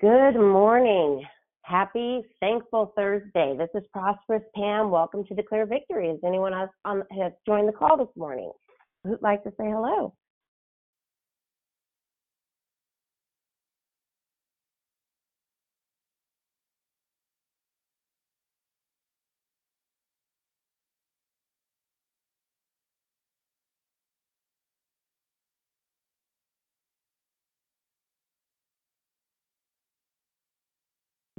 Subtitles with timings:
[0.00, 1.22] Good morning.
[1.62, 3.54] Happy Thankful Thursday.
[3.56, 4.90] This is Prosperous Pam.
[4.90, 6.08] Welcome to Declare Victory.
[6.08, 8.50] Has anyone else on, has joined the call this morning
[9.04, 10.12] who'd like to say hello?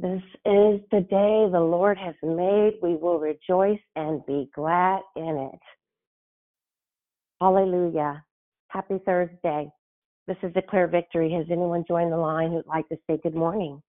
[0.06, 2.74] This is the day the Lord has made.
[2.84, 5.60] We will rejoice and be glad in it.
[7.42, 8.24] Hallelujah.
[8.68, 9.68] Happy Thursday.
[10.28, 11.32] This is Declare Victory.
[11.32, 13.82] Has anyone joined the line who'd like to say good morning?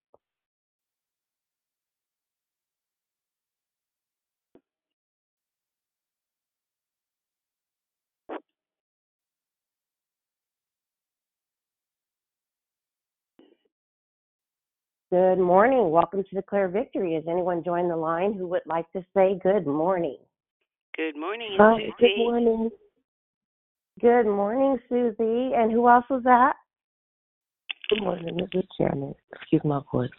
[15.17, 15.89] Good morning.
[15.89, 17.15] Welcome to Declare Victory.
[17.15, 20.19] Has anyone joined the line who would like to say good morning?
[20.95, 21.95] Good morning, Hi, Susie.
[21.99, 22.71] good morning.
[23.99, 25.55] Good morning, Susie.
[25.57, 26.57] And who else was that?
[27.89, 29.17] Good morning, this is Janet.
[29.35, 30.11] Excuse my voice.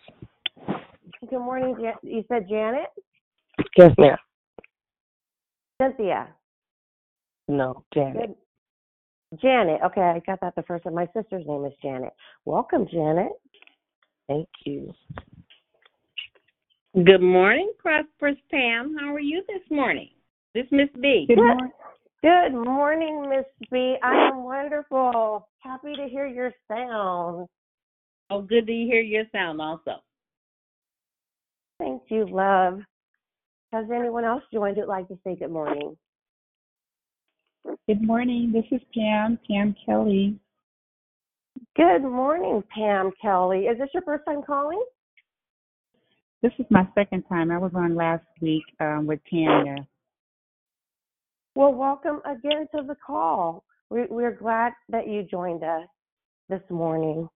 [1.29, 1.75] Good morning.
[1.79, 2.87] Jan- you said Janet?
[3.77, 4.17] Yes, ma'am.
[5.79, 6.27] Cynthia.
[7.47, 8.35] No, Janet.
[9.31, 9.39] Good.
[9.43, 9.79] Janet.
[9.85, 10.95] Okay, I got that the first time.
[10.95, 12.13] My sister's name is Janet.
[12.45, 13.33] Welcome, Janet.
[14.27, 14.93] Thank you.
[16.93, 18.95] Good morning, Prosperous Pam.
[18.99, 20.09] How are you this morning?
[20.53, 21.25] This Miss B.
[21.27, 21.71] Good morning.
[22.23, 23.95] Good morning, Miss B.
[24.03, 25.47] I am wonderful.
[25.59, 27.47] Happy to hear your sound.
[28.29, 29.97] Oh, good to hear your sound also.
[31.79, 32.79] Thank you, love.
[33.71, 35.95] Has anyone else joined who'd like to say good morning?
[37.87, 38.51] Good morning.
[38.51, 40.39] This is Pam, Pam Kelly.
[41.75, 43.61] Good morning, Pam Kelly.
[43.61, 44.83] Is this your first time calling?
[46.41, 47.51] This is my second time.
[47.51, 49.75] I was on last week um, with Tanya.
[51.55, 53.63] Well, welcome again to the call.
[53.89, 55.87] We, we're glad that you joined us
[56.49, 57.27] this morning.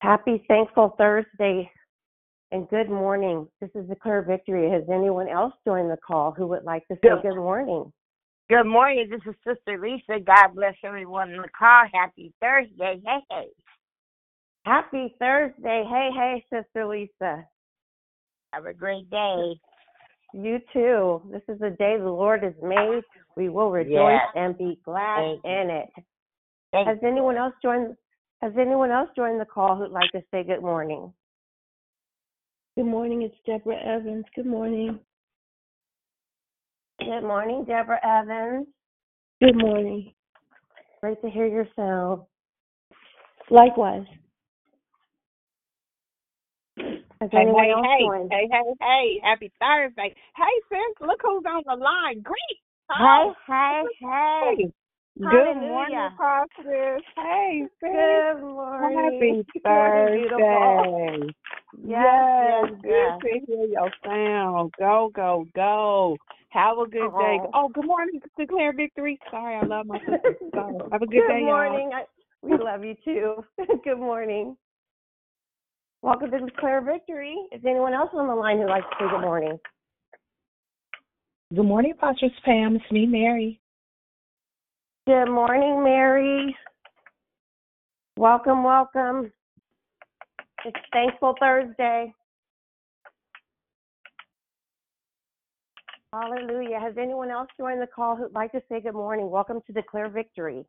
[0.00, 1.70] Happy Thankful Thursday
[2.50, 3.46] and good morning.
[3.60, 4.70] This is Declare Victory.
[4.70, 7.22] Has anyone else joined the call who would like to say Good.
[7.22, 7.92] good morning?
[8.50, 9.08] Good morning.
[9.10, 10.24] This is Sister Lisa.
[10.24, 11.82] God bless everyone in the call.
[11.92, 12.98] Happy Thursday.
[13.04, 13.48] Hey, hey.
[14.64, 15.84] Happy Thursday.
[15.86, 17.44] Hey, hey, Sister Lisa.
[18.54, 19.54] Have a great day.
[20.32, 21.20] You too.
[21.30, 23.02] This is the day the Lord has made.
[23.36, 24.32] We will rejoice Yes.
[24.34, 25.50] and be glad Thank you.
[25.50, 25.88] in it.
[26.72, 27.96] Thank Has anyone else joined?
[28.40, 31.12] Has anyone else joined the call who'd like to say good morning?
[32.76, 34.24] Good morning, it's Deborah Evans.
[34.34, 35.00] Good morning.
[37.08, 38.66] Good morning, Deborah Evans.
[39.40, 40.12] Good morning.
[41.02, 42.22] Great to hear your sound.
[43.50, 44.06] Likewise.
[47.20, 50.14] Has Hey, hey, hey, hey, hey, hey, happy Thursday.
[50.36, 52.22] Hey, sis, look who's on the line.
[52.22, 52.60] Great.
[52.90, 54.70] Hey, hey, hey.
[55.18, 55.56] Good Hallelujah.
[55.56, 57.02] morning, Prosperous.
[57.16, 57.92] Hey, sis.
[57.92, 58.94] Good morning.
[58.96, 60.86] Happy Good morning, beautiful.
[60.88, 61.34] Thursday.
[61.86, 63.20] Yes, yes, yes.
[63.22, 64.72] Good to hear your sound.
[64.78, 66.16] Go, go, go.
[66.50, 67.38] Have a good day.
[67.52, 67.68] Oh.
[67.68, 69.18] Good morning, Declare Victory.
[69.30, 70.36] Sorry, I love my sister.
[70.54, 70.74] Sorry.
[70.92, 71.50] Have a good, Good day, y'all.
[71.50, 71.90] morning.
[71.94, 72.04] I,
[72.42, 73.44] we love you too.
[73.84, 74.56] good morning.
[76.00, 77.36] Welcome to Declare Victory.
[77.52, 79.58] Is anyone else on the line who'd like to say good morning?
[81.54, 82.76] Good morning, Prosperous Pam.
[82.76, 83.60] It's me, Mary.
[85.06, 86.56] Good morning, Mary.
[88.16, 89.32] Welcome, welcome.
[90.64, 92.14] It's Thankful Thursday.
[96.12, 96.80] Hallelujah.
[96.80, 99.30] Has anyone else joined the call who'd like to say good morning?
[99.30, 100.64] Welcome to Declare Victory.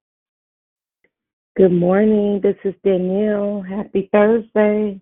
[1.56, 3.62] Good morning, this is Danielle.
[3.62, 5.00] Happy Thursday.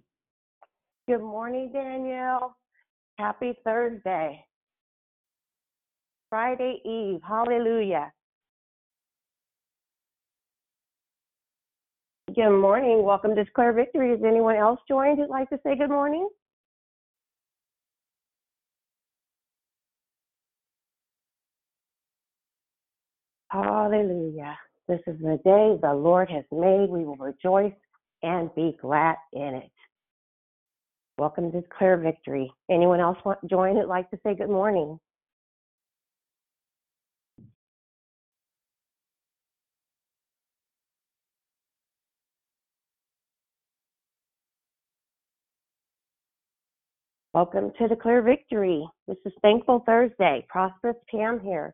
[1.08, 2.56] Good morning, Danielle.
[3.18, 4.46] Happy Thursday.
[6.30, 7.22] Friday Eve.
[7.28, 8.12] Hallelujah.
[12.36, 13.04] Good morning.
[13.04, 14.12] Welcome to Declare Victory.
[14.12, 16.30] Has anyone else joined who'd like to say good morning?
[23.50, 24.58] Hallelujah.
[24.90, 26.90] This is the day the Lord has made.
[26.90, 27.74] We will rejoice
[28.22, 29.72] and be glad in it.
[31.18, 32.52] Welcome to Declare Victory.
[32.70, 35.00] Anyone else want to join who'd like to say good morning?
[47.34, 48.86] Welcome to Declare Victory.
[49.08, 50.46] This is Thankful Thursday.
[50.50, 51.74] Prosperous Pam here.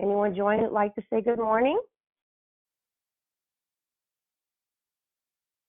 [0.00, 1.80] Anyone join like to say good morning?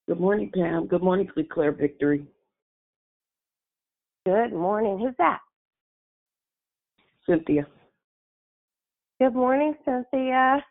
[0.08, 0.88] Good morning, Pam.
[0.88, 2.26] Good morning, Declare Victory.
[4.26, 5.00] Good morning.
[5.00, 5.40] Who's that?
[7.26, 7.66] Cynthia.
[9.20, 10.64] Good morning, Cynthia.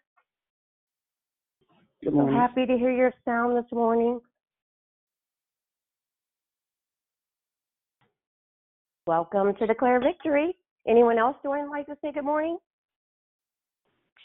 [2.03, 2.37] Good So morning.
[2.37, 4.21] happy to hear your sound this morning.
[9.07, 10.57] Welcome to Declare Victory.
[10.87, 12.59] Anyone else join like to say good morning?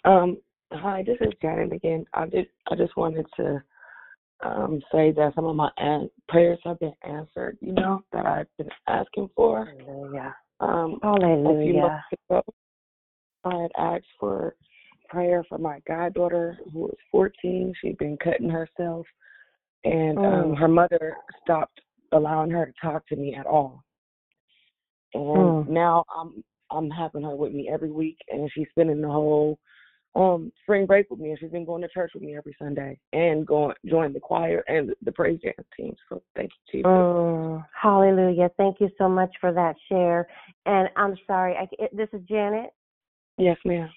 [0.04, 0.38] Um,
[0.72, 2.06] hi, this is Janet again.
[2.14, 3.62] I just I just wanted to
[4.44, 8.48] um say that some of my an- prayers have been answered, you know, that I've
[8.58, 9.66] been asking for.
[9.66, 10.36] Hallelujah.
[10.60, 12.04] Um Hallelujah.
[12.30, 12.44] ago
[13.44, 14.56] I had asked for
[15.10, 17.74] prayer for my goddaughter who was fourteen.
[17.80, 19.06] She'd been cutting herself
[19.84, 20.58] and um Mm.
[20.58, 21.80] her mother stopped
[22.12, 23.84] allowing her to talk to me at all.
[25.14, 25.70] And Mm.
[25.70, 29.60] now I'm I'm having her with me every week and she's spending the whole
[30.16, 33.00] um spring break with me and she's been going to church with me every Sunday
[33.14, 35.96] and going join the choir and the, praise dance team.
[36.10, 36.88] So thank you, Jesus.
[36.88, 37.66] Mm.
[37.80, 38.50] Hallelujah.
[38.58, 40.28] Thank you so much for that share.
[40.66, 42.72] And I'm sorry, I, it, this is Janet.
[43.38, 43.90] Yes, ma'am.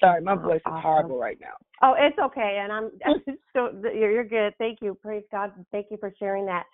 [0.00, 0.82] Sorry, my Oh, voice is awesome.
[0.82, 1.54] horrible right now.
[1.82, 2.90] Oh, it's okay, and I'm
[3.52, 4.54] so you're, you're good.
[4.58, 4.96] Thank you.
[5.00, 5.52] Praise God.
[5.72, 6.64] Thank you for sharing that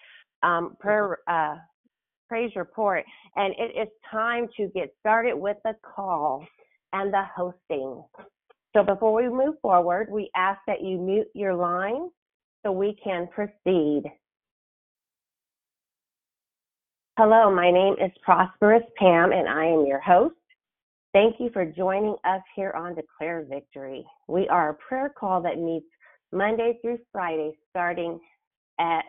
[0.42, 1.56] um, prayer uh,
[2.28, 3.04] praise report.
[3.36, 6.44] And it is time to get started with the call
[6.92, 8.02] and the hosting.
[8.76, 12.10] So before we move forward, we ask that you mute your line
[12.62, 14.02] so we can proceed.
[17.16, 20.34] Hello, my name is Prosperous Pam, and I am your host.
[21.14, 24.04] Thank you for joining us here on Declare Victory.
[24.28, 25.86] We are a prayer call that meets
[26.30, 28.20] Monday through Friday, starting
[28.78, 29.06] at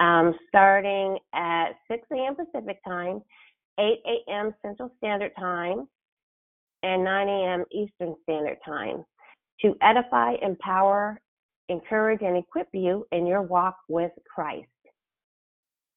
[0.00, 2.34] um, starting at 6 a.m.
[2.34, 3.22] Pacific time,
[3.78, 4.52] 8 a.m.
[4.60, 5.86] Central Standard Time,
[6.82, 7.64] and 9 a.m.
[7.72, 9.04] Eastern Standard Time
[9.60, 11.20] to edify, empower,
[11.68, 14.68] encourage, and equip you in your walk with Christ.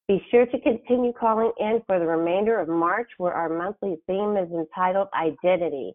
[0.07, 4.35] Be sure to continue calling in for the remainder of March, where our monthly theme
[4.35, 5.93] is entitled Identity.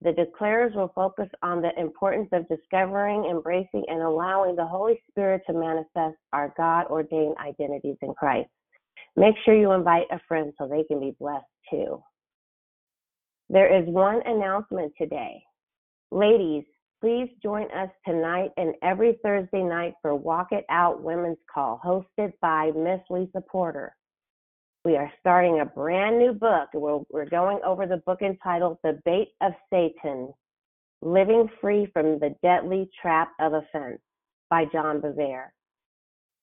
[0.00, 5.42] The declarers will focus on the importance of discovering, embracing, and allowing the Holy Spirit
[5.46, 8.48] to manifest our God ordained identities in Christ.
[9.16, 12.02] Make sure you invite a friend so they can be blessed too.
[13.52, 15.44] There is one announcement today.
[16.10, 16.64] Ladies,
[17.02, 22.32] please join us tonight and every Thursday night for Walk It Out Women's Call, hosted
[22.40, 23.94] by Miss Lisa Porter.
[24.86, 26.70] We are starting a brand new book.
[26.72, 30.32] We're, going over the book entitled The Bait of Satan
[31.02, 34.00] Living Free from the Deadly Trap of Offense
[34.48, 35.48] by John Bevere.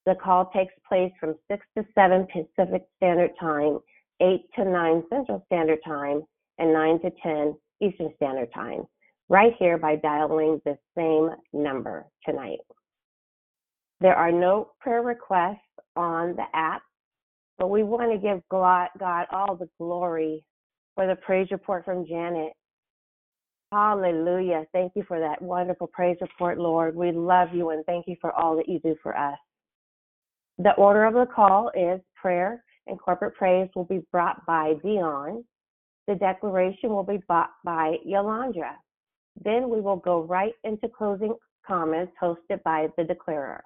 [0.05, 3.79] The call takes place from 6 to 7 Pacific Standard Time,
[4.21, 6.21] 8 to 9 Central Standard Time,
[6.59, 8.83] and 9 to 10 Eastern Standard Time,
[9.29, 12.59] right here by dialing the same number tonight.
[14.01, 15.57] There are no prayer requests
[15.95, 16.81] on the app,
[17.57, 20.43] but we want to give God, God all the glory
[20.95, 22.53] for the praise report from Janet.
[23.71, 24.65] Hallelujah.
[24.73, 26.95] Thank you for that wonderful praise report, Lord.
[26.95, 29.37] We love you and thank you for all that you do for us.
[30.57, 35.43] The order of the call is prayer and corporate praise will be brought by Dion.
[36.09, 38.71] The declaration will be brought by Yolandra.
[39.45, 41.35] Then we will go right into closing
[41.65, 43.63] comments hosted by the declarer.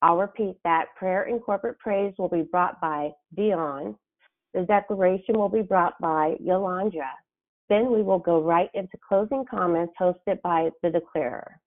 [0.00, 3.94] I'll repeat that prayer and corporate praise will be brought by Dion.
[4.54, 7.10] The declaration will be brought by Yolandra.
[7.68, 11.60] Then we will go right into closing comments hosted by the declarer.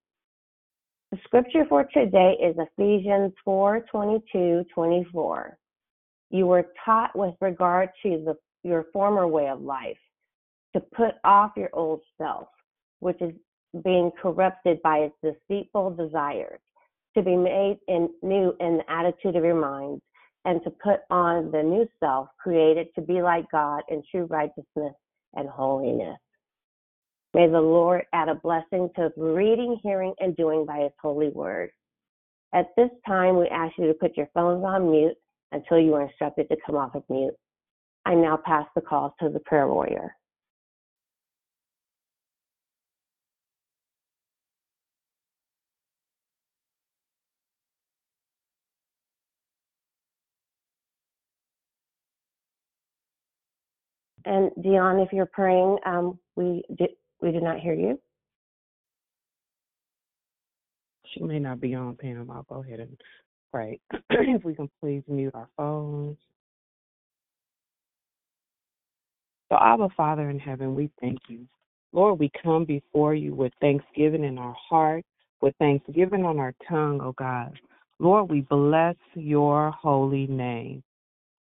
[1.12, 5.56] The scripture for today is Ephesians 4 22 24.
[6.32, 9.98] You were taught with regard to the, your former way of life
[10.74, 12.48] to put off your old self,
[13.00, 13.34] which is
[13.84, 16.60] being corrupted by its deceitful desires,
[17.16, 20.02] to be made in, new in the attitude of your minds,
[20.46, 24.94] and to put on the new self created to be like God in true righteousness
[25.36, 26.18] and holiness.
[27.34, 31.72] May the Lord add a blessing to reading, hearing, and doing by His holy word.
[32.54, 35.18] At this time, we ask you to put your phones on mute
[35.52, 37.34] until you are instructed to come off of mute.
[38.06, 40.16] I now pass the call to the prayer warrior.
[54.26, 56.92] And Dion, if you're praying, um, we did,
[57.22, 58.00] we did not hear you.
[61.14, 62.32] She may not be on, Pam.
[62.32, 63.00] I'll go ahead and
[63.52, 63.80] pray.
[64.10, 66.18] if we can please mute our phones.
[69.54, 71.46] So, Abba, Father in heaven, we thank you.
[71.92, 75.06] Lord, we come before you with thanksgiving in our heart
[75.42, 77.54] with thanksgiving on our tongue, oh God.
[78.00, 80.82] Lord, we bless your holy name.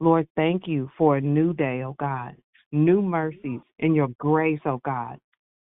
[0.00, 2.34] Lord, thank you for a new day, oh God,
[2.72, 5.18] new mercies and your grace, oh God,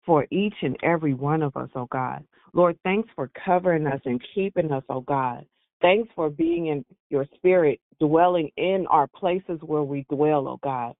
[0.06, 2.22] for each and every one of us, oh God.
[2.52, 5.44] Lord, thanks for covering us and keeping us, oh God.
[5.82, 10.94] Thanks for being in your spirit, dwelling in our places where we dwell, oh God.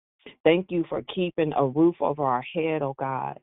[0.44, 3.38] Thank you for keeping a roof over our head, oh God.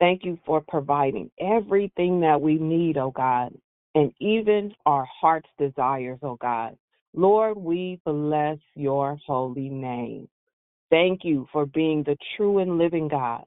[0.00, 3.52] Thank you for providing everything that we need, oh God,
[3.94, 6.76] and even our heart's desires, oh God.
[7.14, 10.28] Lord, we bless your holy name.
[10.90, 13.44] Thank you for being the true and living God.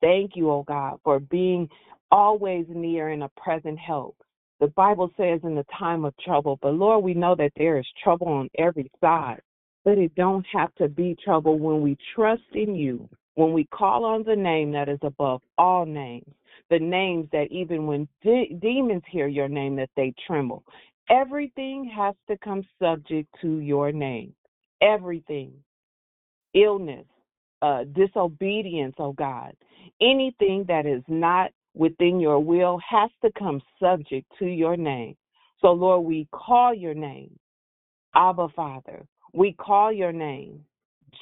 [0.00, 1.68] Thank you, oh God, for being
[2.10, 4.16] always near and a present help.
[4.60, 7.86] The Bible says in the time of trouble, but Lord, we know that there is
[8.02, 9.40] trouble on every side.
[9.84, 14.04] But it don't have to be trouble when we trust in you, when we call
[14.04, 16.32] on the name that is above all names,
[16.70, 20.64] the names that even when de- demons hear your name that they tremble.
[21.10, 24.34] Everything has to come subject to your name.
[24.80, 25.52] Everything.
[26.54, 27.06] Illness,
[27.62, 29.54] uh, disobedience, oh God.
[30.00, 35.16] Anything that is not within your will has to come subject to your name.
[35.60, 37.38] So, Lord, we call your name,
[38.14, 39.04] Abba Father.
[39.34, 40.64] We call your name,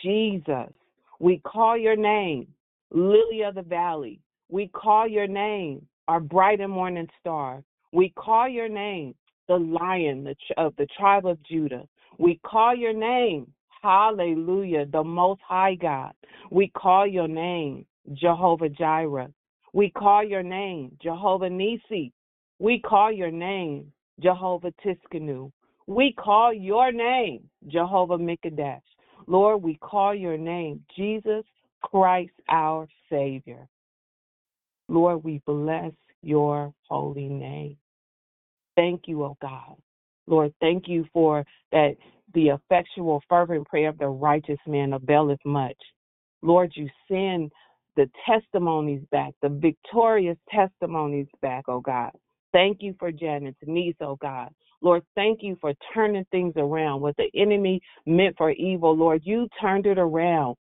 [0.03, 0.71] Jesus.
[1.19, 2.47] We call your name,
[2.91, 4.21] Lily of the Valley.
[4.51, 7.63] We call your name, our bright and morning star.
[7.91, 9.15] We call your name,
[9.49, 11.89] the lion of the tribe of Judah.
[12.19, 13.51] We call your name,
[13.83, 16.13] hallelujah, the most high God.
[16.51, 19.31] We call your name, Jehovah Jireh.
[19.73, 22.13] We call your name, Jehovah Nisi.
[22.59, 23.91] We call your name,
[24.21, 25.51] Jehovah Tsidkenu.
[25.95, 28.81] We call your name, Jehovah Mikadesh.
[29.27, 31.45] Lord, we call your name, Jesus
[31.83, 33.69] Christ, our Savior.
[34.89, 37.77] Lord, we bless your holy name.
[38.75, 39.77] Thank you, O oh God.
[40.27, 41.97] Lord, thank you for that
[42.33, 45.77] the effectual, fervent prayer of the righteous man availeth much.
[46.41, 47.53] Lord, you send
[47.97, 52.13] the testimonies back, the victorious testimonies back, oh God.
[52.55, 54.49] Thank you for Janet's niece, oh God.
[54.83, 57.01] Lord, thank you for turning things around.
[57.01, 60.57] What the enemy meant for evil, Lord, you turned it around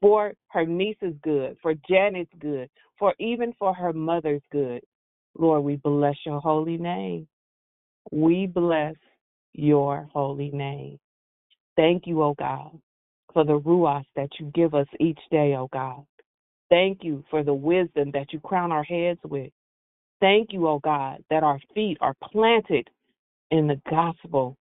[0.00, 4.82] for her niece's good, for Janet's good, for even for her mother's good.
[5.36, 7.26] Lord, we bless your holy name.
[8.12, 8.96] We bless
[9.54, 10.98] your holy name.
[11.76, 12.78] Thank you, O oh God,
[13.32, 16.04] for the ruach that you give us each day, O oh God.
[16.70, 19.50] Thank you for the wisdom that you crown our heads with.
[20.20, 22.88] Thank you, oh God, that our feet are planted
[23.50, 24.56] in the gospel.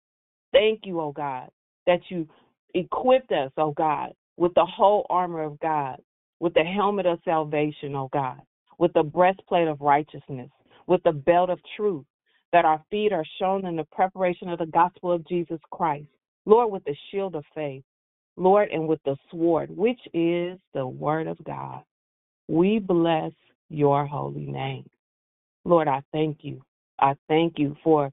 [0.52, 1.50] Thank you, oh God,
[1.88, 2.28] that you
[2.74, 5.98] equipped us, oh God, with the whole armor of God,
[6.40, 8.42] with the helmet of salvation, oh God,
[8.78, 10.50] with the breastplate of righteousness,
[10.88, 12.06] with the belt of truth,
[12.52, 16.08] that our feet are shown in the preparation of the gospel of Jesus Christ.
[16.46, 17.84] Lord, with the shield of faith,
[18.38, 21.82] Lord, and with the sword, which is the word of God.
[22.48, 23.32] We bless
[23.70, 24.88] your holy name.
[25.64, 26.62] Lord, I thank you.
[27.00, 28.12] I thank you for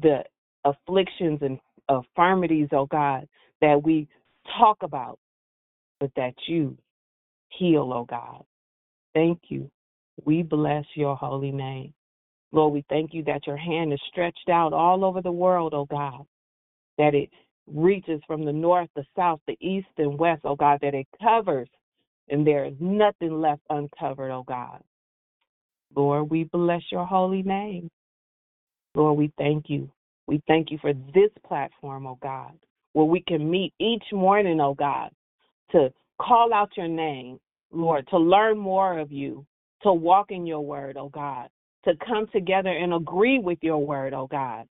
[0.00, 0.22] the
[0.64, 1.58] afflictions and
[1.88, 3.28] infirmities, oh God,
[3.60, 4.08] that we
[4.58, 5.18] talk about,
[6.00, 6.76] but that you
[7.48, 8.44] heal, oh God.
[9.14, 9.70] Thank you.
[10.24, 11.92] We bless your holy name.
[12.52, 15.86] Lord, we thank you that your hand is stretched out all over the world, oh
[15.86, 16.24] God,
[16.98, 17.30] that it
[17.66, 21.68] reaches from the north, the south, the east, and west, oh God, that it covers
[22.28, 24.80] and there is nothing left uncovered, oh God.
[25.94, 27.90] Lord, we bless your holy name.
[28.94, 29.90] Lord, we thank you.
[30.26, 32.52] We thank you for this platform, oh God,
[32.92, 35.10] where we can meet each morning, oh God,
[35.72, 37.40] to call out your name,
[37.72, 39.44] Lord, to learn more of you,
[39.82, 41.48] to walk in your word, oh God,
[41.84, 44.66] to come together and agree with your word, oh God.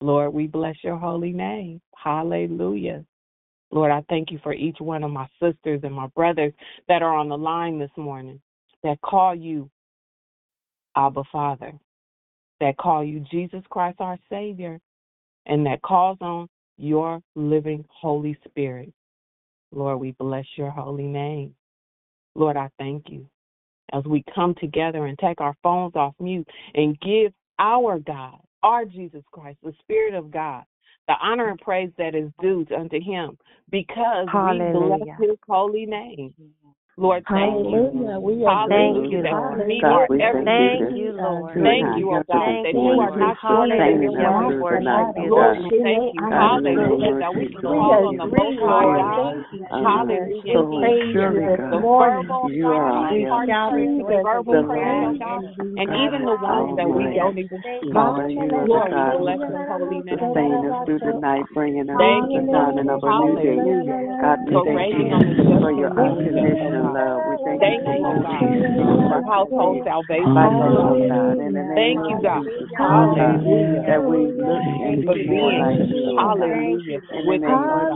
[0.00, 1.80] Lord, we bless your holy name.
[1.96, 3.04] Hallelujah.
[3.70, 6.52] Lord, I thank you for each one of my sisters and my brothers
[6.88, 8.40] that are on the line this morning
[8.82, 9.70] that call you
[10.96, 11.72] Abba Father,
[12.64, 14.80] that call you Jesus Christ our Savior,
[15.44, 18.90] and that calls on your living Holy Spirit.
[19.70, 21.54] Lord, we bless your holy name.
[22.34, 23.26] Lord, I thank you
[23.92, 28.86] as we come together and take our phones off mute and give our God, our
[28.86, 30.64] Jesus Christ, the Spirit of God,
[31.06, 33.36] the honor and praise that is due unto him
[33.70, 34.64] because Hallelujah.
[34.72, 36.32] we bless his holy name.
[36.96, 37.90] Lord, thank you.
[37.90, 38.20] Hallelujah.
[38.20, 39.22] We are Thank you.
[39.22, 39.58] Lord.
[39.60, 40.78] That we are thank everything.
[40.78, 41.58] Thank you you, Lord.
[41.64, 43.18] Thank you, God, Thank that you, you are Lord.
[43.18, 44.62] not Sustaining your us Hallelujah.
[44.62, 44.68] word.
[44.68, 46.20] through the night, oh Lord, thank you.
[46.30, 47.18] God, in the name Hallelujah.
[47.20, 48.98] That we can call on the Most High Lord.
[48.98, 49.34] God.
[49.34, 50.52] Thank you, Hallelujah.
[50.54, 53.70] so praise surely, you this The verbal, you are our our We help, heart shout
[53.72, 55.42] prayers, the verbal prayers, oh Lord, God,
[55.76, 57.92] and God, even the ones that we don't even speak.
[57.94, 60.18] Lord, you are the Lord, God bless who your holy name.
[60.18, 62.78] sustain us through the night, bringing us to Thank the you, God.
[62.78, 63.56] of a new day.
[64.20, 66.83] God, we thank you on the just for your unconditional.
[66.92, 67.22] Love.
[67.22, 68.40] Uh, we thank you Thank for you, God,
[69.08, 70.28] for household salvation,
[71.08, 71.38] God.
[71.40, 72.44] in the name Thank you, God.
[72.44, 73.82] Jesus, Hallelujah.
[73.86, 77.88] that we look and be more like you, hallelujah, the with name of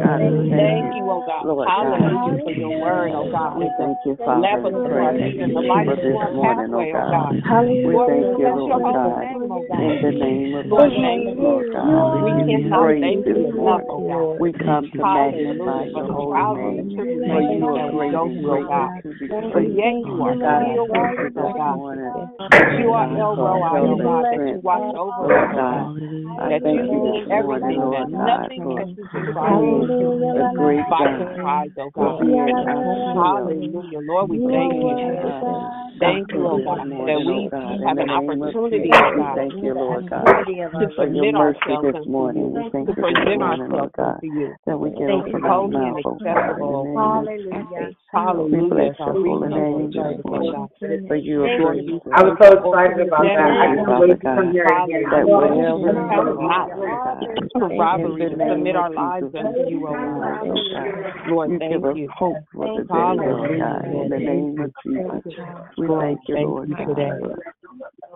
[0.00, 0.18] God.
[0.50, 1.46] Thank you, oh God.
[1.46, 3.56] Lord Hallelujah for your word, oh God.
[3.58, 6.20] We thank you, Father, and unto our praise feet and you a light for this
[6.34, 7.10] morning, oh oh God.
[7.10, 7.66] God.
[7.84, 9.24] We thank you, Lord God.
[9.50, 9.80] oh God.
[9.80, 11.38] In the name of Jesus.
[11.38, 14.40] Lord God, we We give you cannot thank this you enough, oh God.
[14.40, 16.96] We come to magnify your holy the name,
[17.26, 18.90] for you are great through, oh God.
[19.52, 20.86] But yet you are still you
[21.38, 21.80] oh God.
[22.56, 25.90] That you are El Roi, oh God, that you watch over us, oh God.
[26.48, 29.90] That you you morning, everything, that nothing for catches you by being
[30.36, 32.20] a great by God, surprise, oh God.
[32.20, 34.00] being a healer, Hallelujah.
[34.00, 34.98] Lord, we thank you.
[36.00, 37.50] Thank you, oh God, that oh we
[37.86, 40.24] have an opportunity, oh God, thank you, Lord God,
[40.78, 42.52] to for your mercy ourselves this morning.
[42.54, 45.44] you, We thank to you present morning, ourselves Lord God, you, that we can open
[45.44, 46.58] our mouth, oh God,
[47.76, 48.72] in the acceptable, name of Jesus.
[48.72, 51.08] We hallelujah, bless your holy name this service, morning, God.
[51.08, 51.88] for you are Lord, great.
[51.88, 53.50] you I was so excited about that.
[53.50, 55.02] I can't wait to come God, here again.
[55.10, 59.68] That love wherever we count it go, not in robbery to submit our lives unto
[59.68, 60.42] you, keep God.
[60.42, 61.28] moving, God.
[61.28, 62.08] Lord, You give thank us you.
[62.16, 65.34] hope for the day, Lord Hallelujah, God, in the Thank name of Jesus.
[65.78, 66.88] We thank you, thank Lord God,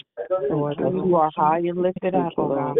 [0.49, 2.77] Lord, you, are high and lifted up, oh God.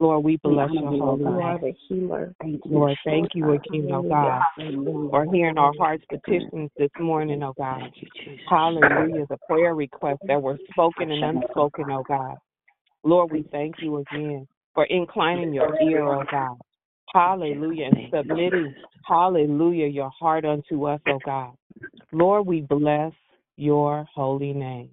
[0.00, 1.40] Lord, we bless your you, oh holy God.
[1.40, 1.60] are name.
[1.60, 2.34] the healer.
[2.40, 4.42] Thank you, Lord, thank you again, oh God,
[5.10, 7.90] for hearing our heart's petitions this morning, oh God.
[8.48, 9.26] Hallelujah.
[9.28, 12.36] The prayer requests that were spoken and unspoken, oh God.
[13.04, 16.56] Lord, we thank you again for inclining your ear, oh God.
[17.14, 17.86] Hallelujah.
[17.86, 18.74] And submitting,
[19.06, 21.52] hallelujah, your heart unto us, oh God.
[22.12, 23.12] Lord, we bless
[23.56, 24.90] your holy name.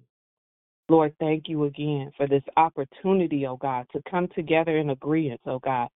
[0.88, 5.60] Lord, thank you again for this opportunity, oh God, to come together in agreement, oh
[5.60, 5.88] God.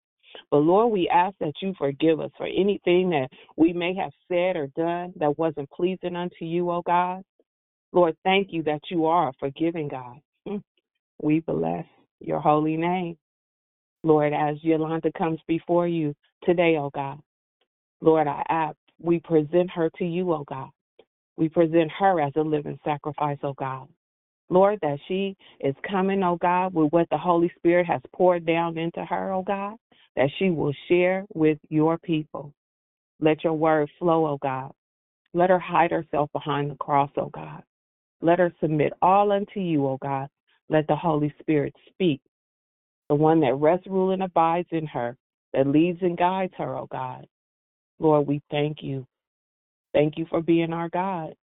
[0.51, 4.55] But Lord, we ask that you forgive us for anything that we may have said
[4.55, 7.23] or done that wasn't pleasing unto you, oh God.
[7.91, 10.17] Lord, thank you that you are a forgiving God.
[10.47, 10.61] Mm.
[11.21, 11.85] We bless
[12.19, 13.17] your holy name.
[14.03, 17.19] Lord, as Yolandra comes before you today, oh God,
[18.01, 20.69] Lord, I ask, we present her to you, oh God.
[21.37, 23.87] We present her as a living sacrifice, oh God.
[24.49, 28.77] Lord, that she is coming, oh God, with what the Holy Spirit has poured down
[28.77, 29.75] into her, oh God,
[30.15, 32.53] that she will share with your people.
[33.19, 34.71] Let your word flow, oh God.
[35.33, 37.63] Let her hide herself behind the cross, oh God.
[38.23, 40.29] Let her submit all unto you, O God.
[40.69, 42.21] Let the Holy Spirit speak,
[43.09, 45.17] the one that rests, rules, and abides in her,
[45.51, 47.27] that leads and guides her, O God.
[47.99, 49.05] Lord, we thank you.
[49.93, 51.35] Thank you for being our God.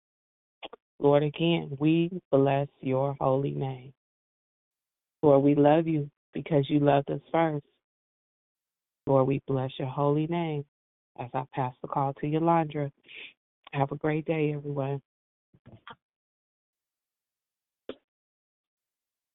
[0.99, 3.93] Lord, again, we bless your holy name.
[5.23, 7.65] Lord, we love you because you loved us first.
[9.07, 10.65] Lord, we bless your holy name
[11.19, 12.91] as I pass the call to Yolandra.
[13.73, 15.01] Have a great day, everyone.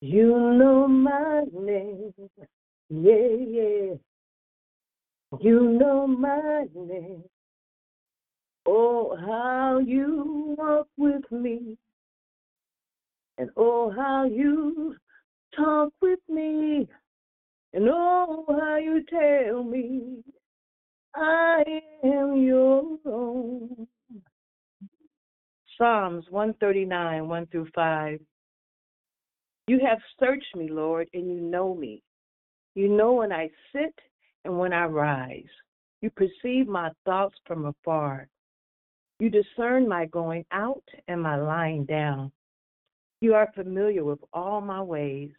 [0.01, 2.13] You know my name.
[2.89, 3.13] Yeah,
[3.47, 3.93] yeah.
[5.39, 7.23] You know my name.
[8.65, 11.77] Oh, how you walk with me.
[13.37, 14.95] And oh, how you
[15.55, 16.87] talk with me.
[17.73, 20.23] And oh, how you tell me
[21.15, 21.63] I
[22.03, 23.87] am your own.
[25.77, 28.19] Psalms 139, 1 through 5.
[29.67, 32.01] You have searched me, Lord, and you know me.
[32.75, 33.93] You know when I sit
[34.45, 35.43] and when I rise.
[36.01, 38.27] You perceive my thoughts from afar.
[39.19, 42.31] You discern my going out and my lying down.
[43.21, 45.31] You are familiar with all my ways.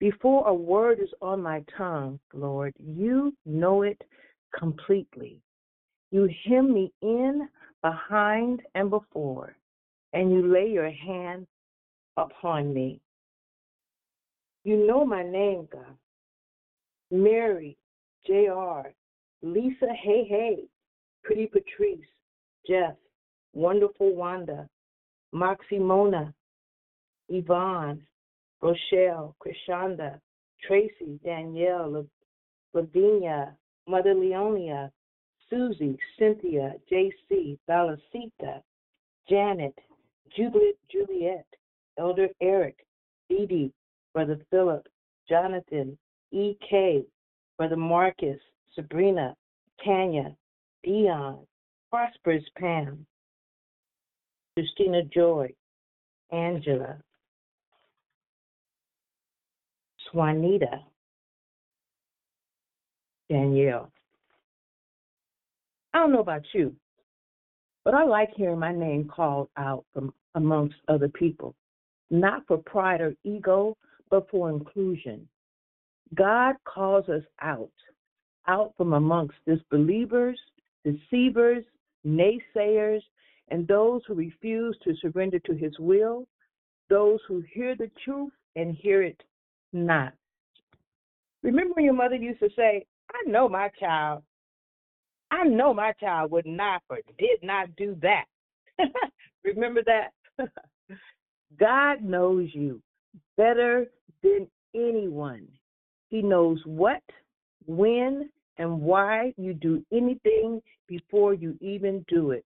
[0.00, 4.00] Before a word is on my tongue, Lord, you know it
[4.56, 5.40] completely.
[6.10, 7.48] You hem me in,
[7.82, 9.56] behind, and before,
[10.12, 11.46] and you lay your hand
[12.16, 13.00] upon me.
[14.64, 15.96] You know my name, God.
[17.10, 17.76] Mary,
[18.26, 18.92] J.R.,
[19.42, 20.64] Lisa, hey, hey,
[21.22, 22.00] Pretty Patrice,
[22.68, 22.94] Jeff,
[23.54, 24.68] Wonderful Wanda,
[25.32, 26.32] Moxie Mona,
[27.28, 28.02] Yvonne,
[28.60, 30.20] Rochelle, Krishanda,
[30.66, 32.06] Tracy, Danielle,
[32.74, 33.54] Lavinia,
[33.86, 34.90] Mother Leonia,
[35.48, 38.60] Susie, Cynthia, JC, Balasita,
[39.28, 39.74] Janet,
[40.36, 41.46] Juliet, Juliet,
[41.98, 42.76] Elder Eric,
[43.28, 43.72] Dee Dee,
[44.12, 44.86] Brother Philip,
[45.28, 45.96] Jonathan,
[46.32, 47.04] E.K.,
[47.56, 48.38] Brother Marcus,
[48.74, 49.34] Sabrina,
[49.84, 50.34] Tanya,
[50.84, 51.38] Dion,
[51.90, 53.06] Prosperous Pam,
[54.54, 55.48] Christina Joy,
[56.30, 56.98] Angela,
[60.12, 60.82] Swanita,
[63.30, 63.90] Danielle.
[65.94, 66.74] I don't know about you,
[67.84, 71.54] but I like hearing my name called out from amongst other people,
[72.10, 73.76] not for pride or ego,
[74.10, 75.26] but for inclusion.
[76.14, 77.70] God calls us out,
[78.46, 80.38] out from amongst disbelievers,
[80.84, 81.64] deceivers,
[82.08, 83.02] naysayers,
[83.50, 86.26] and those who refuse to surrender to his will,
[86.88, 89.22] those who hear the truth and hear it
[89.72, 90.12] not.
[91.42, 94.22] Remember when your mother used to say, I know my child.
[95.30, 98.24] I know my child would not or did not do that.
[99.44, 100.12] Remember that?
[101.58, 102.82] God knows you
[103.36, 103.86] better
[104.22, 105.46] than anyone.
[106.08, 107.02] He knows what,
[107.66, 112.44] when, and why you do anything before you even do it.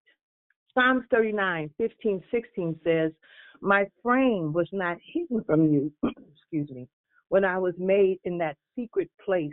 [0.75, 3.13] Psalms 39, 15, 16 says,
[3.61, 5.93] My frame was not hidden from you,
[6.37, 6.89] excuse me,
[7.29, 9.53] when I was made in that secret place,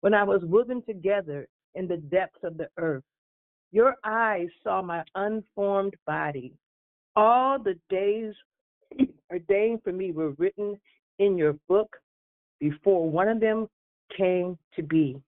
[0.00, 3.04] when I was woven together in the depths of the earth.
[3.72, 6.52] Your eyes saw my unformed body.
[7.14, 8.34] All the days
[9.30, 10.78] ordained for me were written
[11.18, 11.96] in your book
[12.60, 13.68] before one of them
[14.16, 15.20] came to be.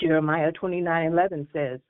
[0.00, 1.80] Jeremiah 29:11 says,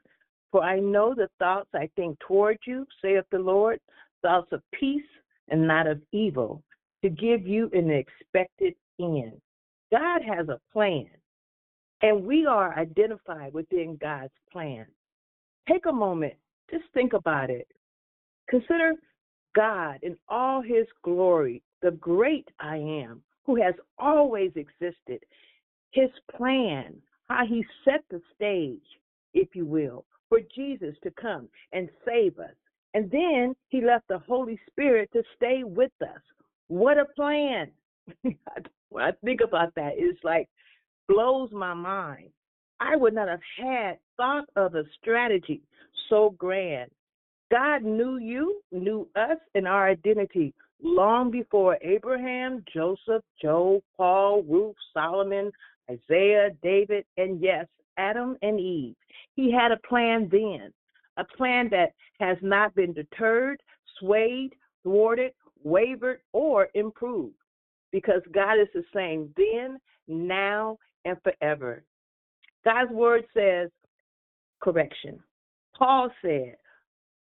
[0.50, 3.80] "For I know the thoughts I think toward you, saith the Lord,
[4.22, 5.08] thoughts of peace
[5.48, 6.62] and not of evil,
[7.02, 9.40] to give you an expected end."
[9.90, 11.10] God has a plan,
[12.02, 14.86] and we are identified within God's plan.
[15.68, 16.34] Take a moment,
[16.70, 17.68] just think about it.
[18.48, 18.94] Consider
[19.54, 25.24] God in all his glory, the great I am, who has always existed,
[25.92, 28.82] his plan, how he set the stage,
[29.32, 32.54] if you will, for Jesus to come and save us.
[32.94, 36.20] And then he left the Holy Spirit to stay with us.
[36.68, 37.70] What a plan!
[38.22, 40.48] when I think about that, it's like
[41.08, 42.30] blows my mind.
[42.80, 45.62] I would not have had thought of a strategy
[46.08, 46.90] so grand.
[47.50, 54.76] God knew you, knew us, and our identity long before Abraham, Joseph, Job, Paul, Ruth,
[54.92, 55.50] Solomon,
[55.90, 57.66] Isaiah, David, and yes,
[57.96, 58.94] Adam and Eve.
[59.34, 60.72] He had a plan then,
[61.16, 63.60] a plan that has not been deterred,
[63.98, 67.34] swayed, thwarted, wavered, or improved
[67.92, 71.84] because God is the same then, now, and forever.
[72.64, 73.70] God's word says,
[74.60, 75.20] correction.
[75.76, 76.56] Paul said,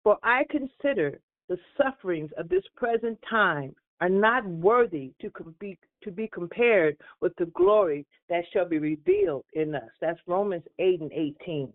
[0.04, 6.10] For I consider the sufferings of this present time are not worthy to be, to
[6.10, 9.90] be compared with the glory that shall be revealed in us.
[10.00, 11.72] That's Romans 8 and 18.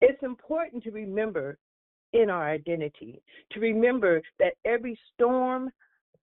[0.00, 1.58] It's important to remember
[2.12, 3.20] in our identity,
[3.52, 5.70] to remember that every storm,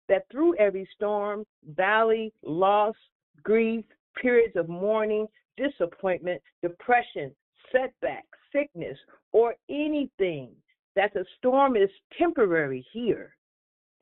[0.09, 1.45] that through every storm,
[1.77, 2.95] valley, loss,
[3.43, 3.85] grief,
[4.21, 5.27] periods of mourning,
[5.57, 7.33] disappointment, depression,
[7.73, 8.97] setback, sickness,
[9.33, 10.51] or anything,
[10.95, 13.35] that the storm is temporary here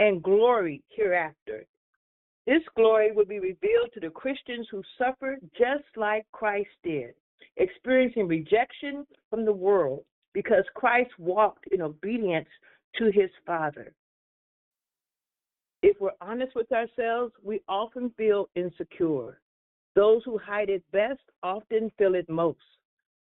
[0.03, 1.65] and glory hereafter.
[2.45, 7.15] This glory will be revealed to the Christians who suffer just like Christ did,
[7.57, 12.49] experiencing rejection from the world because Christ walked in obedience
[12.97, 13.93] to his Father.
[15.83, 19.41] If we're honest with ourselves, we often feel insecure.
[19.95, 22.59] Those who hide it best often feel it most.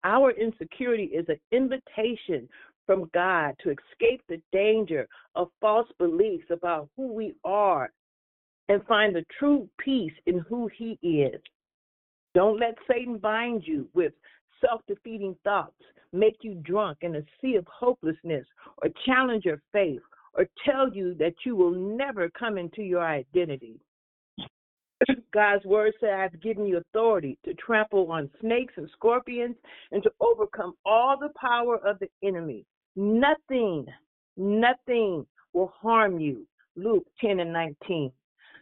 [0.04, 2.48] Our insecurity is an invitation
[2.86, 7.90] from God to escape the danger of false beliefs about who we are
[8.68, 11.40] and find the true peace in who He is.
[12.34, 14.12] Don't let Satan bind you with
[14.60, 18.46] self defeating thoughts, make you drunk in a sea of hopelessness,
[18.82, 20.00] or challenge your faith,
[20.34, 23.80] or tell you that you will never come into your identity.
[25.32, 29.56] God's word said, I've given you authority to trample on snakes and scorpions
[29.92, 32.64] and to overcome all the power of the enemy.
[32.96, 33.86] Nothing,
[34.36, 36.46] nothing will harm you.
[36.76, 38.10] Luke 10 and 19.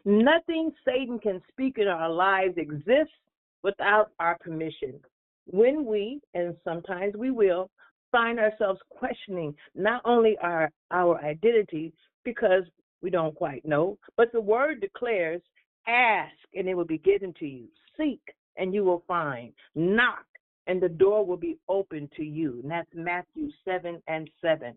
[0.04, 3.14] Nothing Satan can speak in our lives exists
[3.62, 5.00] without our permission.
[5.46, 7.70] When we, and sometimes we will,
[8.12, 11.92] find ourselves questioning not only our, our identity
[12.24, 12.62] because
[13.02, 15.42] we don't quite know, but the word declares,
[15.86, 17.66] ask and it will be given to you.
[17.96, 18.20] Seek
[18.56, 19.52] and you will find.
[19.74, 20.24] Knock
[20.66, 22.60] and the door will be open to you.
[22.62, 24.76] And that's Matthew 7 and 7.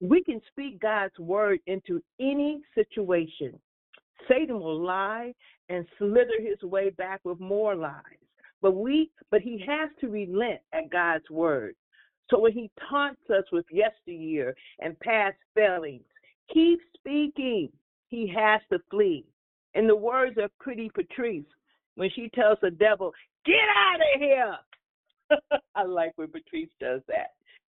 [0.00, 3.58] We can speak God's word into any situation.
[4.28, 5.32] Satan will lie
[5.68, 8.02] and slither his way back with more lies.
[8.60, 11.74] But we but he has to relent at God's word.
[12.30, 16.04] So when he taunts us with yesteryear and past failings,
[16.52, 17.70] keep speaking.
[18.08, 19.24] He has to flee.
[19.74, 21.46] In the words of Pretty Patrice,
[21.96, 23.12] when she tells the devil,
[23.44, 24.56] Get out of here.
[25.74, 27.32] I like when Patrice does that.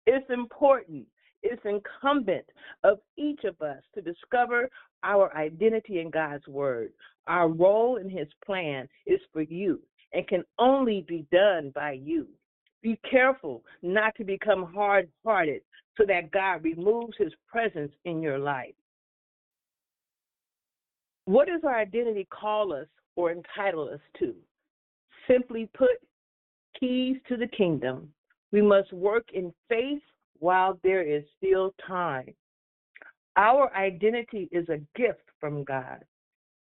[0.06, 1.06] It's important,
[1.42, 2.44] it's incumbent
[2.84, 4.68] of each of us to discover
[5.02, 6.92] our identity in God's Word.
[7.26, 9.80] Our role in His plan is for you
[10.12, 12.26] and can only be done by you.
[12.82, 15.62] Be careful not to become hard hearted
[15.96, 18.74] so that God removes His presence in your life.
[21.26, 22.86] What does our identity call us
[23.16, 24.34] or entitle us to?
[25.26, 25.90] Simply put,
[26.78, 28.12] keys to the kingdom.
[28.52, 30.02] We must work in faith
[30.38, 32.34] while there is still time.
[33.36, 36.04] Our identity is a gift from God.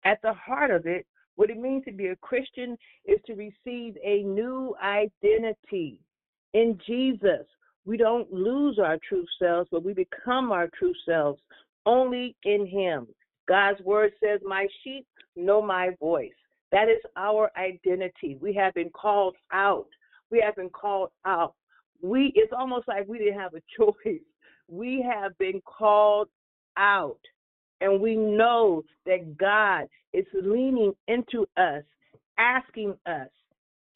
[0.05, 3.97] At the heart of it, what it means to be a Christian is to receive
[4.03, 6.01] a new identity
[6.55, 7.47] in Jesus.
[7.85, 11.41] We don't lose our true selves, but we become our true selves
[11.85, 13.07] only in Him.
[13.47, 16.31] God's word says, My sheep know my voice.
[16.73, 18.37] That is our identity.
[18.41, 19.89] We have been called out.
[20.31, 21.55] We have been called out.
[22.03, 24.21] We it's almost like we didn't have a choice.
[24.69, 26.29] We have been called
[26.77, 27.21] out.
[27.81, 31.85] And we know that God is leaning into us,
[32.39, 33.29] asking us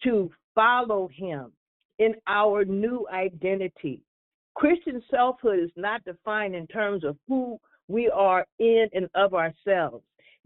[0.05, 1.53] to follow him
[1.99, 4.03] in our new identity.
[4.55, 10.05] Christian selfhood is not defined in terms of who we are in and of ourselves.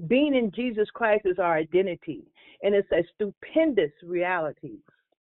[0.08, 2.24] Being in Jesus Christ is our identity,
[2.62, 4.78] and it's a stupendous reality.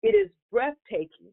[0.02, 1.32] It is breathtaking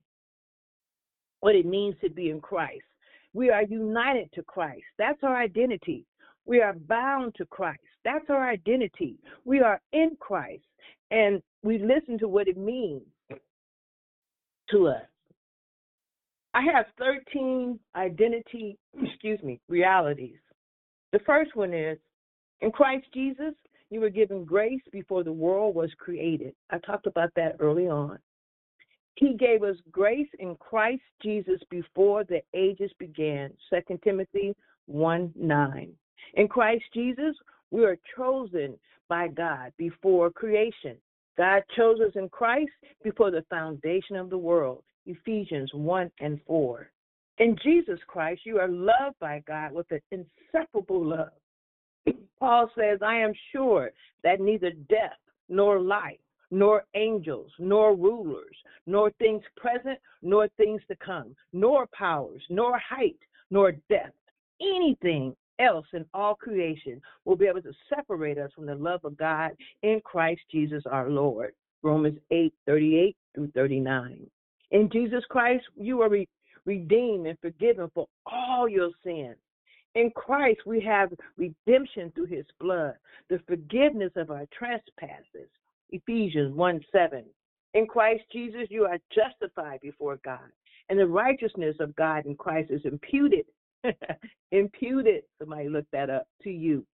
[1.41, 2.85] what it means to be in Christ.
[3.33, 4.85] We are united to Christ.
[4.97, 6.05] That's our identity.
[6.45, 7.81] We are bound to Christ.
[8.05, 9.17] That's our identity.
[9.43, 10.63] We are in Christ,
[11.11, 13.01] and we listen to what it means
[14.69, 15.03] to us.
[16.53, 20.37] I have 13 identity, excuse me, realities.
[21.11, 21.97] The first one is
[22.61, 23.53] in Christ Jesus,
[23.89, 26.53] you were given grace before the world was created.
[26.69, 28.19] I talked about that early on.
[29.15, 33.51] He gave us grace in Christ Jesus before the ages began.
[33.69, 34.55] 2 Timothy
[34.87, 35.93] 1 9.
[36.33, 37.35] In Christ Jesus,
[37.71, 40.97] we are chosen by God before creation.
[41.37, 42.71] God chose us in Christ
[43.03, 44.83] before the foundation of the world.
[45.05, 46.89] Ephesians 1 and 4.
[47.37, 51.29] In Jesus Christ, you are loved by God with an inseparable love.
[52.39, 53.91] Paul says, I am sure
[54.23, 55.17] that neither death
[55.49, 56.19] nor life,
[56.51, 63.17] nor angels, nor rulers, nor things present, nor things to come, nor powers, nor height,
[63.51, 64.15] nor depth,
[64.61, 69.17] anything else in all creation will be able to separate us from the love of
[69.17, 69.51] God
[69.83, 71.53] in Christ Jesus our Lord.
[71.81, 74.25] Romans 8 38 through 39.
[74.71, 76.27] In Jesus Christ, you are re-
[76.65, 79.35] redeemed and forgiven for all your sins.
[79.95, 82.95] In Christ, we have redemption through his blood,
[83.29, 85.49] the forgiveness of our trespasses.
[85.89, 87.23] Ephesians 1 7.
[87.73, 90.51] In Christ Jesus, you are justified before God,
[90.89, 93.45] and the righteousness of God in Christ is imputed.
[94.51, 96.86] imputed, somebody look that up to you.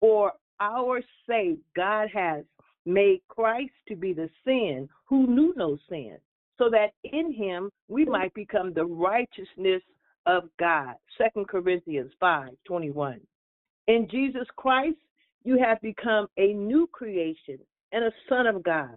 [0.00, 2.44] For our sake, God has
[2.86, 6.16] made Christ to be the sin who knew no sin,
[6.56, 9.82] so that in him we might become the righteousness
[10.26, 10.94] of God.
[11.16, 13.20] Second Corinthians 5 21.
[13.88, 14.96] In Jesus Christ,
[15.44, 17.58] you have become a new creation
[17.92, 18.96] and a son of God.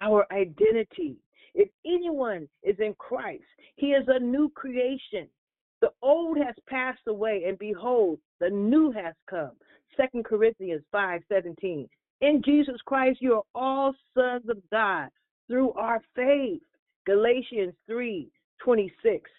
[0.00, 1.16] Our identity.
[1.54, 3.42] If anyone is in Christ,
[3.76, 5.26] he is a new creation.
[5.80, 9.52] The old has passed away, and behold, the new has come.
[9.96, 11.88] Second Corinthians 5 17.
[12.20, 15.08] In Jesus Christ, you are all sons of God
[15.48, 16.62] through our faith.
[17.06, 18.28] Galatians 3
[18.62, 19.30] 26.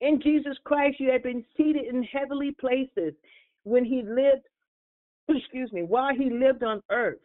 [0.00, 3.14] In Jesus Christ, you have been seated in heavenly places
[3.64, 4.46] when he lived,
[5.28, 7.18] excuse me, while he lived on earth.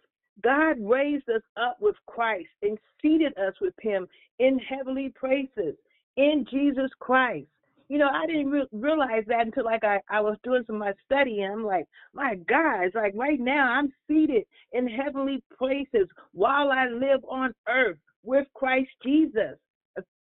[0.44, 4.08] God raised us up with Christ and seated us with him
[4.40, 5.76] in heavenly places
[6.18, 7.46] in Jesus Christ.
[7.90, 10.80] You know, I didn't re- realize that until like I, I was doing some of
[10.80, 15.44] my study, and I'm like, my God, it's like right now I'm seated in heavenly
[15.56, 19.58] places while I live on earth with Christ Jesus.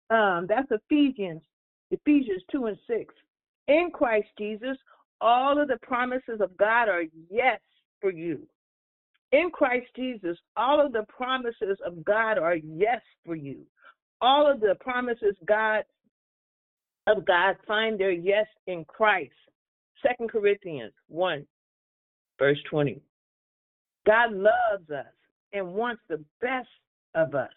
[0.09, 1.43] Um, that's Ephesians
[1.91, 3.15] Ephesians 2 and 6.
[3.69, 4.77] In Christ Jesus,
[5.21, 7.61] all of the promises of God are yes
[8.01, 8.47] for you.
[9.33, 13.61] In Christ Jesus, all of the promises of God are yes for you.
[14.21, 15.85] All of the promises God
[17.07, 19.33] of God find their yes in Christ.
[20.07, 21.47] Second Corinthians 1,
[22.39, 23.01] verse 20.
[24.07, 25.13] God loves us
[25.53, 26.69] and wants the best
[27.15, 27.51] of us.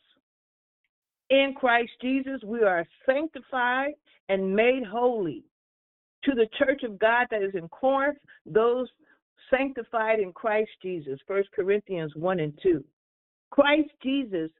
[1.34, 3.93] In Christ Jesus, we are sanctified
[4.30, 5.43] and made holy.
[6.26, 8.88] To the church of God that is in Corinth, those
[9.50, 11.19] sanctified in Christ Jesus.
[11.26, 12.84] 1 Corinthians 1 and 2.
[13.50, 14.52] Christ Jesus,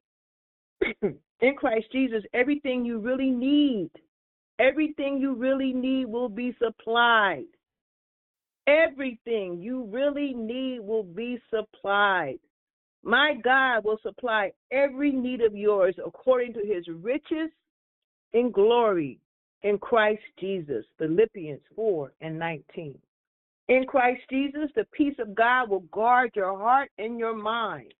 [1.04, 3.92] in Christ Jesus, everything you really need,
[4.58, 7.46] everything you really need will be supplied.
[8.66, 12.40] Everything you really need will be supplied.
[13.04, 17.50] My God will supply every need of yours according to his riches
[18.32, 19.20] in glory
[19.64, 20.86] in Christ Jesus.
[20.98, 22.98] Philippians 4 and 19.
[23.70, 27.94] In Christ Jesus, the peace of God will guard your heart and your mind.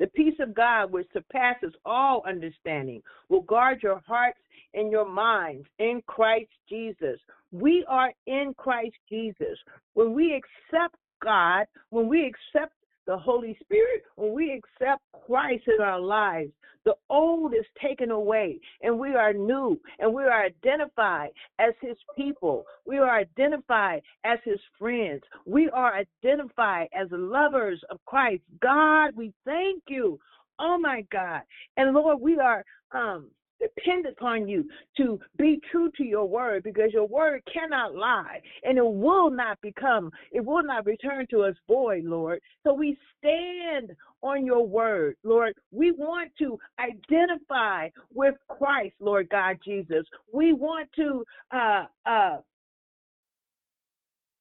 [0.00, 4.38] The peace of God, which surpasses all understanding, will guard your hearts
[4.74, 7.18] and your minds in Christ Jesus.
[7.52, 9.56] We are in Christ Jesus.
[9.94, 12.74] When we accept God, when we accept
[13.06, 16.50] the Holy Spirit, when we accept Christ in our lives,
[16.84, 21.96] the old is taken away and we are new and we are identified as his
[22.16, 22.64] people.
[22.86, 25.22] We are identified as his friends.
[25.46, 28.42] We are identified as lovers of Christ.
[28.60, 30.18] God, we thank you.
[30.58, 31.40] Oh my God.
[31.76, 36.92] And Lord, we are um depend upon you to be true to your word because
[36.92, 41.54] your word cannot lie and it will not become, it will not return to us
[41.66, 42.40] void, Lord.
[42.62, 45.54] So we stand on your word, Lord.
[45.70, 50.04] We want to identify with Christ, Lord God Jesus.
[50.32, 52.38] We want to uh, uh,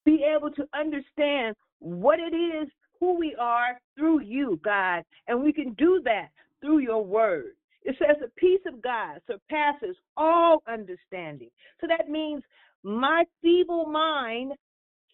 [0.05, 5.03] be able to understand what it is, who we are through you, God.
[5.27, 6.29] And we can do that
[6.61, 7.53] through your word.
[7.85, 11.49] It says the peace of God surpasses all understanding.
[11.81, 12.43] So that means
[12.83, 14.53] my feeble mind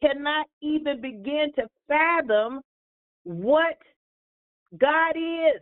[0.01, 2.61] cannot even begin to fathom
[3.23, 3.77] what
[4.77, 5.61] God is.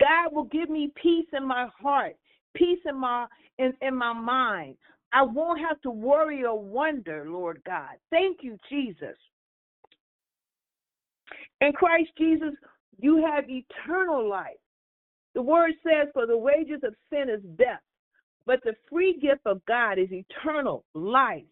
[0.00, 2.16] God will give me peace in my heart,
[2.54, 3.26] peace in my
[3.58, 4.76] in, in my mind.
[5.12, 7.96] I won't have to worry or wonder, Lord God.
[8.10, 9.16] Thank you, Jesus.
[11.60, 12.54] In Christ Jesus,
[12.98, 14.58] you have eternal life.
[15.34, 17.82] The word says, For the wages of sin is death,
[18.46, 21.44] but the free gift of God is eternal life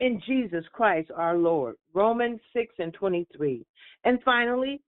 [0.00, 1.76] in Jesus Christ our Lord.
[1.92, 3.64] Romans 6 and 23.
[4.04, 4.80] And finally,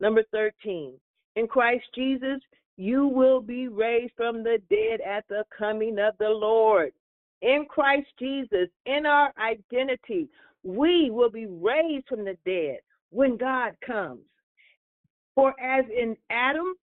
[0.00, 0.94] number 13.
[1.36, 2.40] In Christ Jesus,
[2.76, 6.92] you will be raised from the dead at the coming of the Lord.
[7.42, 10.28] In Christ Jesus, in our identity,
[10.62, 12.78] we will be raised from the dead
[13.10, 14.20] when God comes.
[15.34, 16.74] For as in Adam,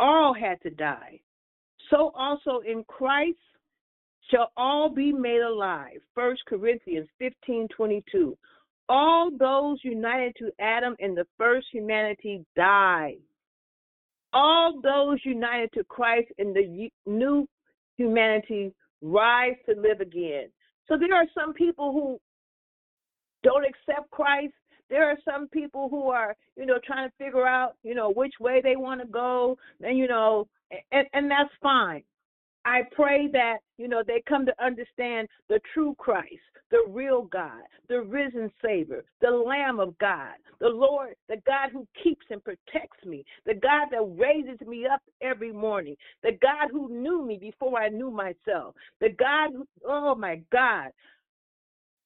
[0.00, 1.20] all had to die,
[1.90, 3.38] so also in Christ
[4.30, 6.00] shall all be made alive.
[6.14, 8.36] 1 Corinthians 15 22.
[8.88, 13.14] All those united to Adam in the first humanity die.
[14.32, 17.48] All those united to Christ in the new
[17.96, 18.72] humanity
[19.02, 20.48] rise to live again.
[20.88, 22.18] So there are some people who
[23.42, 24.54] don't accept Christ
[24.92, 28.34] there are some people who are, you know, trying to figure out, you know, which
[28.38, 30.46] way they want to go, and you know,
[30.92, 32.02] and and that's fine.
[32.66, 36.28] I pray that, you know, they come to understand the true Christ,
[36.70, 41.88] the real God, the risen Savior, the Lamb of God, the Lord, the God who
[42.04, 46.88] keeps and protects me, the God that raises me up every morning, the God who
[46.90, 50.90] knew me before I knew myself, the God who, oh my God,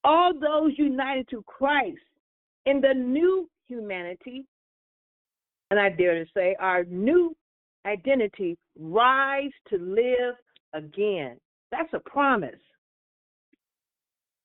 [0.05, 1.99] all those united to Christ
[2.66, 4.44] in the new humanity,
[5.70, 7.34] and I dare to say our new
[7.86, 10.34] identity, rise to live
[10.74, 11.38] again.
[11.70, 12.54] That's a promise.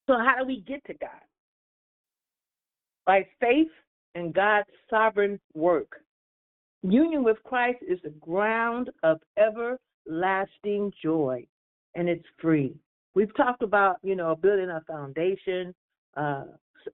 [0.07, 1.09] So, how do we get to God?
[3.05, 3.71] By faith
[4.15, 6.01] in God's sovereign work.
[6.83, 11.45] Union with Christ is the ground of everlasting joy,
[11.95, 12.75] and it's free.
[13.13, 15.75] We've talked about, you know, building a foundation,
[16.17, 16.45] uh,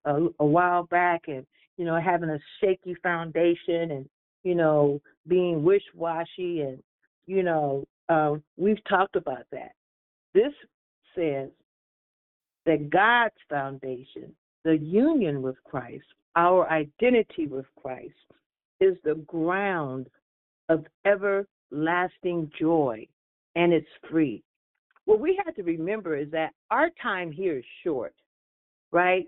[0.06, 1.46] a, a while back and
[1.78, 4.10] you know having a shaky foundation and
[4.44, 6.82] you know being wish-washy and
[7.26, 9.72] you know uh, we've talked about that.
[10.34, 10.54] This
[11.16, 11.50] says
[12.66, 14.34] that god's foundation
[14.64, 18.14] the union with christ our identity with christ
[18.80, 20.08] is the ground
[20.70, 23.08] of everlasting joy
[23.56, 24.44] and it's free.
[25.06, 28.14] What we have to remember is that our time here is short
[28.92, 29.26] right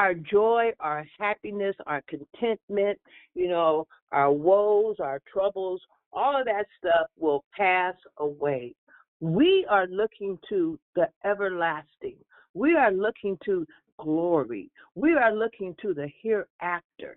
[0.00, 2.98] our joy, our happiness, our contentment,
[3.34, 5.78] you know, our woes, our troubles,
[6.10, 8.74] all of that stuff will pass away.
[9.20, 12.16] We are looking to the everlasting.
[12.54, 13.66] We are looking to
[13.98, 14.70] glory.
[14.94, 17.16] We are looking to the hereafter.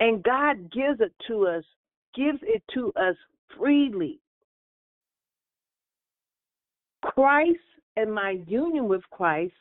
[0.00, 1.62] And God gives it to us,
[2.16, 3.14] gives it to us
[3.56, 4.18] freely.
[7.04, 7.60] Christ
[7.96, 9.54] and my union with Christ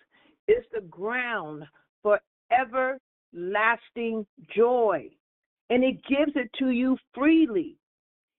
[0.48, 1.66] is the ground
[2.06, 2.20] for
[2.52, 5.10] everlasting joy.
[5.72, 7.78] And He gives it to you freely.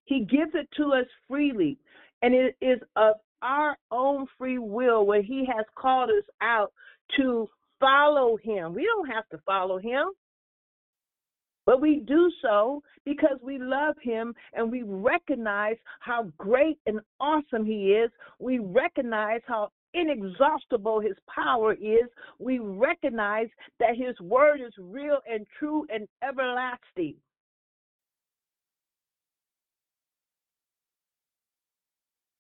[0.05, 1.77] He gives it to us freely.
[2.23, 6.73] And it is of our own free will where He has called us out
[7.17, 7.49] to
[7.81, 8.73] follow Him.
[8.73, 10.11] We don't have to follow Him.
[11.65, 17.65] But we do so because we love him and we recognize how great and awesome
[17.65, 18.09] he is.
[18.39, 22.09] We recognize how inexhaustible his power is.
[22.39, 23.49] We recognize
[23.81, 27.15] that his word is real and true and everlasting.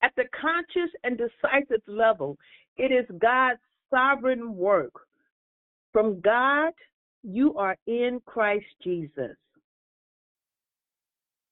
[0.02, 2.38] At the conscious and decisive level,
[2.76, 3.58] it is God's
[3.90, 4.92] sovereign work.
[5.92, 6.72] From God
[7.22, 9.36] you are in Christ Jesus.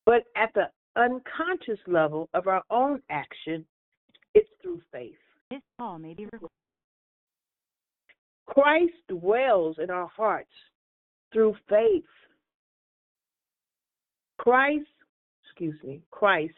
[0.07, 3.65] But at the unconscious level of our own action,
[4.35, 5.15] it's through faith.
[5.51, 6.51] This call may be recorded.
[8.47, 10.51] Christ dwells in our hearts
[11.33, 12.05] through faith.
[14.39, 14.87] Christ,
[15.45, 16.55] excuse me, Christ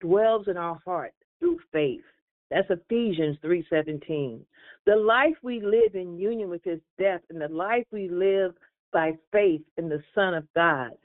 [0.00, 2.04] dwells in our heart through faith.
[2.50, 4.44] That's Ephesians 3:17.
[4.86, 8.56] The life we live in union with his death and the life we live
[8.92, 10.96] by faith in the Son of God.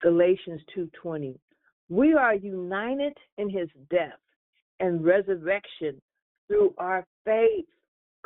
[0.00, 1.38] Galatians 2:20.
[1.88, 4.20] We are united in his death
[4.80, 6.00] and resurrection
[6.48, 7.66] through our faith.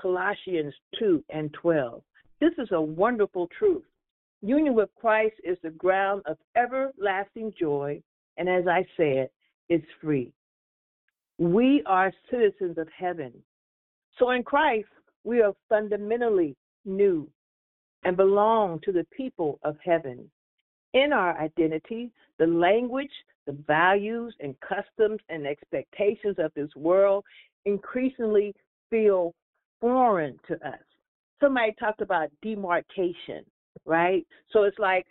[0.00, 2.02] Colossians 2 and 12.
[2.40, 3.84] This is a wonderful truth.
[4.40, 8.02] Union with Christ is the ground of everlasting joy,
[8.38, 9.28] and as I said,
[9.68, 10.32] it's free.
[11.38, 13.32] We are citizens of heaven.
[14.18, 14.88] So in Christ,
[15.24, 16.56] we are fundamentally
[16.86, 17.28] new
[18.04, 20.30] and belong to the people of heaven.
[20.94, 23.12] In our identity, the language,
[23.46, 27.24] the values and customs and expectations of this world
[27.64, 28.54] increasingly
[28.90, 29.34] feel
[29.80, 30.80] foreign to us.
[31.40, 33.44] Somebody talked about demarcation,
[33.86, 34.26] right?
[34.52, 35.06] So it's like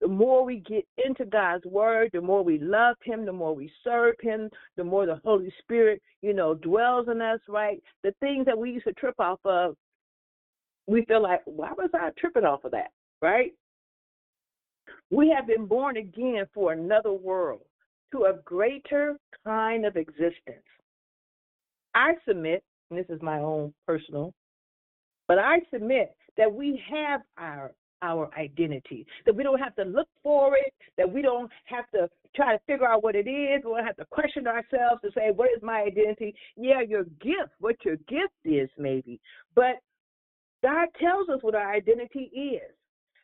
[0.00, 3.70] the more we get into God's word, the more we love him, the more we
[3.84, 7.80] serve him, the more the Holy Spirit, you know, dwells in us, right?
[8.02, 9.76] The things that we used to trip off of,
[10.88, 12.90] we feel like, why was I tripping off of that,
[13.20, 13.52] right?
[15.10, 17.62] We have been born again for another world,
[18.10, 20.66] to a greater kind of existence.
[21.94, 24.32] I submit, and this is my own personal,
[25.28, 27.72] but I submit that we have our
[28.02, 29.06] our identity.
[29.24, 32.62] That we don't have to look for it, that we don't have to try to
[32.66, 35.62] figure out what it is, we don't have to question ourselves to say, What is
[35.62, 36.34] my identity?
[36.56, 39.20] Yeah, your gift, what your gift is, maybe.
[39.54, 39.76] But
[40.62, 42.74] God tells us what our identity is.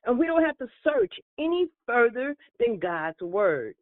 [0.06, 3.74] And we don't have to search any further than God's word.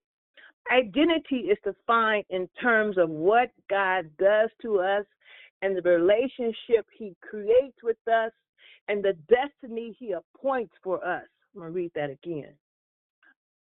[0.73, 5.05] Identity is defined in terms of what God does to us
[5.63, 8.33] and the relationship he creates with us
[8.89, 11.25] and the destiny he appoints for us.
[11.55, 12.53] I'm going to read that again.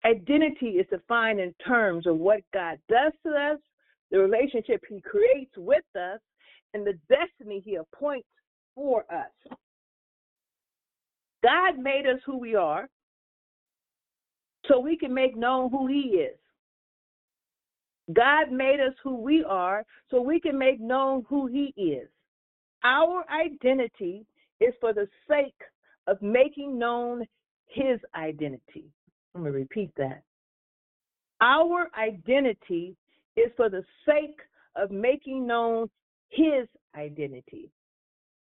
[0.05, 3.59] Identity is defined in terms of what God does to us,
[4.11, 6.19] the relationship he creates with us,
[6.73, 8.27] and the destiny he appoints
[8.75, 9.57] for us.
[11.43, 12.87] God made us who we are
[14.67, 16.37] so we can make known who he is.
[18.11, 22.09] God made us who we are so we can make known who he is.
[22.83, 24.25] Our identity
[24.59, 25.55] is for the sake
[26.07, 27.25] of making known
[27.67, 28.89] his identity.
[29.33, 30.23] Let me repeat that.
[31.39, 32.95] Our identity
[33.37, 34.39] is for the sake
[34.75, 35.89] of making known
[36.29, 37.69] his identity.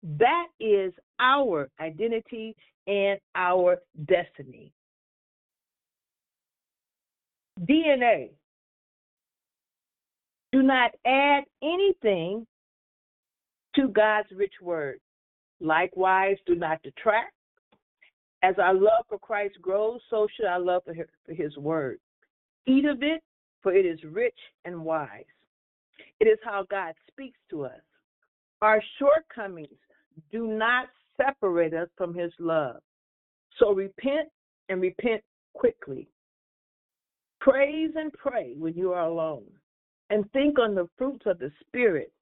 [0.03, 2.57] That is our identity
[2.87, 4.73] and our destiny.
[7.61, 8.31] DNA.
[10.53, 12.47] Do not add anything
[13.75, 15.01] to God's rich word.
[15.61, 17.33] Likewise, do not detract.
[18.43, 21.99] As our love for Christ grows, so should our love for his, for his word.
[22.67, 23.23] Eat of it,
[23.63, 25.25] for it is rich and wise.
[26.21, 27.81] It is how God speaks to us.
[28.61, 29.79] Our shortcomings
[30.31, 30.87] do not
[31.17, 32.77] separate us from his love.
[33.59, 34.29] So repent
[34.69, 35.23] and repent
[35.55, 36.09] quickly.
[37.41, 39.45] Praise and pray when you are alone.
[40.13, 42.13] And think on the fruits of the Spirit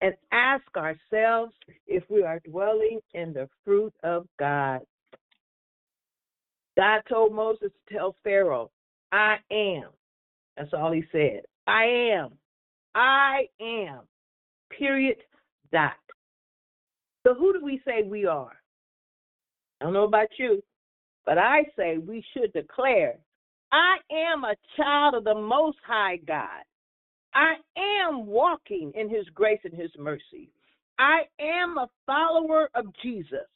[0.00, 1.52] and ask ourselves
[1.88, 4.82] if we are dwelling in the fruit of God.
[6.76, 8.70] God told Moses to tell Pharaoh,
[9.10, 9.88] I am.
[10.56, 11.40] That's all he said.
[11.66, 12.34] I am.
[12.94, 14.02] I am.
[14.70, 15.16] Period.
[15.72, 15.94] Dot.
[17.26, 18.52] So who do we say we are?
[19.80, 20.62] I don't know about you,
[21.26, 23.16] but I say we should declare,
[23.72, 26.62] I am a child of the Most High God.
[27.34, 30.50] I am walking in His grace and His mercy.
[30.98, 33.48] I am a follower of Jesus.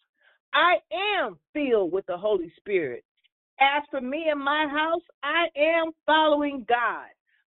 [0.55, 0.77] I
[1.19, 3.05] am filled with the Holy Spirit.
[3.61, 7.07] As for me and my house, I am following God.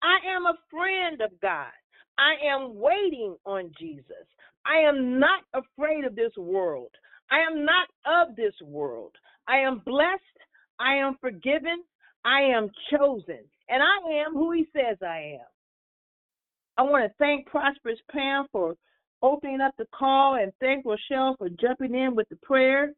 [0.02, 1.72] I am a friend of God.
[2.18, 4.26] I am waiting on Jesus.
[4.66, 6.90] I am not afraid of this world.
[7.30, 9.12] I am not of this world.
[9.48, 10.22] I am blessed.
[10.78, 11.82] I am forgiven.
[12.24, 13.40] I am chosen.
[13.68, 15.51] And I am who he says I am.
[16.78, 18.74] I want to thank Prosperous Pam for
[19.22, 22.92] opening up the call and thank Rochelle for jumping in with the prayer.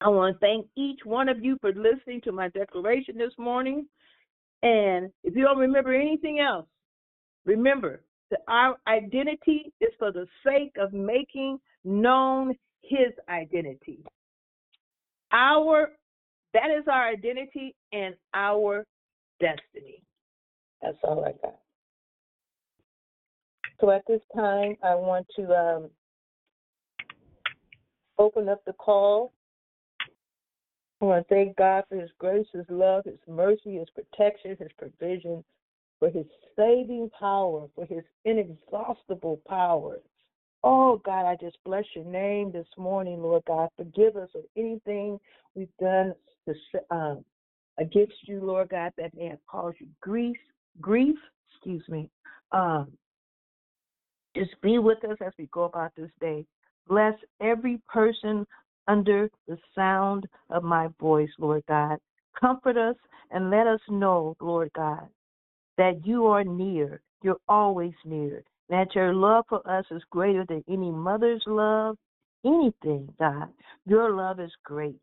[0.00, 3.86] I want to thank each one of you for listening to my declaration this morning.
[4.62, 6.66] And if you don't remember anything else,
[7.46, 14.04] remember that our identity is for the sake of making known his identity.
[15.32, 15.92] Our
[16.52, 18.84] that is our identity and our
[19.40, 20.02] destiny.
[20.80, 21.58] That's all I got.
[23.84, 25.90] So at this time, I want to um,
[28.16, 29.34] open up the call.
[31.02, 34.70] I want to thank God for His grace, His love, His mercy, His protection, His
[34.78, 35.44] provision,
[35.98, 36.24] for His
[36.56, 39.98] saving power, for His inexhaustible power.
[40.62, 43.68] Oh, God, I just bless your name this morning, Lord God.
[43.76, 45.20] Forgive us of anything
[45.54, 46.14] we've done
[46.48, 46.54] to,
[46.90, 47.22] um,
[47.76, 50.38] against you, Lord God, that may have caused you grief,
[50.80, 51.18] grief,
[51.52, 52.08] excuse me.
[52.50, 52.90] Um,
[54.36, 56.44] just be with us as we go about this day.
[56.88, 58.46] Bless every person
[58.88, 61.98] under the sound of my voice, Lord God.
[62.38, 62.96] Comfort us
[63.30, 65.08] and let us know, Lord God,
[65.78, 67.00] that you are near.
[67.22, 68.42] You're always near.
[68.68, 71.96] That your love for us is greater than any mother's love,
[72.44, 73.48] anything, God.
[73.86, 75.00] Your love is great,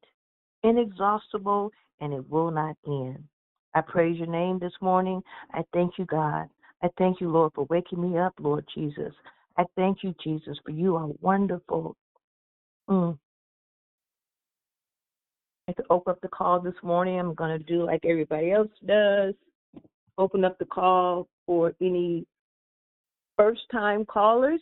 [0.63, 3.23] inexhaustible, and it will not end.
[3.73, 5.21] I praise your name this morning.
[5.53, 6.49] I thank you, God.
[6.83, 9.13] I thank you, Lord, for waking me up, Lord Jesus.
[9.57, 11.95] I thank you, Jesus, for you are wonderful.
[12.89, 13.17] Mm.
[15.67, 17.19] I to open up the call this morning.
[17.19, 19.33] I'm going to do like everybody else does.
[20.17, 22.25] Open up the call for any
[23.37, 24.61] first time callers.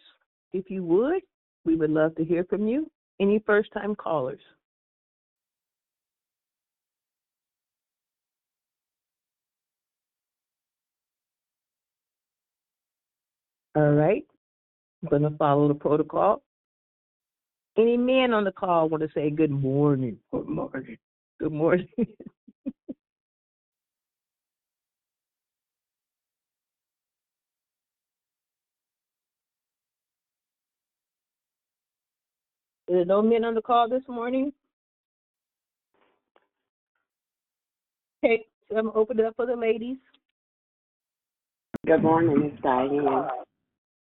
[0.53, 1.21] If you would,
[1.65, 2.91] we would love to hear from you.
[3.19, 4.39] Any first time callers?
[13.79, 14.25] All right.
[15.01, 16.41] I'm going to follow the protocol.
[17.77, 20.17] Any men on the call want to say good morning?
[20.33, 20.97] Good morning.
[21.39, 21.87] Good morning.
[21.97, 22.07] Is
[32.89, 34.51] there no men on the call this morning?
[38.25, 39.95] Okay, so I'm going to open it up for the ladies.
[41.87, 43.29] Good morning, it's Diane.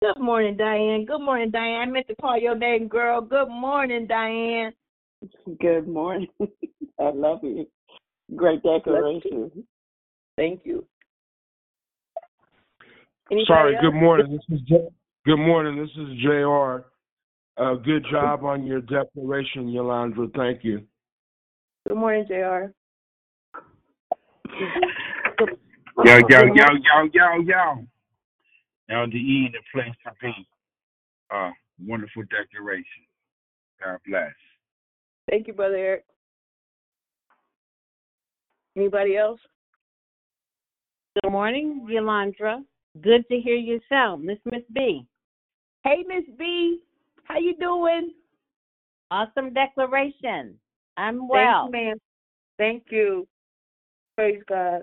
[0.05, 1.05] Good morning, Diane.
[1.05, 1.81] Good morning, Diane.
[1.81, 3.21] I meant to call your name, girl.
[3.21, 4.71] Good morning, Diane.
[5.59, 6.27] Good morning.
[6.99, 7.65] I love you.
[8.35, 9.51] Great declaration.
[10.37, 10.85] Thank you.
[13.31, 13.75] Anybody Sorry.
[13.75, 13.81] else?
[13.81, 14.31] Good morning.
[14.31, 14.89] This is J-
[15.25, 15.81] good morning.
[15.81, 16.85] This is Jr.
[17.57, 20.31] Uh, good job on your declaration, Yolandra.
[20.35, 20.83] Thank you.
[21.87, 22.67] Good morning, Jr.
[26.03, 27.85] Yo, yo, yo, yo, yo, yo.
[28.89, 30.47] Now the E in the place to be.
[31.33, 31.51] Uh,
[31.85, 32.85] wonderful declaration.
[33.83, 34.31] God bless.
[35.29, 36.05] Thank you, Brother Eric.
[38.77, 39.39] Anybody else?
[41.21, 42.63] Good morning, Yolandra.
[43.01, 44.23] Good to hear you sound.
[44.23, 45.05] Miss Miss B.
[45.83, 46.79] Hey, Miss B.
[47.23, 48.11] How you doing?
[49.11, 50.59] Awesome declaration.
[50.97, 51.69] I'm well.
[51.71, 51.97] Thank you, ma'am.
[52.57, 53.27] Thank you.
[54.15, 54.81] Praise God.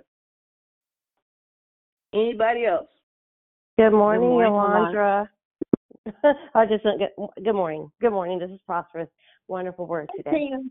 [2.14, 2.88] Anybody else?
[3.78, 5.28] Good morning, morning, Yolandra.
[6.54, 7.08] I just good,
[7.42, 7.90] good morning.
[8.00, 8.38] Good morning.
[8.38, 9.08] This is prosperous.
[9.48, 10.48] Wonderful word today.
[10.50, 10.70] Pam.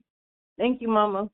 [0.58, 1.30] Thank you, Mama.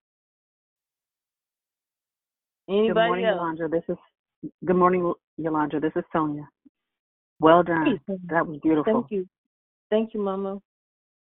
[2.69, 3.35] Anybody Good morning, else?
[3.35, 3.67] Yolanda.
[3.67, 5.79] This is good morning, Yolanda.
[5.81, 6.47] This is Sonia.
[7.41, 7.99] Well done.
[8.29, 9.01] That was beautiful.
[9.01, 9.27] Thank you.
[9.89, 10.59] Thank you, Mama.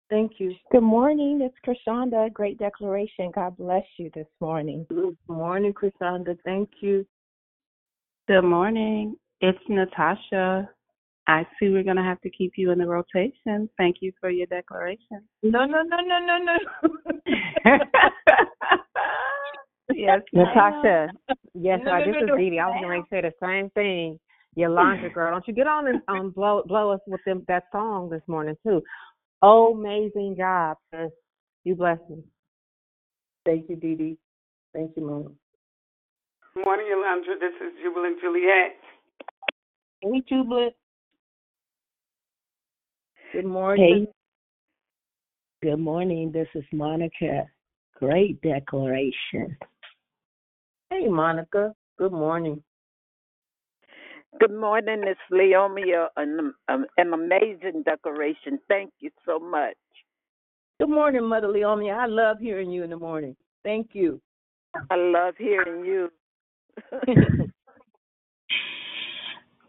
[0.10, 0.56] Thank you.
[0.72, 1.42] Good morning.
[1.42, 2.32] It's Krishanda.
[2.32, 3.32] Great declaration.
[3.36, 4.86] God bless you this morning.
[4.90, 6.38] Good morning, Krishanda.
[6.46, 7.06] Thank you.
[8.28, 9.16] Good morning.
[9.42, 10.70] It's Natasha.
[11.28, 13.70] I see we're going to have to keep you in the rotation.
[13.78, 15.24] Thank you for your declaration.
[15.44, 16.58] No, no, no, no, no, no.
[19.96, 21.10] yes, Natasha.
[21.54, 22.38] Yes, No, no, this no, is no.
[22.38, 22.60] Dee Dee.
[22.60, 24.20] I was going to say the same thing.
[24.56, 28.10] Yolanda, girl, don't you get on and um, blow blow us with them that song
[28.10, 28.82] this morning too.
[29.42, 31.10] Oh, amazing job, sis.
[31.64, 32.24] You blessed me.
[33.46, 34.18] Thank you, Dee Dee.
[34.74, 35.36] Thank you, Mom.
[36.54, 37.40] Good morning, Yolanda.
[37.40, 38.81] This is Jubilant Juliet.
[40.02, 40.74] Hey, Jubilant.
[43.34, 44.08] Good morning.
[45.62, 46.32] Hey, good morning.
[46.32, 47.46] This is Monica.
[47.96, 49.56] Great declaration.
[50.90, 51.74] Hey, Monica.
[52.00, 52.64] Good morning.
[54.40, 56.08] Good morning, Miss Leomia.
[56.18, 58.58] An, um, an amazing decoration.
[58.68, 59.76] Thank you so much.
[60.80, 61.96] Good morning, Mother Leonia.
[61.96, 63.36] I love hearing you in the morning.
[63.64, 64.20] Thank you.
[64.90, 66.10] I love hearing you.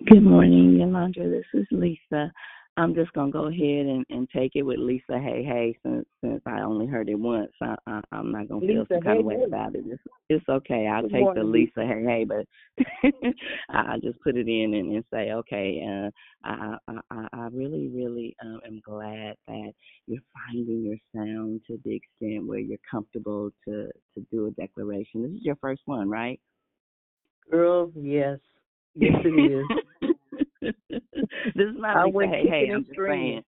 [0.09, 1.29] Good morning, Yolanda.
[1.31, 2.33] This is Lisa.
[2.77, 5.21] I'm just gonna go ahead and, and take it with Lisa.
[5.21, 8.81] Hey, hey, since since I only heard it once, I, I I'm not gonna feel
[8.81, 9.45] Lisa, some kind of way hey.
[9.45, 9.85] about it.
[9.87, 10.89] It's, it's okay.
[10.89, 11.87] I'll Good take the Lisa.
[11.87, 12.47] Hey, hey, but
[13.71, 15.83] I I just put it in and, and say, okay.
[15.87, 16.11] Uh,
[16.49, 19.73] I I I I really really um, am glad that
[20.07, 25.23] you're finding your sound to the extent where you're comfortable to to do a declaration.
[25.23, 26.41] This is your first one, right?
[27.51, 28.39] Girl, yes.
[28.95, 29.82] Yes, it is.
[30.63, 30.73] This
[31.57, 32.27] is not I Lisa.
[32.27, 33.43] Hey, hey, I'm just saying.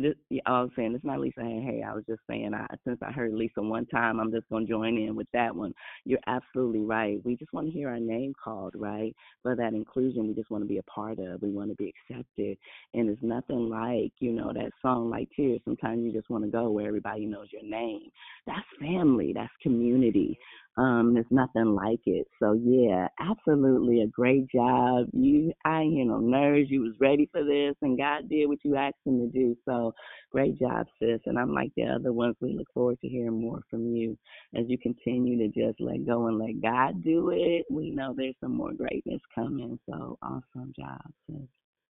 [0.00, 1.40] This, yeah, I was saying it's not Lisa.
[1.40, 2.54] Hey, hey, I was just saying.
[2.54, 5.74] I since I heard Lisa one time, I'm just gonna join in with that one.
[6.04, 7.18] You're absolutely right.
[7.24, 9.12] We just want to hear our name called, right?
[9.42, 11.42] For that inclusion, we just want to be a part of.
[11.42, 12.58] We want to be accepted,
[12.94, 15.62] and it's nothing like you know that song like Cheers.
[15.64, 18.08] Sometimes you just want to go where everybody knows your name.
[18.46, 19.32] That's family.
[19.34, 20.38] That's community.
[20.78, 22.28] Um, there's nothing like it.
[22.40, 25.08] So yeah, absolutely a great job.
[25.12, 26.70] You, I hear no nerves.
[26.70, 29.56] You was ready for this, and God did what you asked Him to do.
[29.64, 29.92] So
[30.30, 31.20] great job, sis.
[31.26, 32.36] And I'm like the other ones.
[32.40, 34.16] We look forward to hearing more from you
[34.56, 37.66] as you continue to just let go and let God do it.
[37.68, 39.80] We know there's some more greatness coming.
[39.90, 41.40] So awesome job, sis.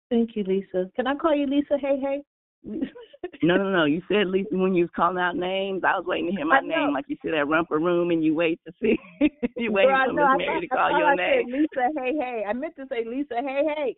[0.09, 0.91] Thank you, Lisa.
[0.95, 1.77] Can I call you Lisa?
[1.79, 2.21] Hey, hey.
[2.65, 3.85] No, no, no.
[3.85, 5.83] You said Lisa when you was calling out names.
[5.85, 8.33] I was waiting to hear my name, like you sit at Romper Room and you
[8.33, 8.97] wait to see.
[9.57, 10.37] you wait Girl, for know.
[10.37, 11.45] Miss Mary to call I your I name.
[11.45, 12.43] said Lisa, hey, hey.
[12.47, 13.95] I meant to say Lisa, hey, hey.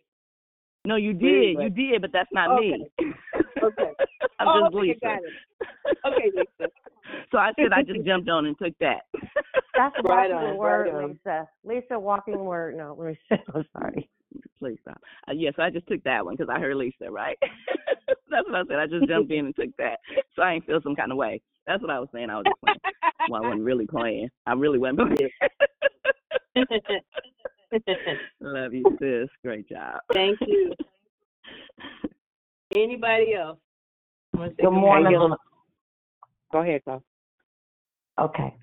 [0.84, 1.54] No, you Really?
[1.54, 1.62] did.
[1.62, 2.88] You did, but that's not me.
[3.62, 3.92] Okay.
[4.38, 4.98] I'm oh, just okay, Lisa.
[5.02, 5.34] got it.
[6.06, 6.70] Okay, Lisa.
[7.32, 9.02] So I said I just jumped on and took that.
[9.76, 11.10] That's Right walking on, word, right on.
[11.10, 11.48] Lisa.
[11.64, 12.76] Lisa, walking word.
[12.76, 13.42] No, let me say.
[13.54, 14.08] I'm sorry.
[14.58, 15.00] Please stop.
[15.28, 17.38] Uh, yes, I just took that one because I heard Lisa, right?
[18.30, 18.78] that's what I said.
[18.78, 19.98] I just jumped in and took that.
[20.34, 21.40] So I ain't feel some kind of way.
[21.66, 22.30] That's what I was saying.
[22.30, 22.78] I was just playing.
[23.28, 24.28] Well, I wasn't really playing.
[24.46, 25.30] I really wasn't playing.
[28.40, 29.28] Love you, sis.
[29.42, 30.00] Great job.
[30.12, 30.72] Thank you.
[32.74, 33.58] Anybody else?
[34.34, 35.12] Wanna Good morning.
[35.12, 35.36] morning?
[36.52, 37.02] Go ahead, go.
[38.20, 38.54] Okay.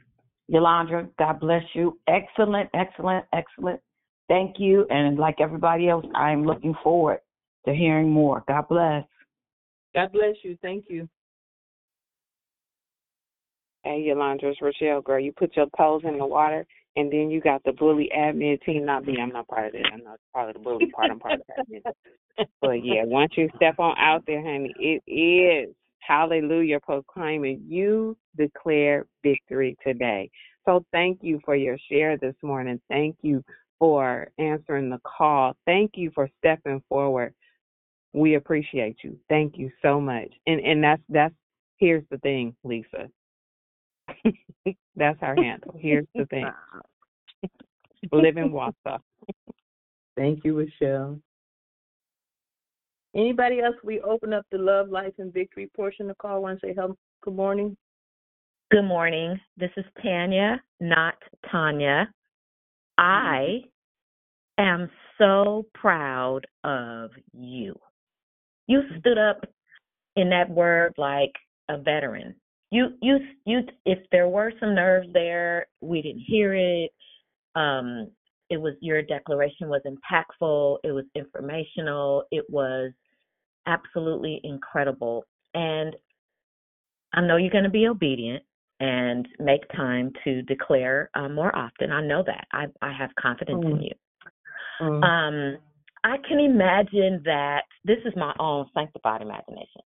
[0.47, 1.99] Yolanda, God bless you.
[2.07, 3.80] Excellent, excellent, excellent.
[4.28, 4.86] Thank you.
[4.89, 7.19] And like everybody else, I'm looking forward
[7.65, 8.43] to hearing more.
[8.47, 9.03] God bless.
[9.93, 10.57] God bless you.
[10.61, 11.07] Thank you.
[13.84, 15.19] Hey, Yolanda, it's Rochelle, girl.
[15.19, 16.65] You put your toes in the water,
[16.95, 18.86] and then you got the bully admin team.
[18.86, 19.17] Not me.
[19.21, 19.91] I'm not part of that.
[19.93, 21.11] I'm not part of the bully part.
[21.11, 21.82] I'm part of the admin.
[22.61, 29.05] But yeah, once you step on out there, honey, it is hallelujah proclaiming you declare
[29.21, 30.32] victory today.
[30.65, 32.82] So thank you for your share this morning.
[32.89, 33.43] Thank you
[33.80, 35.55] for answering the call.
[35.65, 37.34] Thank you for stepping forward.
[38.13, 39.17] We appreciate you.
[39.30, 40.32] Thank you so much.
[40.47, 41.34] And and that's that's
[41.78, 43.09] here's the thing, Lisa.
[44.95, 45.76] that's our handle.
[45.78, 46.47] Here's the thing.
[48.11, 48.99] Live in Wausau.
[50.15, 51.19] Thank you, Michelle.
[53.15, 53.76] Anybody else?
[53.84, 56.41] We open up the love, life, and victory portion of the call.
[56.41, 56.97] Want to say hello?
[57.24, 57.78] Good morning.
[58.71, 59.39] Good morning.
[59.55, 61.15] This is Tanya, not
[61.51, 62.11] Tanya.
[62.98, 63.62] I
[64.58, 67.78] am so proud of you.
[68.68, 69.46] You stood up
[70.16, 71.34] in that word like
[71.70, 72.36] a veteran.
[72.72, 76.91] You you you if there were some nerves there, we didn't hear it.
[77.56, 78.10] Um
[78.50, 82.91] it was your declaration was impactful, it was informational, it was
[83.66, 85.26] absolutely incredible.
[85.54, 85.96] And
[87.14, 88.44] I know you're going to be obedient
[88.84, 91.90] and make time to declare uh, more often.
[91.90, 92.46] I know that.
[92.52, 93.92] I I have confidence in you.
[95.02, 95.58] Um,
[96.04, 99.82] I can imagine that this is my own sanctified imagination.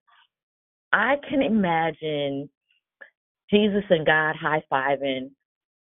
[0.91, 2.49] I can imagine
[3.51, 5.29] Jesus and God high fiving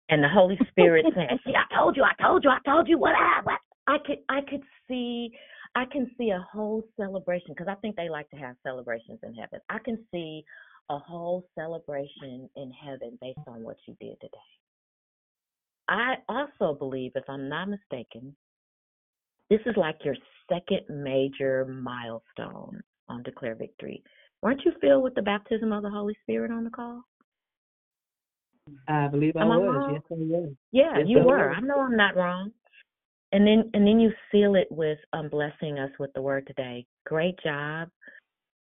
[0.08, 2.98] and the Holy Spirit saying, See, I told you, I told you, I told you
[2.98, 5.32] what I what I could I could see
[5.74, 9.34] I can see a whole celebration because I think they like to have celebrations in
[9.34, 9.58] heaven.
[9.68, 10.44] I can see
[10.90, 14.38] a whole celebration in heaven based on what you did today.
[15.88, 18.34] I also believe, if I'm not mistaken,
[19.50, 20.16] this is like your
[20.48, 24.02] second major milestone on Declare Victory.
[24.42, 27.02] Weren't you filled with the baptism of the Holy Spirit on the call?
[28.88, 29.74] I believe I Am I was.
[29.74, 29.92] wrong?
[29.92, 30.52] Yes, I was.
[30.72, 31.48] Yeah, Yes, you I were.
[31.50, 31.56] was.
[31.56, 32.50] I know I'm not wrong.
[33.32, 36.86] And then and then you seal it with um blessing us with the word today.
[37.06, 37.88] Great job.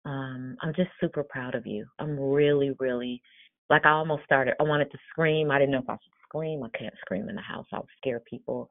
[0.05, 1.85] Um, I'm just super proud of you.
[1.99, 3.21] I'm really, really
[3.69, 5.51] like I almost started I wanted to scream.
[5.51, 6.63] I didn't know if I should scream.
[6.63, 7.65] I can't scream in the house.
[7.71, 8.69] I'll scare people.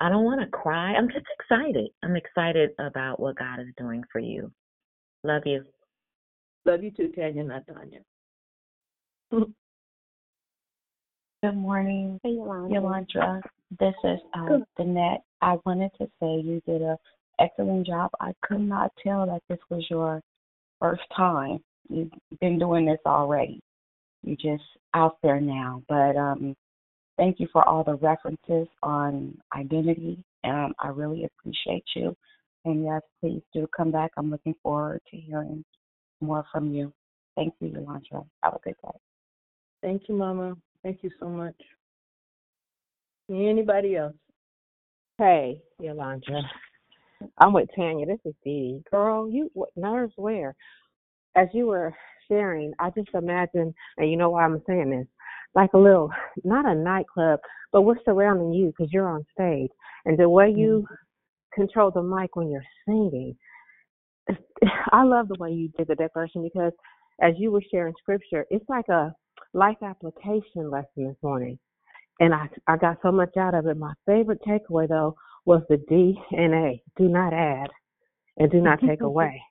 [0.00, 0.94] I don't want to cry.
[0.94, 1.90] I'm just excited.
[2.02, 4.50] I'm excited about what God is doing for you.
[5.22, 5.64] Love you.
[6.64, 8.00] Love you too, Tanya, not Tanya.
[11.42, 12.74] Good morning, Hey, Yolanda.
[12.74, 13.40] Yolanda.
[13.80, 15.22] This is uh, Danette.
[15.40, 16.96] I wanted to say you did a
[17.40, 18.10] excellent job.
[18.20, 20.22] I could not tell that this was your
[20.82, 21.58] first time.
[21.88, 22.10] You've
[22.40, 23.60] been doing this already.
[24.22, 24.64] You're just
[24.94, 25.82] out there now.
[25.88, 26.56] But um,
[27.16, 30.22] thank you for all the references on identity.
[30.44, 32.16] Um, I really appreciate you.
[32.64, 34.10] And yes, please do come back.
[34.16, 35.64] I'm looking forward to hearing
[36.20, 36.92] more from you.
[37.36, 38.24] Thank you, Yolanda.
[38.42, 38.98] Have a good day.
[39.82, 40.56] Thank you, Mama.
[40.82, 41.56] Thank you so much.
[43.30, 44.14] Anybody else?
[45.18, 46.42] Hey, Yolanda.
[47.38, 48.06] I'm with Tanya.
[48.06, 48.82] This is Dee.
[48.90, 50.54] Girl, you what nerves where?
[51.36, 51.94] As you were
[52.28, 55.06] sharing, I just imagine, and you know why I'm saying this,
[55.54, 56.10] like a little,
[56.44, 57.40] not a nightclub,
[57.72, 59.70] but we're surrounding you because you're on stage,
[60.04, 61.60] and the way you mm-hmm.
[61.60, 63.36] control the mic when you're singing.
[64.92, 66.72] I love the way you did the declaration because
[67.20, 69.14] as you were sharing scripture, it's like a
[69.52, 71.58] life application lesson this morning.
[72.20, 73.76] And I I got so much out of it.
[73.76, 76.82] My favorite takeaway though was the D and A.
[76.96, 77.68] Do not add
[78.38, 79.42] and do not take away.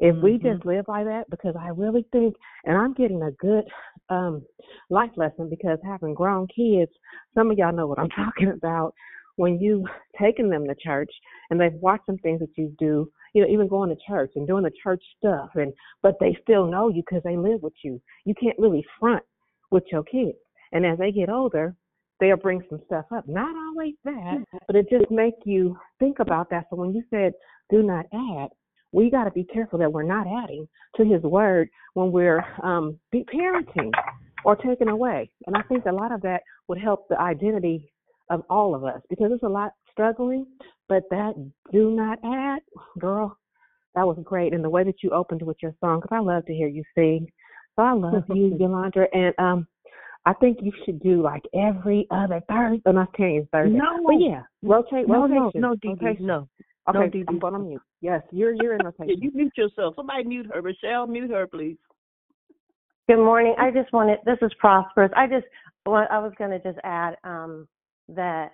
[0.00, 3.64] If we just live by that, because I really think, and I'm getting a good
[4.08, 4.42] um,
[4.88, 6.90] life lesson because having grown kids,
[7.34, 8.94] some of y'all know what I'm talking about.
[9.36, 9.86] When you
[10.20, 11.10] taking them to church
[11.48, 14.46] and they've watched some things that you do, you know, even going to church and
[14.46, 15.72] doing the church stuff, and
[16.02, 18.00] but they still know you because they live with you.
[18.24, 19.22] You can't really front
[19.70, 20.36] with your kids,
[20.72, 21.74] and as they get older,
[22.20, 23.26] they'll bring some stuff up.
[23.26, 26.66] Not always that, but it just make you think about that.
[26.70, 27.32] So when you said
[27.70, 28.48] do not add,
[28.92, 30.66] we got to be careful that we're not adding
[30.96, 33.92] to His word when we're um, be parenting
[34.44, 35.30] or taking away.
[35.46, 37.92] And I think a lot of that would help the identity
[38.30, 40.46] of all of us because there's a lot struggling.
[40.88, 41.34] But that
[41.72, 42.62] do not add,
[42.98, 43.38] girl,
[43.94, 44.52] that was great.
[44.52, 46.82] And the way that you opened with your song, because I love to hear you
[46.96, 47.28] sing.
[47.76, 49.06] So I love you, Yolanda.
[49.12, 49.66] And um,
[50.30, 52.82] I think you should do like every other Thursday.
[52.86, 53.76] Oh, not Tanya's Thursday.
[53.76, 54.00] No.
[54.06, 55.60] But yeah, rotate, No, no, rotation.
[55.60, 56.26] no, Dee Dee, rotation.
[56.26, 56.48] no.
[56.88, 57.40] Okay, No, Dee I'm Dee.
[57.40, 57.82] going on mute.
[58.00, 59.22] Yes, you're you're in Yeah, rotation.
[59.22, 59.96] you mute yourself.
[59.96, 60.62] Somebody mute her.
[60.62, 61.76] Michelle, mute her, please.
[63.08, 63.56] Good morning.
[63.58, 65.10] I just wanted, this is Prosperous.
[65.16, 65.46] I just,
[65.84, 67.66] well, I was going to just add um,
[68.08, 68.52] that,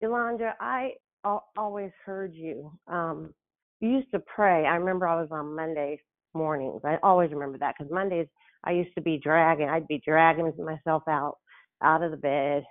[0.00, 0.92] Yolanda, I
[1.26, 2.72] al- always heard you.
[2.86, 3.34] Um,
[3.80, 4.64] you used to pray.
[4.64, 5.98] I remember I was on Mondays
[6.32, 6.80] mornings.
[6.82, 8.26] I always remember that because Mondays
[8.64, 11.38] I used to be dragging, I'd be dragging myself out,
[11.82, 12.64] out of the bed,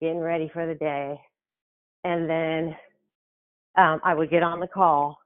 [0.00, 1.20] getting ready for the day.
[2.04, 2.76] And then
[3.76, 5.18] um, I would get on the call,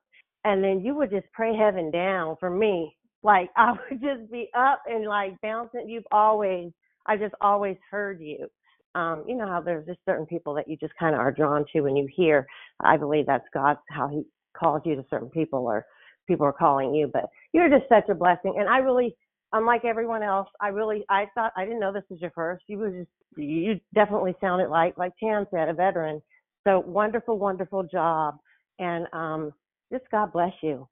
[0.45, 2.97] and then you would just pray heaven down for me.
[3.23, 5.89] Like I would just be up and like bouncing.
[5.89, 6.71] You've always,
[7.07, 8.47] I just always heard you.
[8.95, 11.65] Um, you know how there's just certain people that you just kind of are drawn
[11.73, 12.47] to when you hear.
[12.81, 14.23] I believe that's God, how He
[14.57, 15.87] calls you to certain people, or
[16.27, 17.09] people are calling you.
[17.11, 19.17] But you're just such a blessing, and I really,
[19.53, 22.65] unlike everyone else, I really, I thought I didn't know this was your first.
[22.69, 26.23] You was just, you definitely sounded like, like Tan said, a veteran.
[26.65, 28.37] So wonderful, wonderful job.
[28.79, 29.53] And um,
[29.93, 30.89] just God bless you.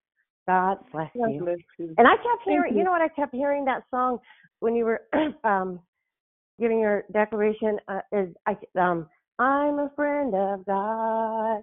[0.47, 1.41] God bless God you.
[1.41, 1.95] bless you.
[1.99, 3.03] And I kept hearing, Thank you know what?
[3.03, 4.19] I kept hearing that song
[4.61, 5.03] when you were
[5.45, 5.81] um,
[6.61, 7.79] giving your declaration.
[7.89, 9.09] Uh, is I um,
[9.39, 11.63] I'm a friend of God.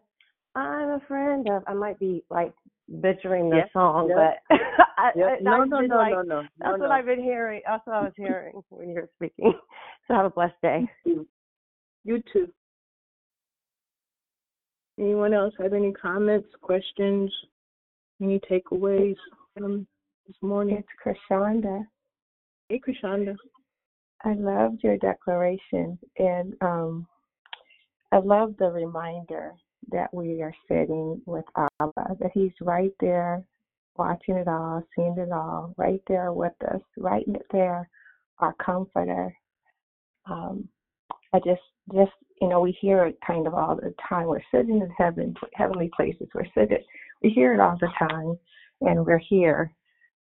[0.55, 1.63] I'm a friend of.
[1.67, 2.53] I might be like
[2.89, 4.43] butchering the Yep, song, yep.
[4.49, 4.57] but
[4.97, 5.41] I, Yep.
[5.41, 6.91] No, I've no, no, like, no, no, That's no, what no.
[6.91, 7.61] I've been hearing.
[7.65, 9.53] That's what I was hearing when you were speaking.
[10.07, 10.89] So have a blessed day.
[11.03, 11.27] You,
[12.05, 12.47] you too.
[14.97, 17.29] Anyone else have any comments, questions,
[18.21, 19.17] any takeaways
[19.53, 19.85] from
[20.25, 20.77] this morning?
[20.77, 21.83] It's Krishanda.
[22.69, 23.35] Hey, Krishanda.
[24.23, 27.05] I loved your declaration, and um,
[28.13, 29.51] I love the reminder
[29.91, 33.43] that we are sitting with Abba, that He's right there,
[33.97, 37.89] watching it all, seeing it all, right there with us, right there,
[38.39, 39.35] our comforter.
[40.29, 40.67] Um,
[41.33, 41.61] I just,
[41.93, 42.11] just
[42.41, 44.27] you know, we hear it kind of all the time.
[44.27, 46.27] We're sitting in heaven, heavenly places.
[46.33, 46.83] We're sitting,
[47.23, 48.37] we hear it all the time,
[48.81, 49.73] and we're here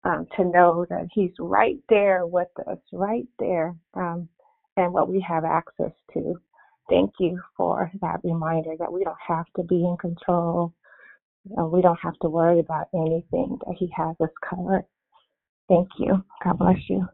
[0.04, 4.28] um, to know that He's right there with us, right there, um,
[4.76, 6.40] and what we have access to.
[6.88, 10.72] Thank you for that reminder that we don't have to be in control.
[11.44, 14.84] we don't have to worry about anything, that He has us covered.
[15.68, 16.24] Thank you.
[16.44, 17.06] God bless you.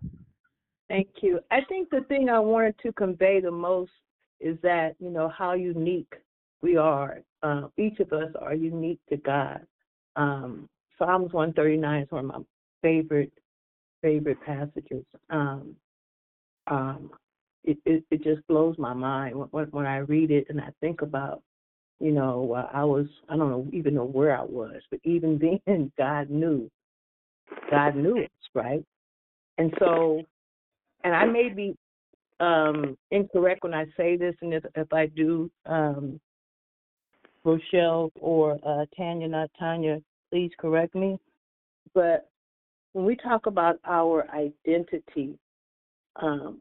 [0.88, 1.40] Thank you.
[1.50, 3.92] I think the thing I wanted to convey the most
[4.40, 6.12] is that, you know, how unique
[6.60, 7.22] we are.
[7.42, 9.60] Uh, each of us are unique to God.
[10.16, 10.68] Um,
[10.98, 12.38] Psalms 139 is one of my
[12.82, 13.32] favorite,
[14.02, 15.04] favorite passages.
[15.30, 15.74] Um,
[16.66, 17.10] um,
[17.64, 21.02] it, it, it just blows my mind when, when I read it and I think
[21.02, 21.42] about,
[22.00, 25.92] you know, I was, I don't know, even know where I was, but even then,
[25.96, 26.70] God knew.
[27.70, 28.84] God knew us, right?
[29.58, 30.22] And so
[31.04, 31.76] and I may be
[32.40, 36.20] um, incorrect when I say this, and if, if I do, um,
[37.44, 40.00] Rochelle or uh, Tanya, not Tanya,
[40.30, 41.18] please correct me.
[41.92, 42.28] But
[42.92, 45.36] when we talk about our identity,
[46.16, 46.60] um,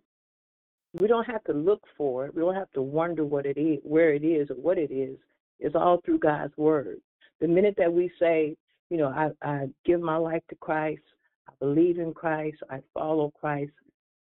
[1.00, 2.36] we don't have to look for it.
[2.36, 5.18] We don't have to wonder what it is, where it is, or what it is.
[5.60, 7.00] It's all through God's word.
[7.40, 8.56] The minute that we say,
[8.90, 11.02] you know, I, I give my life to Christ,
[11.48, 13.72] I believe in Christ, I follow Christ,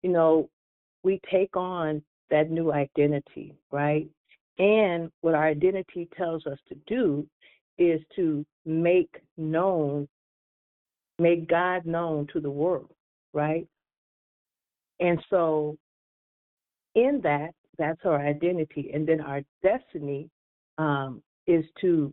[0.03, 0.49] you know,
[1.05, 4.09] we take on that new identity, right?
[4.59, 7.27] And what our identity tells us to do
[7.79, 10.09] is to make known,
[11.19, 12.91] make God known to the world,
[13.33, 13.67] right?
[15.01, 15.77] And so,
[16.99, 18.91] in that, that's our identity.
[18.93, 20.29] And then our destiny
[20.79, 22.13] um, is to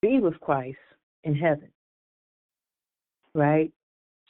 [0.00, 0.78] be with Christ
[1.24, 1.68] in heaven,
[3.34, 3.72] right?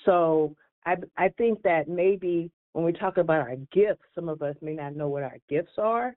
[0.05, 4.55] So, I I think that maybe when we talk about our gifts, some of us
[4.61, 6.14] may not know what our gifts are,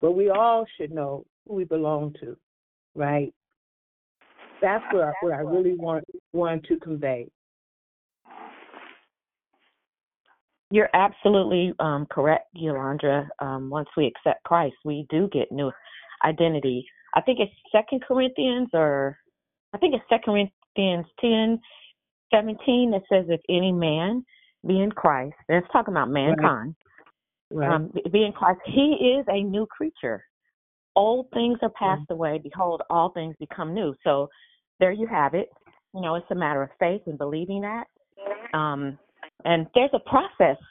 [0.00, 2.36] but we all should know who we belong to,
[2.94, 3.32] right?
[4.60, 7.28] That's what I, what I really want want to convey.
[10.74, 13.28] You're absolutely um, correct, Yolandra.
[13.38, 15.70] Um, once we accept Christ, we do get new
[16.24, 16.84] identity.
[17.14, 19.16] I think it's Second Corinthians, or
[19.72, 21.60] I think it's Second Corinthians ten
[22.32, 24.24] seventeen that says, if any man
[24.66, 26.74] be in Christ, that's talking about mankind,
[27.52, 27.70] right.
[27.70, 30.24] Um, be in Christ, he is a new creature.
[30.96, 32.40] Old things are passed away.
[32.42, 33.94] Behold, all things become new.
[34.02, 34.28] So
[34.80, 35.50] there you have it.
[35.94, 37.86] You know, it's a matter of faith and believing that.
[38.58, 38.98] Um,
[39.44, 40.62] and there's a process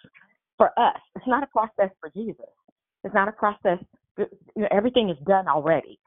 [0.57, 0.99] for us.
[1.15, 2.45] It's not a process for Jesus.
[3.03, 3.79] It's not a process.
[4.17, 5.99] You know, everything is done already.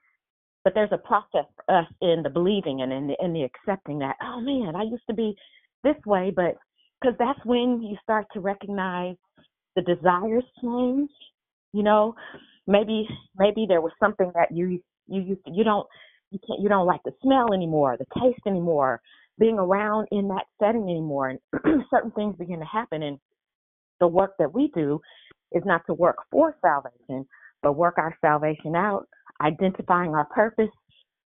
[0.65, 4.01] But there's a process for us in the believing and in the, in the accepting
[4.01, 5.37] that, oh man, I used to be
[5.85, 6.57] this way, but
[7.01, 9.17] because that's when you start to recognize
[9.77, 11.11] the desires change.
[11.73, 12.15] You know,
[12.67, 13.07] maybe
[13.39, 15.87] maybe there was something that you you you you don't
[16.31, 19.01] you can't you don't like the smell anymore, the taste anymore,
[19.39, 21.41] being around in that setting anymore, and
[21.91, 23.03] certain things begin to happen.
[23.03, 23.19] And
[24.01, 25.01] the work that we do
[25.53, 27.27] is not to work for salvation,
[27.63, 29.07] but work our salvation out
[29.43, 30.71] identifying our purpose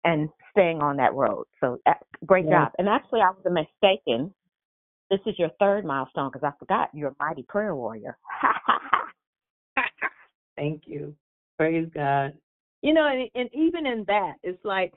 [0.03, 1.45] and staying on that road.
[1.59, 1.93] So uh,
[2.25, 2.65] great Yeah.
[2.65, 2.73] job.
[2.77, 4.33] And actually, I was mistaken.
[5.09, 8.17] This is your third milestone because I forgot you're a mighty prayer warrior.
[10.57, 11.15] Thank you.
[11.57, 12.33] Praise God.
[12.81, 14.93] You know, and, and even in that, it's like,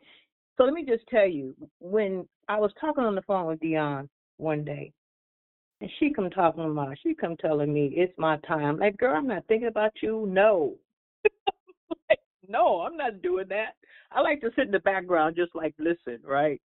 [0.57, 4.09] so let me just tell you, when I was talking on the phone with Dion
[4.39, 4.93] one day,
[5.81, 8.79] and she come talking to about, she come telling me it's my time.
[8.79, 10.27] Like, girl, I'm not thinking about you.
[10.29, 10.75] No,
[12.09, 13.75] like, no, I'm not doing that.
[14.11, 16.61] I like to sit in the background, just like listen, right?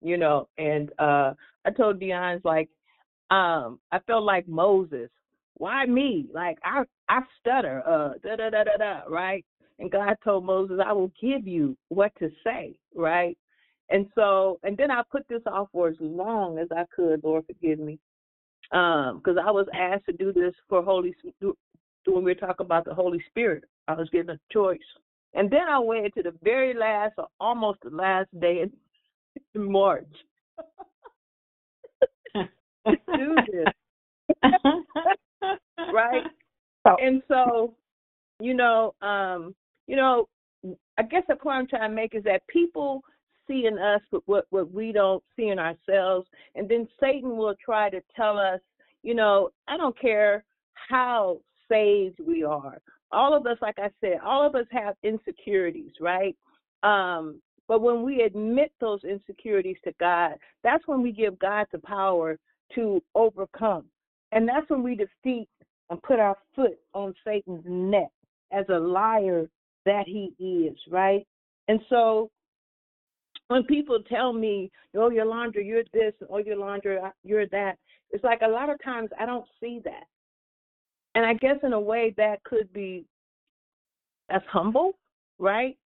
[0.00, 0.48] You know.
[0.58, 1.34] And uh
[1.64, 2.68] I told Dion, like,
[3.30, 5.10] um, I felt like Moses.
[5.54, 6.26] Why me?
[6.32, 9.44] Like I I stutter, uh, da da da da da, right?
[9.78, 13.36] And God told Moses, I will give you what to say, right?
[13.90, 17.22] And so, and then I put this off for as long as I could.
[17.22, 17.98] Lord, forgive me,
[18.72, 21.54] um, because I was asked to do this for Holy when
[22.06, 23.64] we were talking about the Holy Spirit.
[23.88, 24.78] I was given a choice,
[25.34, 28.64] and then I waited to the very last, or almost the last day
[29.54, 30.06] in March
[32.34, 33.66] to do this.
[35.92, 36.22] right?
[36.84, 37.74] And so,
[38.40, 39.54] you know, um,
[39.92, 40.26] you know,
[40.96, 43.02] I guess the point I'm trying to make is that people
[43.46, 47.90] see in us what what we don't see in ourselves, and then Satan will try
[47.90, 48.60] to tell us,
[49.02, 52.80] you know, I don't care how saved we are.
[53.10, 56.34] All of us, like I said, all of us have insecurities, right?
[56.82, 61.80] Um, but when we admit those insecurities to God, that's when we give God the
[61.80, 62.38] power
[62.76, 63.84] to overcome.
[64.32, 65.50] And that's when we defeat
[65.90, 68.08] and put our foot on Satan's neck
[68.52, 69.50] as a liar
[69.86, 71.26] that he is, right?
[71.68, 72.30] And so
[73.48, 77.78] when people tell me, "Oh, Yolandra, you're this," "Oh, Yolandra, you're that,"
[78.10, 80.04] it's like a lot of times I don't see that,
[81.14, 83.04] and I guess in a way that could be
[84.30, 84.98] as humble,
[85.38, 85.76] right?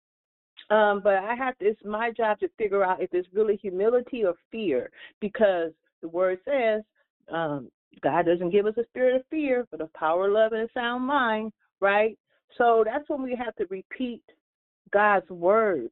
[0.70, 4.24] Um, but I have to, it's my job to figure out if it's really humility
[4.24, 4.90] or fear,
[5.20, 5.72] because
[6.02, 6.82] the word says
[7.30, 7.70] um,
[8.02, 11.04] God doesn't give us a spirit of fear, but of power, love, and a sound
[11.04, 12.18] mind, right?
[12.58, 14.22] So that's when we have to repeat
[14.92, 15.90] God's word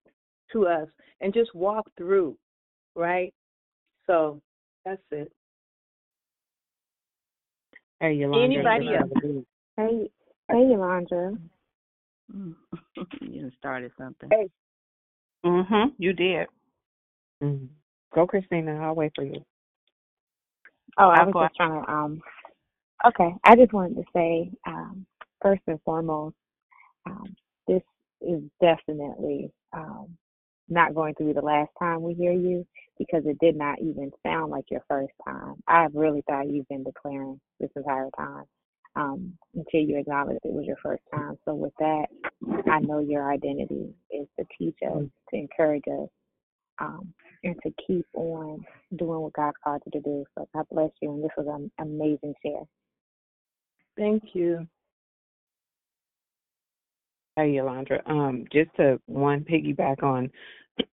[0.52, 0.88] to us
[1.20, 2.36] and just walk through,
[2.94, 3.32] right?
[4.06, 4.40] So
[4.84, 5.32] that's it.
[8.00, 8.44] Hey, Yolandra.
[8.44, 9.10] Anybody else?
[9.76, 10.10] Hey,
[10.48, 11.38] hey, Yolandra.
[13.20, 14.28] you started something.
[14.30, 14.48] Hey.
[15.44, 15.92] Mhm.
[15.98, 16.46] You did.
[17.42, 17.66] Mm-hmm.
[18.14, 18.80] Go, Christina.
[18.82, 19.44] I'll wait for you.
[20.98, 22.22] Oh, I I'll was just trying to um
[23.06, 23.34] okay.
[23.44, 25.04] I just wanted to say, um,
[25.42, 26.36] first and foremost,
[27.06, 27.34] um,
[27.68, 27.82] this
[28.20, 30.16] is definitely um
[30.68, 32.66] not going to be the last time we hear you
[32.98, 35.54] because it did not even sound like your first time.
[35.68, 38.44] I really thought you've been declaring this entire time.
[38.96, 41.36] Um, until you acknowledged it was your first time.
[41.44, 42.06] So with that,
[42.70, 46.08] I know your identity is to teach us, to encourage us,
[46.80, 48.64] um, and to keep on
[48.96, 50.24] doing what God called you to do.
[50.38, 52.62] So God bless you, and this was an amazing share.
[53.96, 54.66] Thank you.
[57.36, 57.98] Hey, Yolandra.
[58.08, 60.30] Um, just to one piggyback on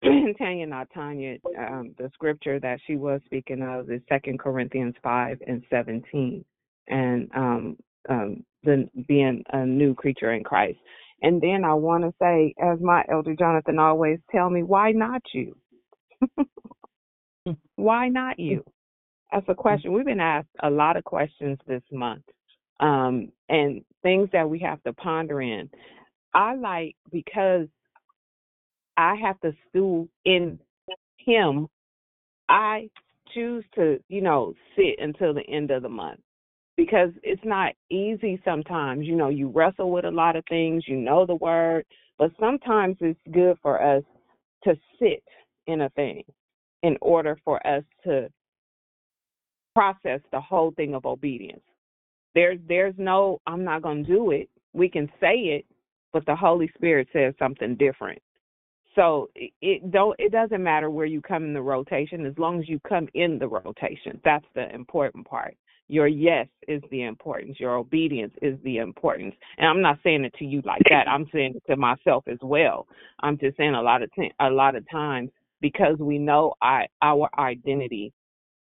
[0.37, 5.37] Tanya, not Tanya, um, the scripture that she was speaking of is Second Corinthians five
[5.45, 6.43] and seventeen,
[6.87, 7.77] and um,
[8.09, 10.79] um, the being a new creature in Christ.
[11.21, 15.21] And then I want to say, as my elder Jonathan always tell me, why not
[15.35, 15.55] you?
[17.75, 18.63] why not you?
[19.31, 19.93] That's a question.
[19.93, 22.23] We've been asked a lot of questions this month,
[22.79, 25.69] um, and things that we have to ponder in.
[26.34, 27.67] I like because
[28.97, 30.59] I have to stew in
[31.17, 31.67] Him.
[32.49, 32.89] I
[33.34, 36.19] choose to, you know, sit until the end of the month
[36.77, 39.05] because it's not easy sometimes.
[39.05, 41.86] You know, you wrestle with a lot of things, you know the word,
[42.17, 44.03] but sometimes it's good for us
[44.63, 45.23] to sit
[45.67, 46.23] in a thing
[46.84, 48.29] in order for us to
[49.75, 51.61] process the whole thing of obedience.
[52.36, 54.49] There's there's no I'm not going to do it.
[54.73, 55.65] We can say it,
[56.14, 58.22] but the Holy Spirit says something different.
[58.95, 62.68] So it, don't it doesn't matter where you come in the rotation as long as
[62.68, 64.20] you come in the rotation.
[64.26, 65.55] That's the important part.
[65.88, 67.59] Your yes is the importance.
[67.59, 69.36] Your obedience is the importance.
[69.57, 71.07] And I'm not saying it to you like that.
[71.07, 72.88] I'm saying it to myself as well.
[73.22, 75.32] I'm just saying a lot of t- a lot of times
[75.62, 78.14] because we know I, our identity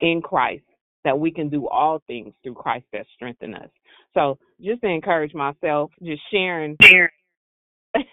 [0.02, 0.64] in Christ
[1.04, 3.70] that we can do all things through Christ that strengthen us.
[4.14, 6.78] So just to encourage myself, just sharing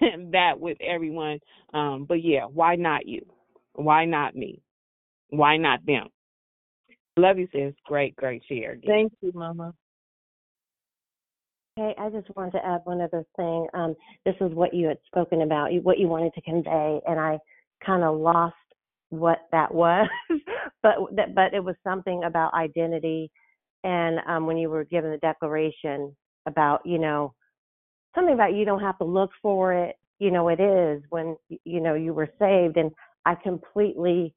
[0.33, 1.39] that with everyone.
[1.73, 3.25] Um, but yeah, why not you?
[3.75, 4.63] Why not me?
[5.31, 6.09] Why not them?
[7.17, 7.75] Love you, sis.
[7.87, 8.73] Great, great share.
[8.73, 8.89] Again.
[8.89, 9.75] Thank you, Mama.
[11.77, 13.67] Hey, I just wanted to add one other thing.
[13.75, 17.39] Um, this is what you had spoken about, what you wanted to convey, and I
[17.85, 18.55] kind of lost
[19.11, 20.09] what that was,
[20.83, 23.31] but that, but it was something about identity,
[23.83, 26.15] and um, when you were given the declaration
[26.47, 27.35] about, you know,
[28.15, 31.81] something about you don't have to look for it, you know, it is when you
[31.81, 32.91] know you were saved, and
[33.27, 34.35] I completely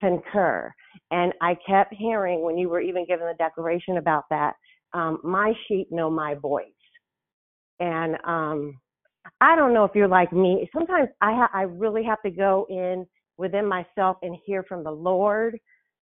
[0.00, 0.72] concur.
[1.10, 4.54] And I kept hearing when you were even given the declaration about that,
[4.92, 6.66] um, my sheep know my voice.
[7.80, 8.78] And um,
[9.40, 10.68] I don't know if you're like me.
[10.74, 14.92] Sometimes I ha- I really have to go in within myself and hear from the
[14.92, 15.58] Lord,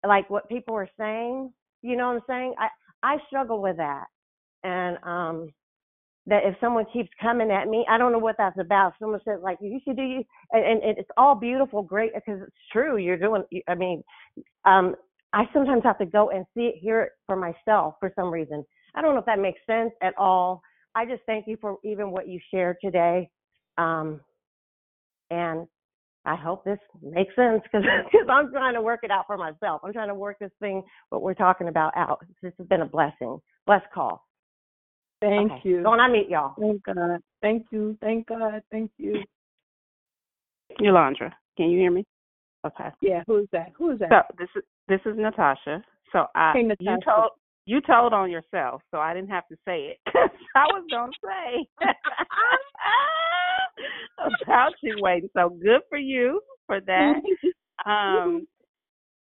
[0.05, 1.53] like what people are saying.
[1.81, 2.55] You know what I'm saying?
[2.57, 2.67] I
[3.03, 4.05] I struggle with that,
[4.63, 5.49] and um,
[6.29, 8.93] that if someone keeps coming at me, I don't know what that's about.
[8.99, 12.55] Someone says like you should do you, and, and it's all beautiful, great because it's
[12.71, 12.97] true.
[12.97, 13.43] You're doing.
[13.67, 14.03] I mean,
[14.65, 14.95] um,
[15.33, 18.63] I sometimes have to go and see it, hear it for myself for some reason.
[18.95, 20.61] I don't know if that makes sense at all.
[20.95, 23.29] I just thank you for even what you shared today,
[23.77, 24.21] um,
[25.31, 25.67] and
[26.25, 27.85] I hope this makes sense because
[28.29, 29.81] I'm trying to work it out for myself.
[29.83, 32.23] I'm trying to work this thing, what we're talking about, out.
[32.43, 33.39] This has been a blessing.
[33.65, 34.28] Bless call.
[35.21, 35.61] Thank Okay.
[35.63, 35.83] you.
[35.83, 36.55] Going on mute, y'all.
[36.59, 37.19] Thank God.
[37.41, 37.97] Thank you.
[38.01, 38.61] Thank God.
[38.71, 39.23] Thank you.
[40.79, 42.05] Yolandra, can you hear me?
[42.65, 42.89] Okay.
[43.01, 43.71] Yeah, who is that?
[43.77, 44.09] Who is that?
[44.09, 45.83] So this is this is Natasha.
[46.11, 47.05] So I Hey, you Natasha.
[47.05, 47.31] told
[47.65, 49.99] you told on yourself, so I didn't have to say it.
[50.55, 51.67] I was gonna say
[54.45, 55.29] about you waiting.
[55.35, 57.21] So good for you for that.
[57.85, 58.45] Um,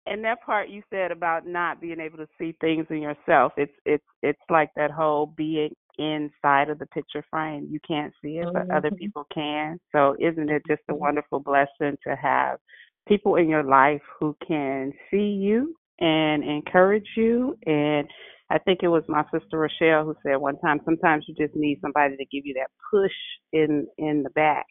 [0.06, 3.74] and that part you said about not being able to see things in yourself, it's
[3.84, 7.68] it's it's like that whole being inside of the picture frame.
[7.70, 8.98] You can't see it, but other Mhm.
[8.98, 9.80] people can.
[9.92, 12.60] So isn't it just a wonderful blessing to have
[13.08, 17.58] people in your life who can see you and encourage you.
[17.66, 18.08] And
[18.50, 21.80] I think it was my sister Rochelle who said one time, sometimes you just need
[21.82, 23.12] somebody to give you that push
[23.52, 24.68] in in the back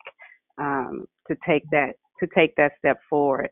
[0.59, 3.49] um, to take that to take that step forward.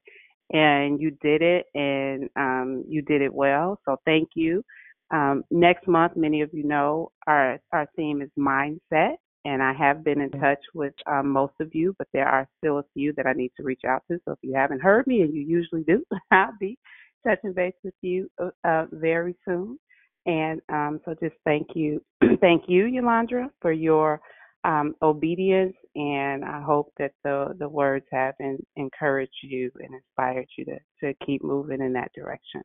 [0.52, 3.78] And you did it, and um, you did it well.
[3.84, 4.64] So thank you.
[5.10, 10.04] Um, next month, many of you know our our theme is mindset, and I have
[10.04, 13.26] been in touch with um, most of you, but there are still a few that
[13.26, 14.18] I need to reach out to.
[14.24, 16.78] So if you haven't heard me, and you usually do, I'll be
[17.26, 19.78] touching base with you uh, uh, very soon.
[20.26, 22.02] And um, so just thank you,
[22.40, 24.20] thank you, Yolandra, for your
[24.64, 30.46] um, obedience, and I hope that the the words have in, encouraged you and inspired
[30.58, 32.62] you to to keep moving in that direction.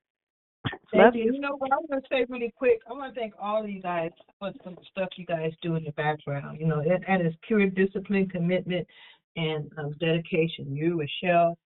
[0.92, 1.34] Thank you.
[1.34, 2.80] You know what I want to say really quick?
[2.90, 5.84] I want to thank all of you guys for some stuff you guys do in
[5.84, 6.60] the background.
[6.60, 8.88] You know, that, that is pure discipline, commitment,
[9.36, 10.76] and um, dedication.
[10.76, 11.58] You, Michelle,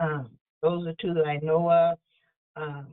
[0.00, 0.30] um,
[0.62, 1.98] those are two that I know of.
[2.56, 2.86] Um,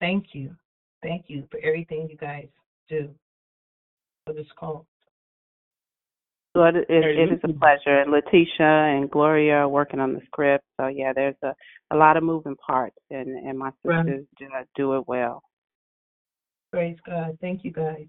[0.00, 0.54] thank you.
[1.02, 2.46] Thank you for everything you guys
[2.88, 3.10] do
[4.24, 4.86] for this call.
[6.54, 8.00] So it, it, it is a pleasure.
[8.00, 10.64] And Letitia and Gloria are working on the script.
[10.78, 11.54] So yeah, there's a,
[11.90, 14.04] a lot of moving parts, and and my Right.
[14.04, 15.42] sisters do, do it well.
[16.70, 17.38] Praise God.
[17.40, 18.06] Thank you guys.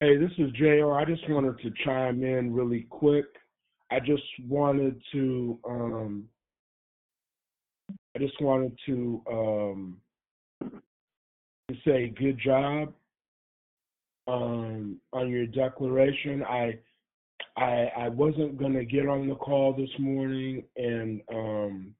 [0.00, 0.92] Hey, this is JR.
[0.92, 3.26] I just wanted to chime in really quick.
[3.90, 6.28] I just wanted to um
[8.16, 9.96] I just wanted to um
[11.68, 12.92] to say good job
[14.26, 16.42] um on your declaration.
[16.42, 16.78] I
[17.56, 21.94] I I wasn't gonna get on the call this morning and um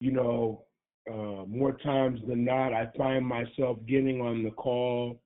[0.00, 0.64] you know
[1.10, 5.20] uh more times than not I find myself getting on the call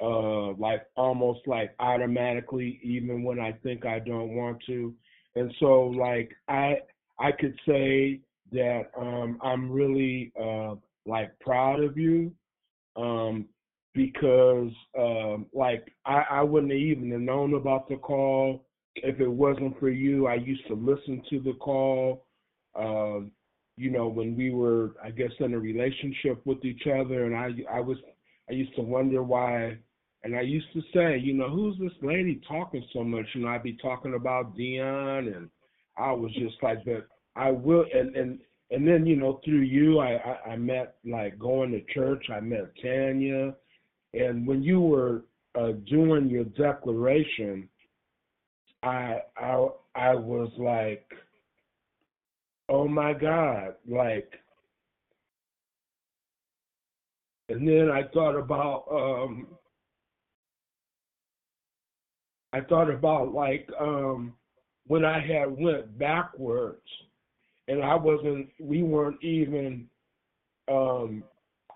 [0.00, 4.94] uh like almost like automatically even when I think I don't want to.
[5.34, 6.78] And so like I
[7.18, 8.20] I could say
[8.52, 12.32] that um I'm really uh like proud of you
[12.96, 13.46] um
[13.98, 18.64] because um like I, I wouldn't have even have known about the call.
[18.94, 20.28] If it wasn't for you.
[20.28, 22.24] I used to listen to the call
[22.78, 23.32] um
[23.76, 27.24] you know when we were I guess in a relationship with each other.
[27.24, 27.98] And I I was
[28.48, 29.78] I used to wonder why.
[30.22, 33.26] And I used to say, you know, who's this lady talking so much?
[33.36, 35.28] Know, I'd be talking about Dion.
[35.28, 35.48] And
[35.96, 38.38] I was just like but I will and and
[38.70, 42.26] and then you know through you I, I I met like going to church.
[42.32, 43.54] I met Tanya
[44.14, 45.24] and when you were
[45.54, 47.68] uh doing your declaration
[48.82, 51.06] I I I was like
[52.68, 54.32] oh my god like
[57.48, 59.48] and then I thought about um
[62.52, 64.34] I thought about like um
[64.86, 66.82] when I had went backwards
[67.68, 69.86] and I wasn't we weren't even
[70.70, 71.22] um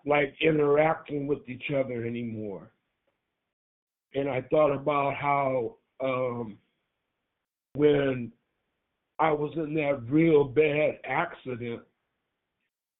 [0.07, 2.71] like interacting with each other anymore.
[4.15, 6.59] And I thought about how um
[7.75, 8.33] when
[9.19, 11.83] I was in that real bad accident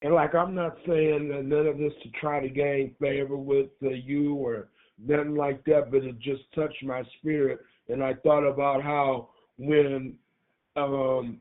[0.03, 3.69] and like I'm not saying that none of this to try to gain favor with
[3.81, 4.67] uh, you or
[4.99, 7.59] nothing like that, but it just touched my spirit.
[7.87, 10.15] And I thought about how when
[10.75, 11.39] um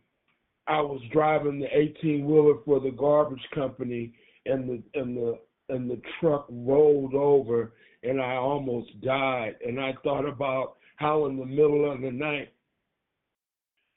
[0.69, 4.15] I was driving the 18 wheeler for the garbage company,
[4.47, 5.39] and the and the
[5.73, 7.73] and the truck rolled over,
[8.03, 9.57] and I almost died.
[9.67, 12.53] And I thought about how in the middle of the night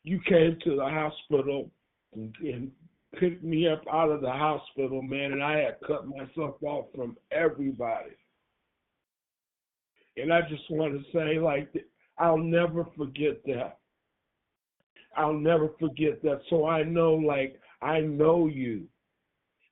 [0.03, 1.69] you came to the hospital
[2.13, 2.71] and, and
[3.19, 7.17] picked me up out of the hospital, man, and I had cut myself off from
[7.31, 8.11] everybody.
[10.17, 11.69] And I just want to say, like,
[12.17, 13.79] I'll never forget that.
[15.17, 16.41] I'll never forget that.
[16.49, 18.87] So I know, like, I know you.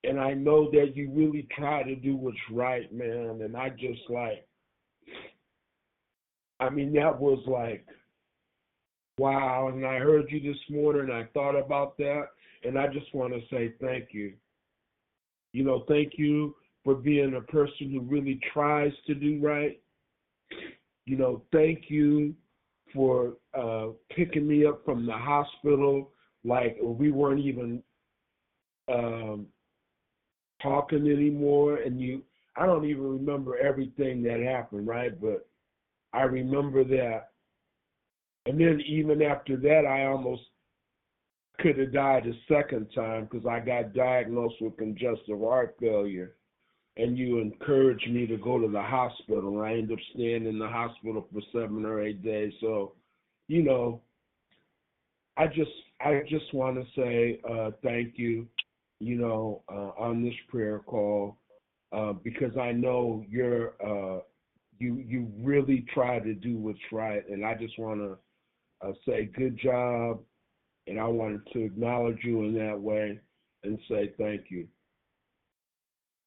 [0.04, 3.42] And I know that you really try to do what's right, man.
[3.42, 4.46] And I just, like,
[6.60, 7.86] I mean, that was like,
[9.18, 9.70] wow.
[9.70, 12.28] And I heard you this morning, and I thought about that.
[12.64, 14.34] And I just want to say thank you.
[15.54, 19.80] You know, thank you for being a person who really tries to do right.
[21.06, 22.34] You know, thank you
[22.94, 26.12] for uh picking me up from the hospital
[26.44, 27.82] like we weren't even
[28.94, 29.48] um
[30.64, 32.24] talking anymore and you
[32.56, 35.20] I don't even remember everything that happened, right?
[35.20, 35.48] But
[36.14, 37.30] I remember that.
[38.46, 40.44] And then even after that I almost
[41.60, 46.36] could have died a second time because I got diagnosed with congestive heart failure
[46.98, 49.62] and you encouraged me to go to the hospital.
[49.62, 52.54] I ended up staying in the hospital for seven or eight days.
[52.62, 52.94] So,
[53.48, 54.02] you know,
[55.38, 55.72] I just
[56.02, 58.48] I just want to say uh, thank you,
[59.06, 61.38] you know, uh, on this prayer call
[61.92, 64.22] uh, because I know you're uh,
[64.80, 68.18] you you really try to do what's right, and I just want to
[68.88, 70.20] uh, say good job,
[70.88, 73.20] and I wanted to acknowledge you in that way
[73.64, 74.68] and say thank you.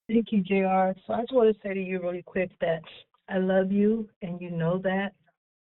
[0.08, 0.98] Thank you, JR.
[1.06, 2.82] So I just want to say to you really quick that
[3.28, 5.12] I love you and you know that.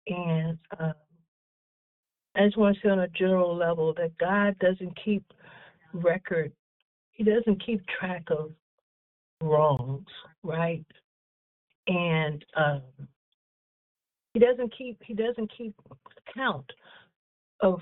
[0.06, 0.92] And um,
[2.36, 5.24] I just want to say on a general level that God doesn't keep
[5.94, 6.52] record,
[7.14, 8.52] He doesn't keep track of
[9.40, 10.06] wrongs,
[10.42, 10.84] right?
[11.86, 12.82] And um,
[14.32, 15.74] He doesn't keep He doesn't keep
[16.34, 16.70] count
[17.60, 17.80] of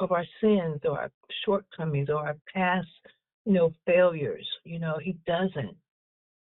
[0.00, 1.10] of our sins or our
[1.44, 2.86] shortcomings or our past,
[3.44, 4.46] you know, failures.
[4.64, 5.76] You know, He doesn't.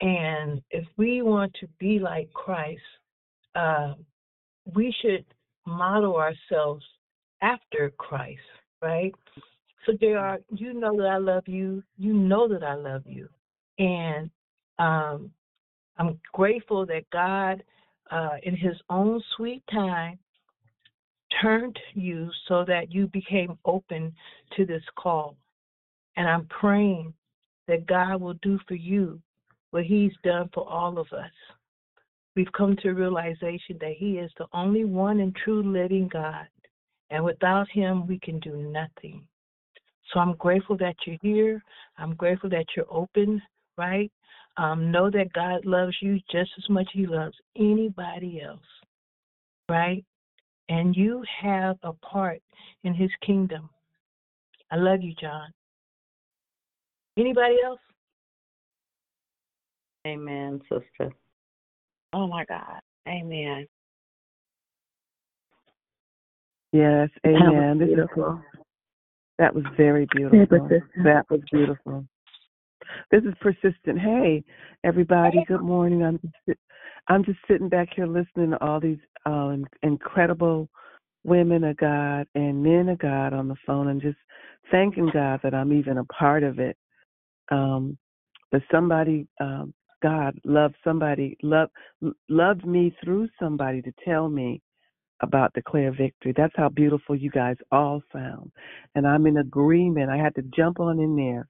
[0.01, 2.83] And if we want to be like Christ,
[3.55, 3.95] uh,
[4.75, 5.25] we should
[5.67, 6.85] model ourselves
[7.43, 8.41] after Christ,
[8.83, 9.15] right?
[9.87, 11.83] So, JR, you know that I love you.
[11.99, 13.29] You know that I love you.
[13.79, 14.31] And
[14.79, 15.31] um,
[15.99, 17.63] I'm grateful that God,
[18.11, 20.19] uh, in His own sweet time,
[21.43, 24.13] turned you so that you became open
[24.57, 25.37] to this call.
[26.17, 27.13] And I'm praying
[27.69, 29.21] that God will do for you
[29.71, 31.31] what He's done for all of us.
[32.37, 36.47] We've come to a realization that He is the only one and true living God.
[37.11, 39.27] And without Him, we can do nothing.
[40.15, 41.63] So I'm grateful that you're here.
[41.99, 43.43] I'm grateful that you're open,
[43.77, 44.11] right?
[44.57, 48.61] Um, know that God loves you just as much as He loves anybody else,
[49.69, 50.05] right?
[50.69, 52.41] And you have a part
[52.85, 53.69] in His kingdom.
[54.71, 55.49] I love you, John.
[57.19, 57.81] Anybody else?
[60.07, 61.13] Amen, sister.
[62.13, 62.81] Oh my God.
[63.09, 63.67] Amen.
[66.73, 67.79] Yes, That was amen.
[67.79, 68.43] This is- beautiful.
[69.39, 70.69] That was very beautiful.
[71.03, 72.07] That was beautiful.
[73.11, 73.99] This is persistent.
[73.99, 74.45] Hey,
[74.85, 75.45] everybody.
[75.49, 76.05] Good morning.
[76.05, 76.59] I'm just
[77.09, 80.69] I'm just sitting back here listening to all these uh, incredible
[81.25, 84.19] women of God and men of God on the phone, and just
[84.71, 86.77] thanking God that I'm even a part of it.
[87.51, 87.99] Um,
[88.53, 91.73] that somebody, um, God loved somebody, loved
[92.29, 94.63] loved me through somebody to tell me
[95.25, 96.33] about declare victory.
[96.37, 98.53] That's how beautiful you guys all sound.
[98.95, 100.11] And I'm in agreement.
[100.11, 101.49] I had to jump on in there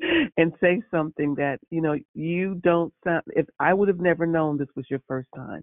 [0.36, 4.58] and say something that, you know, you don't sound if I would have never known
[4.58, 5.62] this was your first time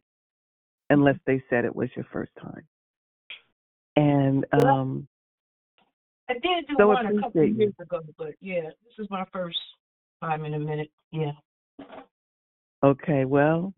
[0.89, 2.67] unless they said it was your first time.
[3.95, 5.07] And um
[6.29, 9.25] I did do So one a couple of years ago, but yeah, this is my
[9.31, 9.59] first
[10.21, 10.89] time in a minute.
[11.11, 11.31] Yeah.
[12.83, 13.73] Okay, well,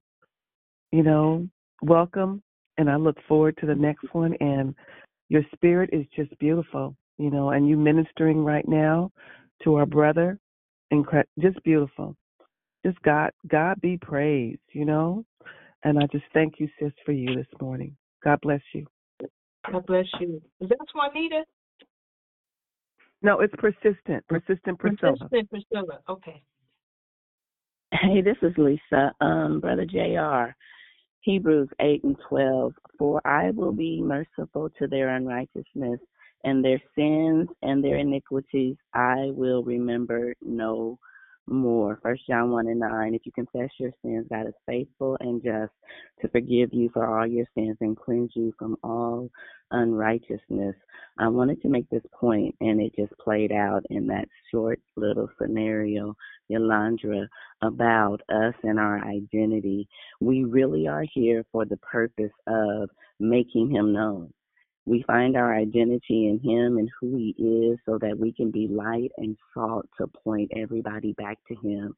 [0.91, 1.47] you know,
[1.81, 2.41] welcome,
[2.77, 4.33] and I look forward to the next one.
[4.39, 4.75] And
[5.29, 9.11] your spirit is just beautiful, you know, and you ministering right now
[9.63, 10.39] to our brother,
[10.93, 12.15] incre- just beautiful.
[12.85, 15.25] Just God, God be praised, you know.
[15.83, 17.95] And I just thank you, sis, for you this morning.
[18.23, 18.85] God bless you.
[19.71, 20.41] God bless you.
[20.59, 21.43] Is that Juanita?
[23.21, 25.17] No, it's persistent, persistent Priscilla.
[25.17, 25.99] Persistent Priscilla.
[26.09, 26.41] Okay.
[27.91, 29.11] Hey, this is Lisa.
[29.21, 30.55] Um, Brother JR.
[31.25, 32.73] Hebrews 8 and 12.
[32.99, 35.99] For I will be merciful to their unrighteousness,
[36.43, 40.99] and their sins and their iniquities I will remember no
[41.47, 41.99] more.
[42.01, 43.13] First John 1 and 9.
[43.13, 45.71] If you confess your sins, God is faithful and just
[46.21, 49.29] to forgive you for all your sins and cleanse you from all
[49.71, 50.75] unrighteousness.
[51.17, 55.29] I wanted to make this point, and it just played out in that short little
[55.39, 56.15] scenario,
[56.51, 57.27] Yolandra,
[57.61, 59.87] about us and our identity.
[60.19, 62.89] We really are here for the purpose of
[63.19, 64.33] making Him known.
[64.85, 68.67] We find our identity in Him and who He is so that we can be
[68.67, 71.95] light and salt to point everybody back to Him.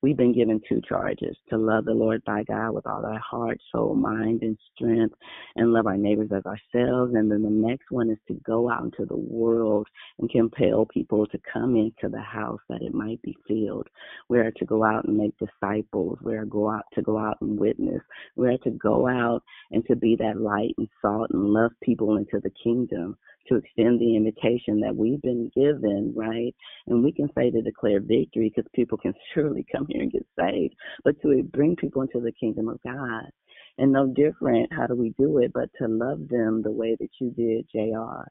[0.00, 3.58] We've been given two charges to love the Lord thy God with all our heart,
[3.72, 5.16] soul, mind, and strength,
[5.56, 7.14] and love our neighbors as ourselves.
[7.16, 9.88] And then the next one is to go out into the world
[10.20, 13.88] and compel people to come into the house that it might be filled.
[14.28, 16.18] We are to go out and make disciples.
[16.22, 18.02] We are go out to go out and witness.
[18.36, 19.42] We are to go out
[19.72, 23.16] and to be that light and salt and love people into the kingdom
[23.48, 26.54] to extend the invitation that we've been given, right?
[26.86, 30.26] And we can say to declare victory because people can surely come here and get
[30.38, 30.74] saved,
[31.04, 33.30] but to bring people into the kingdom of God.
[33.78, 37.10] And no different, how do we do it but to love them the way that
[37.20, 38.26] you did, JR?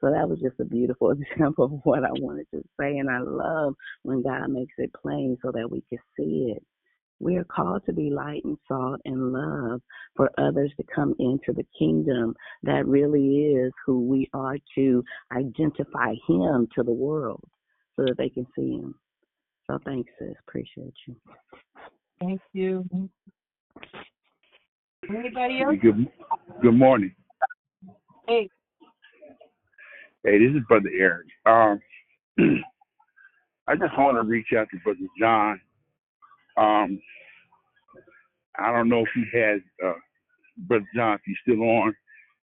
[0.00, 2.98] So that was just a beautiful example of what I wanted to say.
[2.98, 6.64] And I love when God makes it plain so that we can see it.
[7.20, 9.82] We are called to be light and salt and love
[10.16, 12.34] for others to come into the kingdom.
[12.62, 17.44] That really is who we are to identify Him to the world
[17.96, 18.94] so that they can see Him.
[19.66, 20.34] So thanks, sis.
[20.48, 21.16] Appreciate you.
[22.20, 22.88] Thank you.
[25.08, 25.76] Anybody else?
[25.82, 26.08] Good,
[26.62, 27.14] good morning.
[28.26, 28.48] Hey.
[30.24, 31.26] Hey, this is Brother Eric.
[31.44, 31.80] Um,
[33.68, 35.60] I just want to reach out to Brother John.
[36.56, 37.00] Um,
[38.58, 39.92] I don't know if he has, uh,
[40.58, 41.94] Brother John, if he's still on,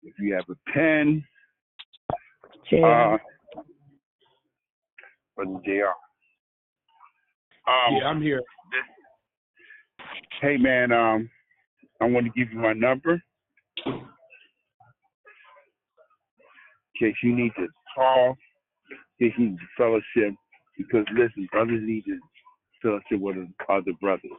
[0.03, 1.25] if you have a pen.
[2.73, 3.19] Uh,
[5.37, 5.93] Brother JR.
[7.69, 8.43] Um, yeah, I'm here.
[10.41, 11.29] Hey, man, um,
[12.01, 13.21] I want to give you my number
[13.85, 14.01] in
[16.99, 18.37] case you need to call,
[19.19, 20.35] in case you need to fellowship.
[20.77, 22.19] Because listen, brothers need to
[22.83, 23.37] fellowship with
[23.69, 24.31] other brothers.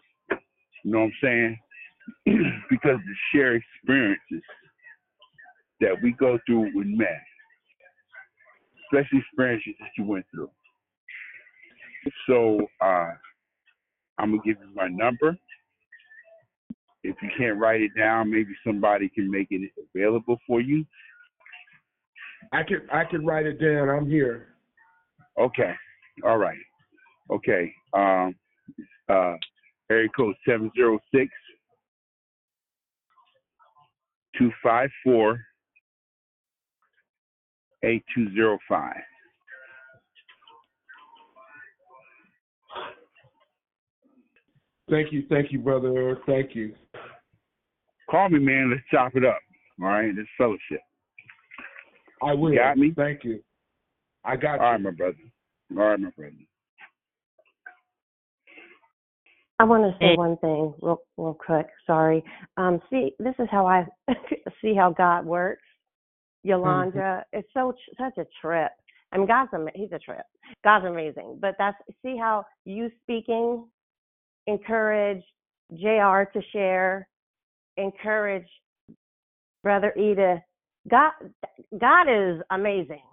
[0.84, 1.60] You know what I'm saying?
[2.70, 4.44] because to share experiences
[5.82, 7.08] that we go through with men,
[8.86, 10.50] especially experiences that you went through.
[12.28, 13.12] So uh,
[14.18, 15.38] I'm gonna give you my number.
[17.04, 20.86] If you can't write it down, maybe somebody can make it available for you.
[22.52, 23.90] I can I can write it down.
[23.90, 24.48] I'm here.
[25.40, 25.74] Okay.
[26.26, 26.58] All right.
[27.30, 27.74] Okay.
[27.94, 28.36] Um
[29.10, 29.36] uh
[29.90, 31.32] area code seven zero six
[34.38, 35.40] two five four
[37.84, 39.02] eight two zero five.
[44.90, 46.18] Thank you, thank you, brother.
[46.26, 46.74] Thank you.
[48.10, 48.72] Call me, man.
[48.72, 49.38] Let's chop it up.
[49.80, 50.82] All right, let's fellowship.
[52.24, 52.52] I will.
[52.52, 52.92] You got me?
[52.96, 53.40] Thank you.
[54.26, 54.72] I got All you.
[54.72, 55.18] right, my brother.
[55.72, 56.34] All right, my brother.
[59.60, 61.68] I want to say one thing real, real quick.
[61.86, 62.24] Sorry.
[62.58, 63.86] Um, see, this is how I
[64.62, 65.64] see how God works.
[66.46, 68.72] Yolandra, it's so such a trip.
[69.12, 70.26] I mean, God's ama- he's a trip.
[70.64, 73.66] God's amazing, but that's see how you speaking
[74.48, 75.24] encourage
[75.74, 76.24] Jr.
[76.34, 77.08] to share,
[77.78, 78.48] encourage
[79.64, 80.42] Brother Eric.
[80.90, 81.12] God,
[81.78, 83.04] God is amazing,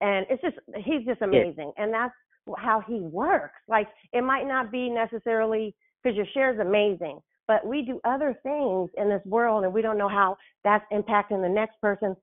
[0.00, 2.14] and it's just he's just amazing, and that's
[2.58, 3.54] how he works.
[3.68, 8.38] Like it might not be necessarily because your share is amazing, but we do other
[8.42, 12.16] things in this world, and we don't know how that's impacting the next person.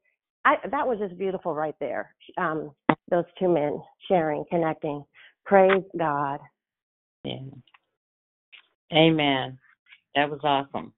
[0.45, 2.15] I that was just beautiful right there.
[2.37, 2.71] Um,
[3.09, 5.03] those two men sharing, connecting.
[5.45, 6.39] Praise God.
[7.23, 7.37] Yeah.
[8.93, 9.57] Amen.
[10.15, 10.93] That was awesome.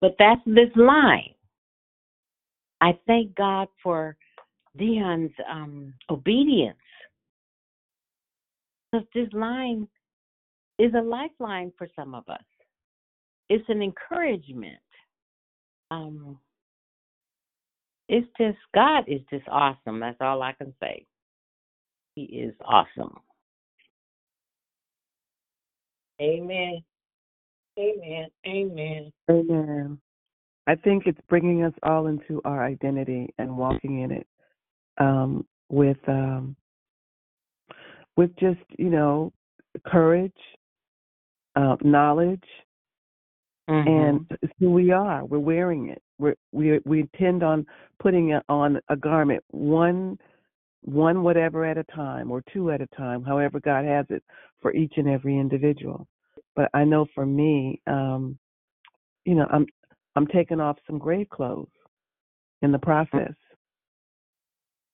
[0.00, 1.34] But that's this line.
[2.80, 4.16] I thank God for
[4.76, 6.76] Dion's um, obedience.
[8.92, 9.88] Because this line
[10.78, 12.42] is a lifeline for some of us.
[13.48, 14.78] It's an encouragement.
[15.90, 16.38] Um,
[18.08, 20.00] it's just God is just awesome.
[20.00, 21.06] That's all I can say.
[22.14, 23.18] He is awesome.
[26.20, 26.82] Amen.
[27.78, 28.26] Amen.
[28.46, 29.12] Amen.
[29.30, 29.98] Amen.
[30.66, 34.26] I think it's bringing us all into our identity and walking in it
[35.00, 36.54] um, with um,
[38.16, 39.32] with just you know
[39.86, 40.32] courage,
[41.56, 42.44] uh, knowledge,
[43.86, 45.24] and it's who we are.
[45.24, 46.02] We're wearing it.
[46.18, 47.66] We're, we we intend on
[48.00, 50.18] putting it on a garment one
[50.82, 54.22] one whatever at a time or two at a time, however God has it
[54.60, 56.06] for each and every individual.
[56.56, 58.38] But I know for me, um,
[59.24, 59.66] you know, I'm
[60.16, 61.68] I'm taking off some grave clothes
[62.62, 63.34] in the process,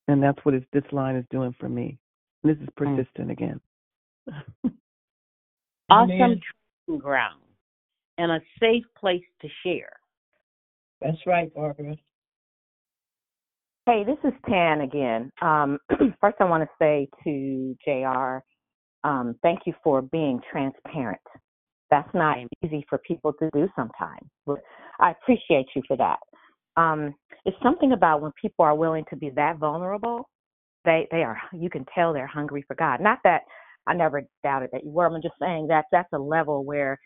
[0.09, 1.99] and that's what it's, this line is doing for me.
[2.43, 3.61] This is persistent again.
[5.89, 6.41] Awesome Amen.
[6.89, 7.43] training ground
[8.19, 9.93] and a safe place to share.
[11.01, 11.97] That's right, Barbara.
[13.87, 15.31] Hey, this is Tan again.
[15.41, 15.79] Um,
[16.21, 18.39] first, I want to say to JR,
[19.09, 21.21] um, thank you for being transparent.
[21.91, 24.29] That's not easy for people to do sometimes.
[24.99, 26.19] I appreciate you for that.
[26.77, 30.29] Um, it's something about when people are willing to be that vulnerable.
[30.85, 31.39] They they are.
[31.53, 33.01] You can tell they're hungry for God.
[33.01, 33.43] Not that
[33.87, 35.07] I never doubted that you were.
[35.07, 36.99] I'm just saying that that's a level where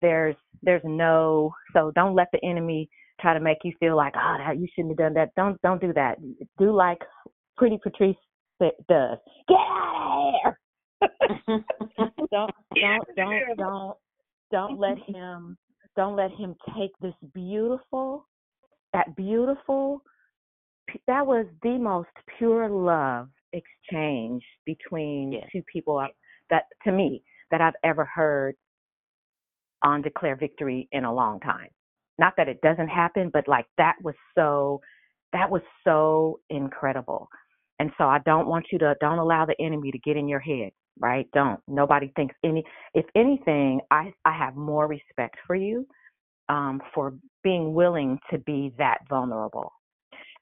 [0.00, 1.52] there's there's no.
[1.72, 2.88] So don't let the enemy
[3.20, 5.30] try to make you feel like, oh, that you shouldn't have done that.
[5.36, 6.18] Don't don't do that.
[6.58, 6.98] Do like
[7.56, 8.16] Pretty Patrice
[8.60, 9.18] does.
[9.48, 10.58] Get out of here.
[12.30, 13.96] don't don't don't don't
[14.50, 15.56] don't let him
[15.96, 18.26] don't let him take this beautiful
[18.92, 20.02] that beautiful
[21.06, 22.08] that was the most
[22.38, 26.04] pure love exchange between two people
[26.50, 28.54] that to me that I've ever heard
[29.82, 31.68] on Declare Victory in a long time.
[32.18, 34.80] Not that it doesn't happen, but like that was so
[35.32, 37.28] that was so incredible.
[37.78, 40.40] And so I don't want you to don't allow the enemy to get in your
[40.40, 41.26] head, right?
[41.32, 41.60] Don't.
[41.66, 42.64] Nobody thinks any
[42.94, 45.86] if anything, I I have more respect for you
[46.48, 49.72] um for being willing to be that vulnerable.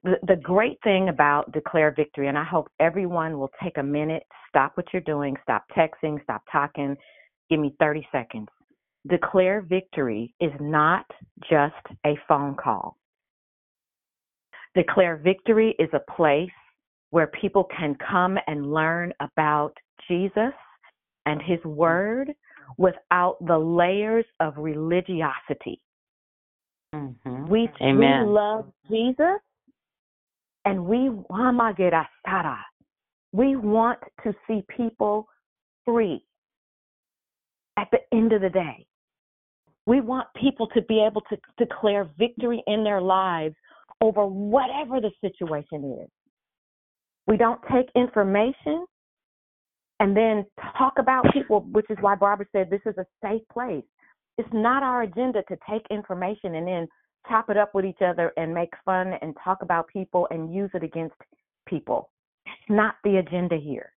[0.03, 4.23] The the great thing about declare victory and I hope everyone will take a minute,
[4.49, 6.97] stop what you're doing, stop texting, stop talking,
[7.51, 8.49] give me 30 seconds.
[9.09, 11.07] Declare victory is not
[11.49, 11.75] just
[12.07, 12.97] a phone call.
[14.75, 16.51] Declare Victory is a place
[17.11, 19.73] where people can come and learn about
[20.07, 20.55] Jesus
[21.27, 21.75] and his mm.
[21.75, 22.33] word
[22.79, 25.81] without the layers of religiosity.
[26.95, 27.47] Mm-hmm.
[27.47, 28.27] We, Amen.
[28.27, 29.39] we love Jesus
[30.65, 31.11] and we
[33.33, 35.29] we want to see people
[35.85, 36.23] free
[37.77, 38.87] at the end of the day.
[39.87, 43.55] We want people to be able to declare victory in their lives
[44.01, 46.09] over whatever the situation is.
[47.27, 48.85] We don't take information
[50.01, 50.45] and then
[50.77, 53.85] talk about people, which is why Barbara said this is a safe place.
[54.39, 56.89] It's not our agenda to take information and then
[57.29, 60.71] chop it up with each other and make fun and talk about people and use
[60.75, 61.17] it against
[61.69, 62.11] people.
[62.47, 63.93] It's not the agenda here.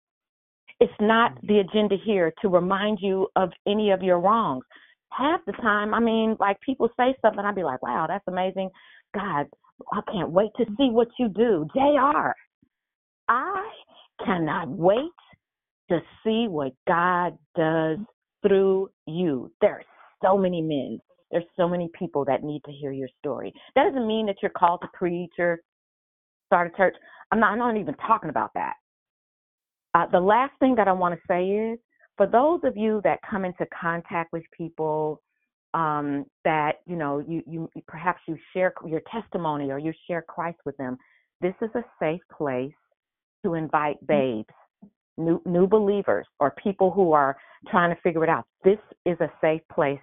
[0.79, 1.47] It's not mm.
[1.47, 4.65] the agenda here to remind you of any of your wrongs.
[5.11, 8.69] Half the time, I mean, like people say something, I'd be like, wow, that's amazing.
[9.13, 9.47] God,
[9.91, 10.75] I can't wait to mm.
[10.77, 11.65] see what you do.
[11.73, 12.33] JR,
[13.29, 13.69] I
[14.25, 15.11] cannot wait
[15.89, 18.05] to see what God does mm.
[18.45, 19.51] through you.
[19.61, 19.85] There's
[20.23, 20.99] so many men.
[21.31, 23.53] There's so many people that need to hear your story.
[23.75, 25.59] That doesn't mean that you're called to preach or
[26.45, 26.95] start a church.
[27.31, 28.73] I'm not, I'm not even talking about that.
[29.95, 31.79] Uh, the last thing that I want to say is
[32.17, 35.21] for those of you that come into contact with people
[35.73, 40.59] um, that you know you you perhaps you share your testimony or you share Christ
[40.65, 40.97] with them.
[41.41, 42.73] This is a safe place
[43.43, 44.07] to invite mm.
[44.07, 47.35] babes, new new believers, or people who are
[47.69, 48.45] trying to figure it out.
[48.63, 49.99] This is a safe place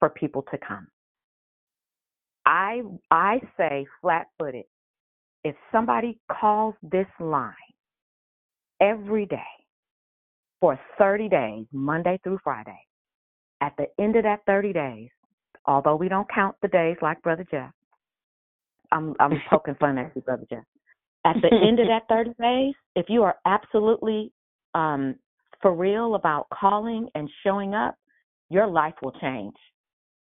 [0.00, 0.88] for people to come.
[2.44, 4.64] I I say flat footed.
[5.44, 7.54] If somebody calls this line
[8.80, 9.38] every day
[10.60, 12.78] for 30 days, Monday through Friday,
[13.60, 15.08] at the end of that 30 days,
[15.64, 17.70] although we don't count the days like Brother Jeff,
[18.92, 20.64] I'm I'm poking fun at you, Brother Jeff.
[21.24, 24.32] At the end of that 30 days, if you are absolutely
[24.74, 25.16] um,
[25.60, 27.94] for real about calling and showing up,
[28.48, 29.54] your life will change.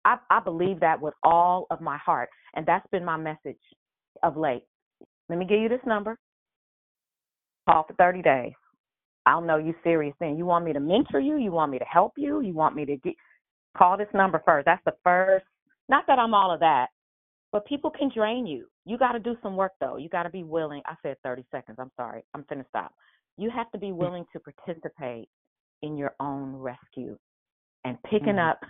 [0.04, 3.60] I, I believe that with all of my heart, and that's been my message
[4.22, 4.64] of late.
[5.28, 6.18] Let me give you this number.
[7.68, 8.52] Call for 30 days.
[9.24, 10.36] I'll know you serious then.
[10.36, 11.36] You want me to mentor you?
[11.36, 12.40] You want me to help you?
[12.40, 13.14] You want me to get
[13.76, 14.66] call this number first.
[14.66, 15.44] That's the first.
[15.88, 16.88] Not that I'm all of that,
[17.52, 18.66] but people can drain you.
[18.84, 19.96] You got to do some work though.
[19.96, 20.82] You got to be willing.
[20.86, 21.78] I said 30 seconds.
[21.80, 22.24] I'm sorry.
[22.34, 22.92] I'm finna stop.
[23.38, 23.96] You have to be mm.
[23.96, 25.28] willing to participate
[25.82, 27.16] in your own rescue.
[27.84, 28.50] And picking mm-hmm.
[28.50, 28.60] up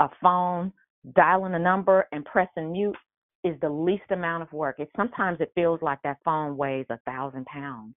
[0.00, 0.72] a phone,
[1.14, 2.96] dialing a number, and pressing mute
[3.44, 4.76] is the least amount of work.
[4.78, 7.94] It sometimes it feels like that phone weighs a thousand pounds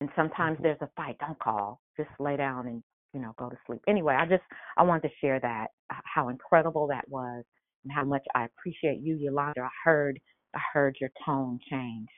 [0.00, 0.64] and sometimes mm-hmm.
[0.64, 1.16] there's a fight.
[1.20, 1.80] Don't call.
[1.96, 2.82] Just lay down and
[3.12, 3.80] you know go to sleep.
[3.88, 4.42] Anyway, I just
[4.76, 7.44] I wanted to share that how incredible that was
[7.84, 9.64] and how much I appreciate you, Yolandra.
[9.64, 10.18] I heard
[10.54, 12.08] I heard your tone change.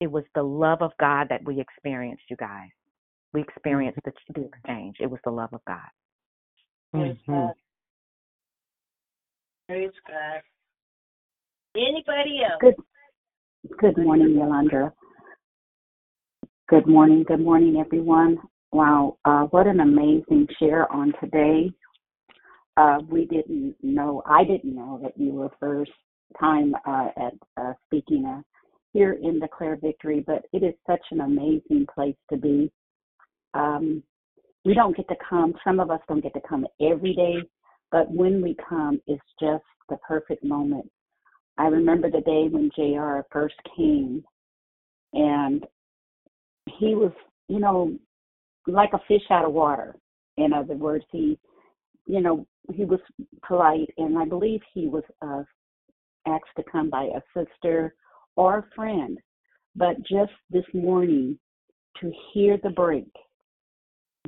[0.00, 2.68] It was the love of God that we experienced, you guys.
[3.32, 4.96] We experienced the, the exchange.
[5.00, 5.78] It was the love of God.
[6.94, 7.32] Mm-hmm.
[9.66, 10.42] Praise God.
[11.74, 12.60] Anybody else?
[12.60, 12.74] Good,
[13.78, 14.92] good morning, Yolandra.
[16.68, 17.24] Good morning.
[17.26, 18.36] Good morning, everyone.
[18.72, 21.70] Wow, uh, what an amazing share on today.
[22.76, 25.92] Uh, we didn't know, I didn't know that you were first
[26.38, 28.42] time uh, at uh, speaking uh,
[28.92, 32.70] here in Declare Victory, but it is such an amazing place to be.
[33.54, 34.02] Um,
[34.64, 37.36] we don't get to come, some of us don't get to come every day,
[37.94, 40.90] but when we come, it's just the perfect moment.
[41.58, 44.24] I remember the day when JR first came,
[45.12, 45.64] and
[46.80, 47.12] he was,
[47.46, 47.96] you know,
[48.66, 49.94] like a fish out of water.
[50.38, 51.38] In other words, he,
[52.08, 52.44] you know,
[52.74, 52.98] he was
[53.46, 55.44] polite, and I believe he was uh,
[56.26, 57.94] asked to come by a sister
[58.34, 59.18] or a friend.
[59.76, 61.38] But just this morning,
[62.00, 63.12] to hear the break,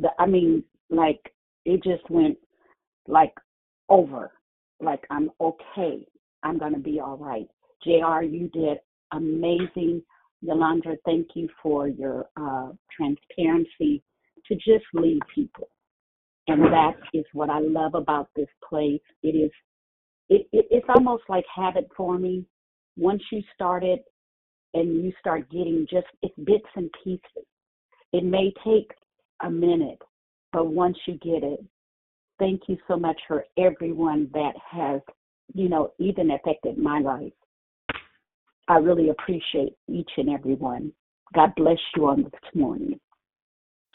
[0.01, 1.35] the, I mean, like
[1.65, 2.39] it just went
[3.09, 3.33] like
[3.89, 4.33] over.
[4.81, 6.07] Like I'm okay.
[6.43, 7.47] I'm gonna be all right.
[7.83, 8.23] Jr.
[8.23, 8.79] You did
[9.13, 10.03] amazing
[10.45, 14.03] Yolandra, thank you for your uh, transparency
[14.47, 15.69] to just lead people.
[16.49, 19.01] And that is what I love about this place.
[19.23, 19.51] It is,
[20.29, 22.47] it, it it's almost like habit forming.
[22.97, 24.05] Once you start it
[24.75, 27.47] and you start getting just it's bits and pieces.
[28.13, 28.93] It may take
[29.43, 29.99] a minute,
[30.53, 31.65] but once you get it,
[32.39, 35.01] thank you so much for everyone that has,
[35.55, 37.33] you know, even affected my life.
[38.69, 40.93] I really appreciate each and every one.
[41.35, 42.99] God bless you on this morning.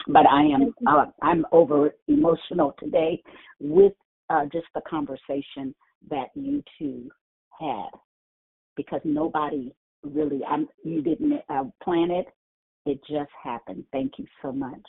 [0.08, 3.22] But I am uh, I'm over emotional today
[3.60, 3.92] with
[4.30, 5.74] uh, just the conversation
[6.10, 7.08] that you two
[7.60, 7.88] had
[8.76, 12.26] because nobody really I'm you didn't uh, plan it.
[12.84, 13.84] It just happened.
[13.92, 14.82] Thank you so much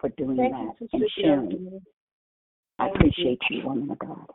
[0.00, 1.82] for doing Thank that and sharing.
[2.78, 4.26] I appreciate you, woman of God.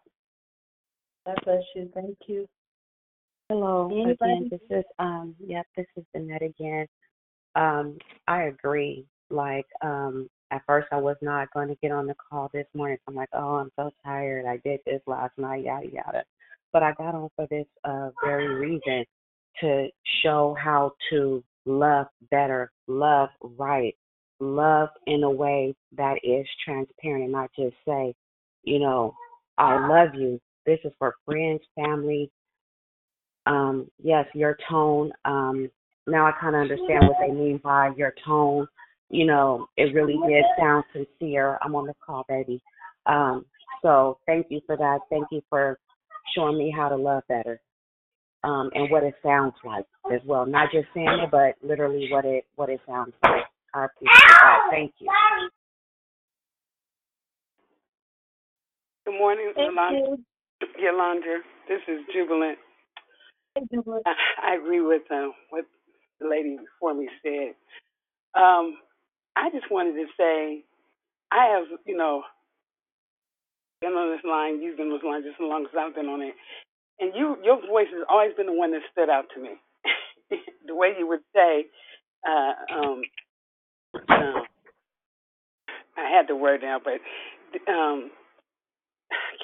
[1.26, 1.90] God bless you.
[1.94, 2.48] Thank you.
[3.50, 4.50] Hello again.
[4.50, 6.88] This is um yep, this is Annette again.
[7.56, 7.98] Um,
[8.28, 9.06] I agree.
[9.30, 12.98] Like, um, at first I was not going to get on the call this morning.
[13.08, 14.46] I'm like, oh, I'm so tired.
[14.46, 16.24] I did this last night, yada yada.
[16.74, 19.06] But I got on for this uh very reason
[19.60, 19.88] to
[20.24, 23.96] show how to love better, love right,
[24.40, 28.14] love in a way that is transparent and not just say,
[28.64, 29.14] you know,
[29.58, 30.40] I love you.
[30.66, 32.32] This is for friends, family,
[33.46, 35.12] um, yes, your tone.
[35.26, 35.70] Um,
[36.08, 38.68] now I kind of understand what they mean by your tone.
[39.10, 41.58] You know, it really did sound sincere.
[41.62, 42.62] I'm on the call, baby.
[43.06, 43.46] Um,
[43.82, 45.00] so thank you for that.
[45.10, 45.80] Thank you for
[46.36, 47.60] showing me how to love better
[48.44, 50.46] um, and what it sounds like as well.
[50.46, 53.44] Not just saying it, but literally what it what it sounds like.
[53.74, 54.60] I appreciate that.
[54.72, 55.08] Thank you.
[59.06, 59.92] Good morning, Thank Yolandra.
[59.92, 60.18] you.
[60.80, 61.40] Yolandra.
[61.70, 62.60] This is Jubilant.
[64.06, 64.14] I,
[64.54, 65.66] I agree with uh, what
[66.20, 67.56] the lady before me said.
[68.40, 68.78] Um,
[69.36, 70.64] I just wanted to say,
[71.32, 72.24] I have, you know,
[73.82, 76.08] been on this line, you've been on this line just as long as I've been
[76.08, 76.36] on it,
[77.00, 79.52] and you, your voice has always been the one that stood out to me.
[80.68, 81.66] the way you would say,
[82.28, 83.02] uh, um,
[84.10, 84.44] um,
[85.98, 87.02] I had the word now, but
[87.72, 88.12] um,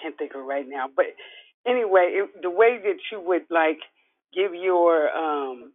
[0.02, 0.88] can't think of right now.
[0.95, 1.07] But
[1.68, 3.80] anyway, it, the way that you would like
[4.36, 5.74] give your um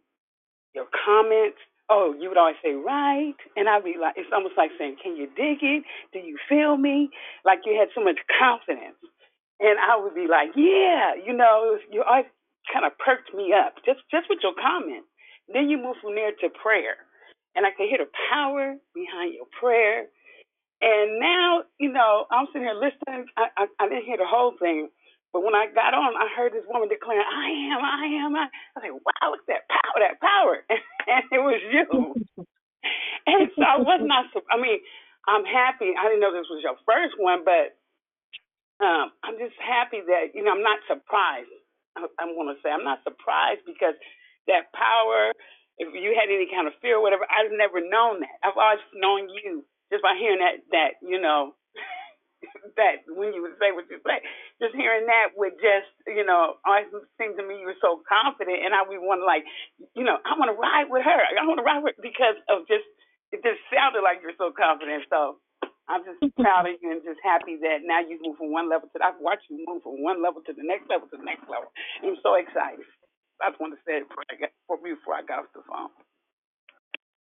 [0.75, 1.57] your comments.
[1.89, 5.17] Oh, you would always say right, and I'd be like, it's almost like saying, "Can
[5.17, 5.83] you dig it?
[6.13, 7.09] Do you feel me?"
[7.45, 9.01] Like you had so much confidence,
[9.59, 12.27] and I would be like, "Yeah," you know, you always
[12.71, 15.09] kind of perked me up just just with your comments.
[15.49, 16.97] Then you move from there to prayer,
[17.55, 20.05] and I could hear the power behind your prayer
[20.83, 23.31] and now, you know, I'm sitting here listening.
[23.39, 24.91] I, I, I didn't hear the whole thing,
[25.31, 28.51] but when I got on, I heard this woman declaring, "I am, I am." I,
[28.51, 30.55] I was like, "Wow, look at that power, that power!"
[31.07, 31.87] And it was you.
[33.31, 34.27] and so I was not.
[34.51, 34.79] I mean,
[35.27, 35.95] I'm happy.
[35.95, 37.75] I didn't know this was your first one, but
[38.83, 41.51] um, I'm just happy that you know I'm not surprised.
[41.95, 43.95] I, I'm going to say I'm not surprised because
[44.51, 45.31] that power.
[45.81, 48.37] If you had any kind of fear or whatever, I've never known that.
[48.45, 50.65] I've always known you just by hearing that.
[50.73, 51.53] That you know
[52.81, 54.17] that when you would say what you say,
[54.57, 56.89] just hearing that would just you know always
[57.21, 59.45] seemed to me you were so confident, and I would want to like
[59.93, 61.19] you know I want to ride with her.
[61.21, 62.89] I want to ride with because of just
[63.29, 65.05] it just sounded like you're so confident.
[65.13, 65.37] So
[65.85, 68.89] I'm just proud of you and just happy that now you've moved from one level
[68.89, 71.45] to I've watched you move from one level to the next level to the next
[71.45, 71.69] level.
[72.01, 72.85] I'm so excited.
[73.41, 75.51] I just wanted to say it before I got for me before I got off
[75.53, 75.91] the phone.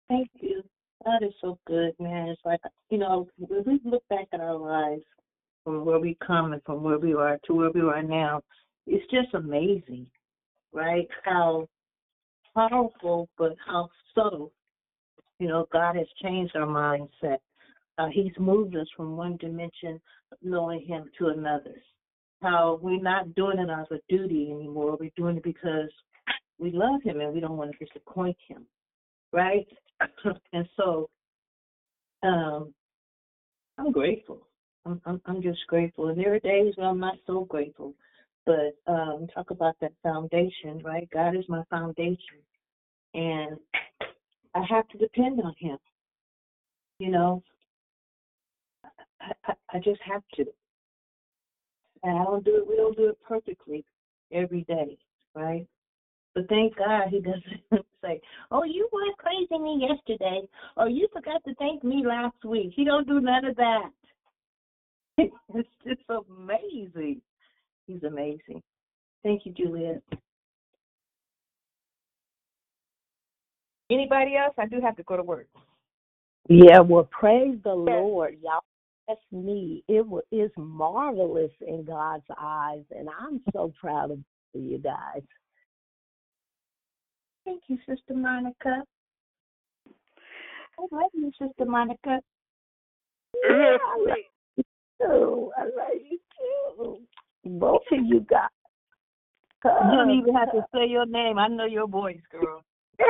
[0.10, 0.64] Thank you.
[1.04, 2.30] God is so good, man.
[2.30, 5.04] It's like you know, when we look back at our lives
[5.64, 8.42] from where we come and from where we are to where we are now,
[8.88, 10.08] it's just amazing,
[10.74, 11.08] right?
[11.24, 11.68] How
[12.56, 14.52] powerful, but how subtle.
[15.40, 17.38] You know, God has changed our mindset.
[17.98, 20.00] Uh, he's moved us from one dimension
[20.32, 21.76] of knowing Him to another.
[22.42, 24.98] How we're not doing it as a duty anymore.
[25.00, 25.90] We're doing it because
[26.60, 28.66] we love Him and we don't want to disappoint Him,
[29.32, 29.68] right?
[30.54, 31.10] and so,
[32.24, 32.74] um,
[33.78, 34.48] I'm grateful.
[34.86, 36.10] I'm, I'm I'm just grateful.
[36.10, 37.96] And there are days when I'm not so grateful.
[38.46, 41.10] But um talk about that foundation, right?
[41.14, 42.18] God is my foundation.
[43.14, 43.58] And
[44.56, 45.78] I have to depend on him.
[47.00, 47.44] You know,
[49.22, 50.46] I, I, I just have to.
[52.04, 53.86] And I don't do it we don't do it perfectly
[54.34, 54.98] every day,
[55.36, 55.68] right?
[56.34, 58.22] But thank God he doesn't say,
[58.52, 60.42] Oh, you weren't praising me yesterday
[60.78, 62.72] or you forgot to thank me last week.
[62.76, 63.90] He don't do none of that.
[65.18, 67.22] it's just amazing.
[67.88, 68.62] He's amazing.
[69.24, 70.02] Thank you, Juliet.
[73.92, 74.54] Anybody else?
[74.58, 75.48] I do have to go to work.
[76.48, 78.62] Yeah, well, praise the Lord, y'all.
[79.08, 79.84] That's me.
[79.88, 84.20] It is marvelous in God's eyes, and I'm so proud of
[84.54, 85.22] you guys.
[87.46, 88.84] Thank you, Sister Monica.
[90.80, 92.20] I love you, Sister Monica.
[93.44, 94.18] Yeah, I love
[94.58, 94.64] you
[95.02, 95.52] too.
[95.58, 96.98] I love you too.
[97.46, 98.50] Both of you guys.
[99.64, 101.38] You don't even have to say your name.
[101.38, 102.64] I know your voice, girl.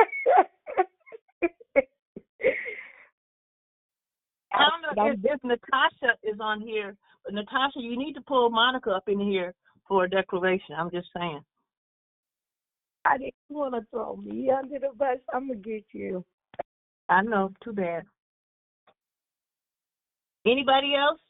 [4.54, 6.94] I don't know if, if Natasha is on here,
[7.24, 9.54] but Natasha, you need to pull Monica up in here
[9.88, 10.74] for a declaration.
[10.78, 11.40] I'm just saying.
[13.04, 15.18] I didn't want to throw me under the bus.
[15.32, 16.24] I'm gonna get you.
[17.08, 17.52] I know.
[17.62, 18.04] Too bad.
[20.46, 21.20] Anybody else?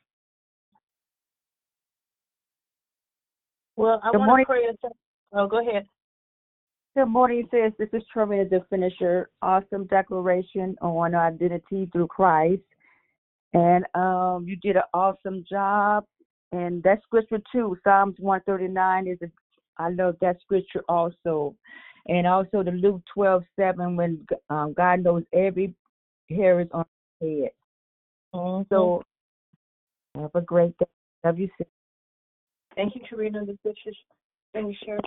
[3.76, 4.46] Well, I Good want morning.
[4.46, 4.64] to pray.
[4.66, 4.96] a sec-
[5.32, 5.86] Oh, go ahead.
[6.94, 7.72] Good morning, sis.
[7.78, 9.30] This is Tremaine, the finisher.
[9.40, 12.60] Awesome declaration on identity through Christ.
[13.54, 16.04] And um, you did an awesome job.
[16.52, 19.26] And that scripture too, Psalms 139 is, a,
[19.78, 21.54] I love that scripture also.
[22.08, 25.74] And also the Luke 12, 7, when um, God knows every
[26.28, 26.84] hair is on
[27.20, 27.50] his head.
[28.68, 29.02] So
[30.16, 30.86] have a great day.
[31.24, 31.66] Love you, sis.
[32.74, 33.96] Thank you, Karina, the finisher.
[34.52, 34.98] finisher.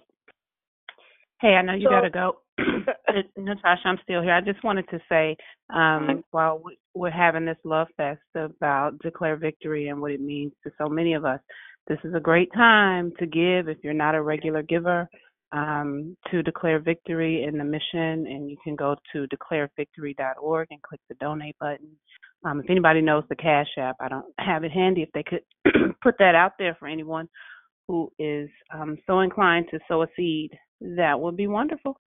[1.42, 2.38] Hey, I know you So- gotta go.
[3.38, 4.34] Natasha, I'm still here.
[4.34, 5.36] I just wanted to say,
[5.72, 6.64] um, while
[6.94, 11.14] we're having this love fest about declare victory and what it means to so many
[11.14, 11.40] of us,
[11.88, 15.10] this is a great time to give if you're not a regular giver.
[15.52, 21.00] Um, to declare victory in the mission, and you can go to declarevictory.org and click
[21.08, 21.92] the donate button.
[22.44, 25.02] Um, if anybody knows the Cash App, I don't have it handy.
[25.04, 25.44] If they could
[26.04, 27.30] put that out there for anyone
[27.88, 30.52] who is um, so inclined to sow a seed,
[30.82, 32.00] that would be wonderful.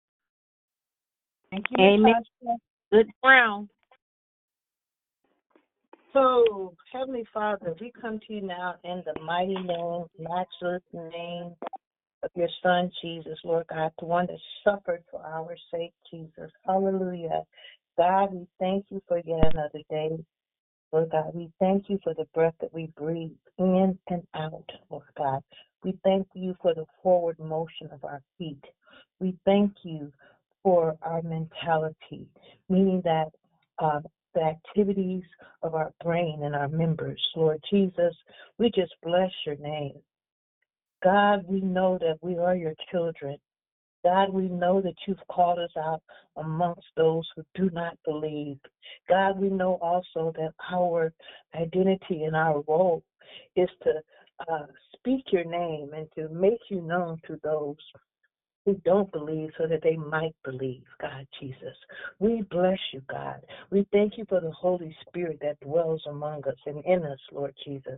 [1.51, 2.13] Thank you, Amen.
[2.41, 2.57] Natasha.
[2.91, 3.69] Good brown.
[6.17, 11.53] So, Heavenly Father, we come to you now in the mighty name, matchless name
[12.23, 16.49] of your Son, Jesus, Lord God, the one that suffered for our sake, Jesus.
[16.65, 17.43] Hallelujah.
[17.99, 20.17] God, we thank you for yet another day.
[20.91, 25.03] Lord God, we thank you for the breath that we breathe in and out, Lord
[25.15, 25.43] God.
[25.83, 28.63] We thank you for the forward motion of our feet.
[29.19, 30.11] We thank you
[30.63, 32.25] for our mentality,
[32.69, 33.27] meaning that
[33.77, 33.99] uh,
[34.37, 35.23] the activities
[35.63, 38.13] of our brain and our members, Lord Jesus,
[38.59, 39.95] we just bless your name.
[41.03, 43.37] God, we know that we are your children.
[44.03, 46.03] God, we know that you've called us out
[46.35, 48.59] amongst those who do not believe.
[49.09, 51.11] God, we know also that our
[51.55, 53.01] identity and our role
[53.55, 53.93] is to
[54.47, 57.75] uh, speak your name and to make you known to those
[58.67, 61.73] who don't believe so that they might believe, God Jesus.
[62.19, 63.39] We bless you, God.
[63.71, 67.55] We thank you for the Holy Spirit that dwells among us and in us, Lord
[67.63, 67.97] Jesus.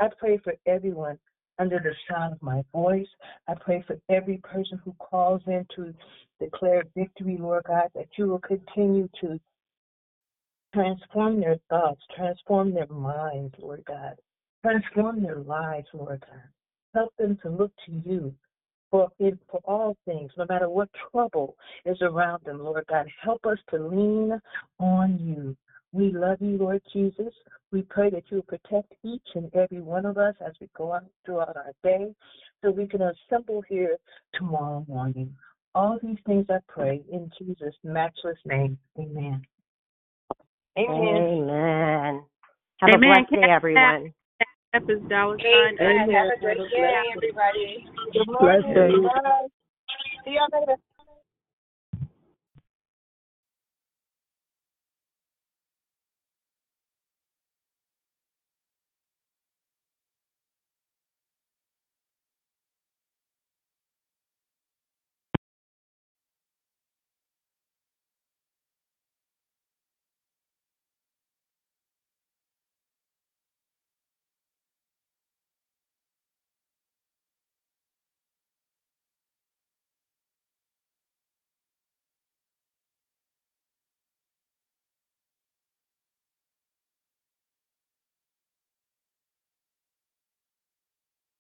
[0.00, 1.18] I pray for everyone
[1.58, 3.06] under the sound of my voice.
[3.46, 5.92] I pray for every person who calls in to
[6.40, 9.38] declare victory, Lord God, that you will continue to
[10.72, 14.14] transform their thoughts, transform their minds, Lord God,
[14.64, 16.42] transform their lives, Lord God.
[16.94, 18.34] Help them to look to you
[18.90, 23.06] for in, for all things, no matter what trouble is around them, Lord God.
[23.22, 24.40] Help us to lean
[24.78, 25.56] on you.
[25.92, 27.32] We love you, Lord Jesus.
[27.72, 30.92] We pray that you will protect each and every one of us as we go
[30.94, 32.14] out throughout our day
[32.62, 33.96] so we can assemble here
[34.34, 35.34] tomorrow morning.
[35.74, 38.78] All these things I pray in Jesus' matchless name.
[38.98, 39.42] Amen.
[40.78, 40.88] Amen.
[40.88, 42.22] Amen.
[42.80, 42.94] Have Amen.
[42.94, 44.12] a blessed day, everyone.
[44.76, 45.78] App is dollar sign.
[45.80, 46.04] Amen.
[46.04, 46.10] Amen.
[46.10, 47.86] Have a great day, everybody.
[48.12, 48.88] Good Blessed day.
[48.92, 49.02] morning.
[49.04, 49.46] Bye.
[50.24, 50.76] See y'all later.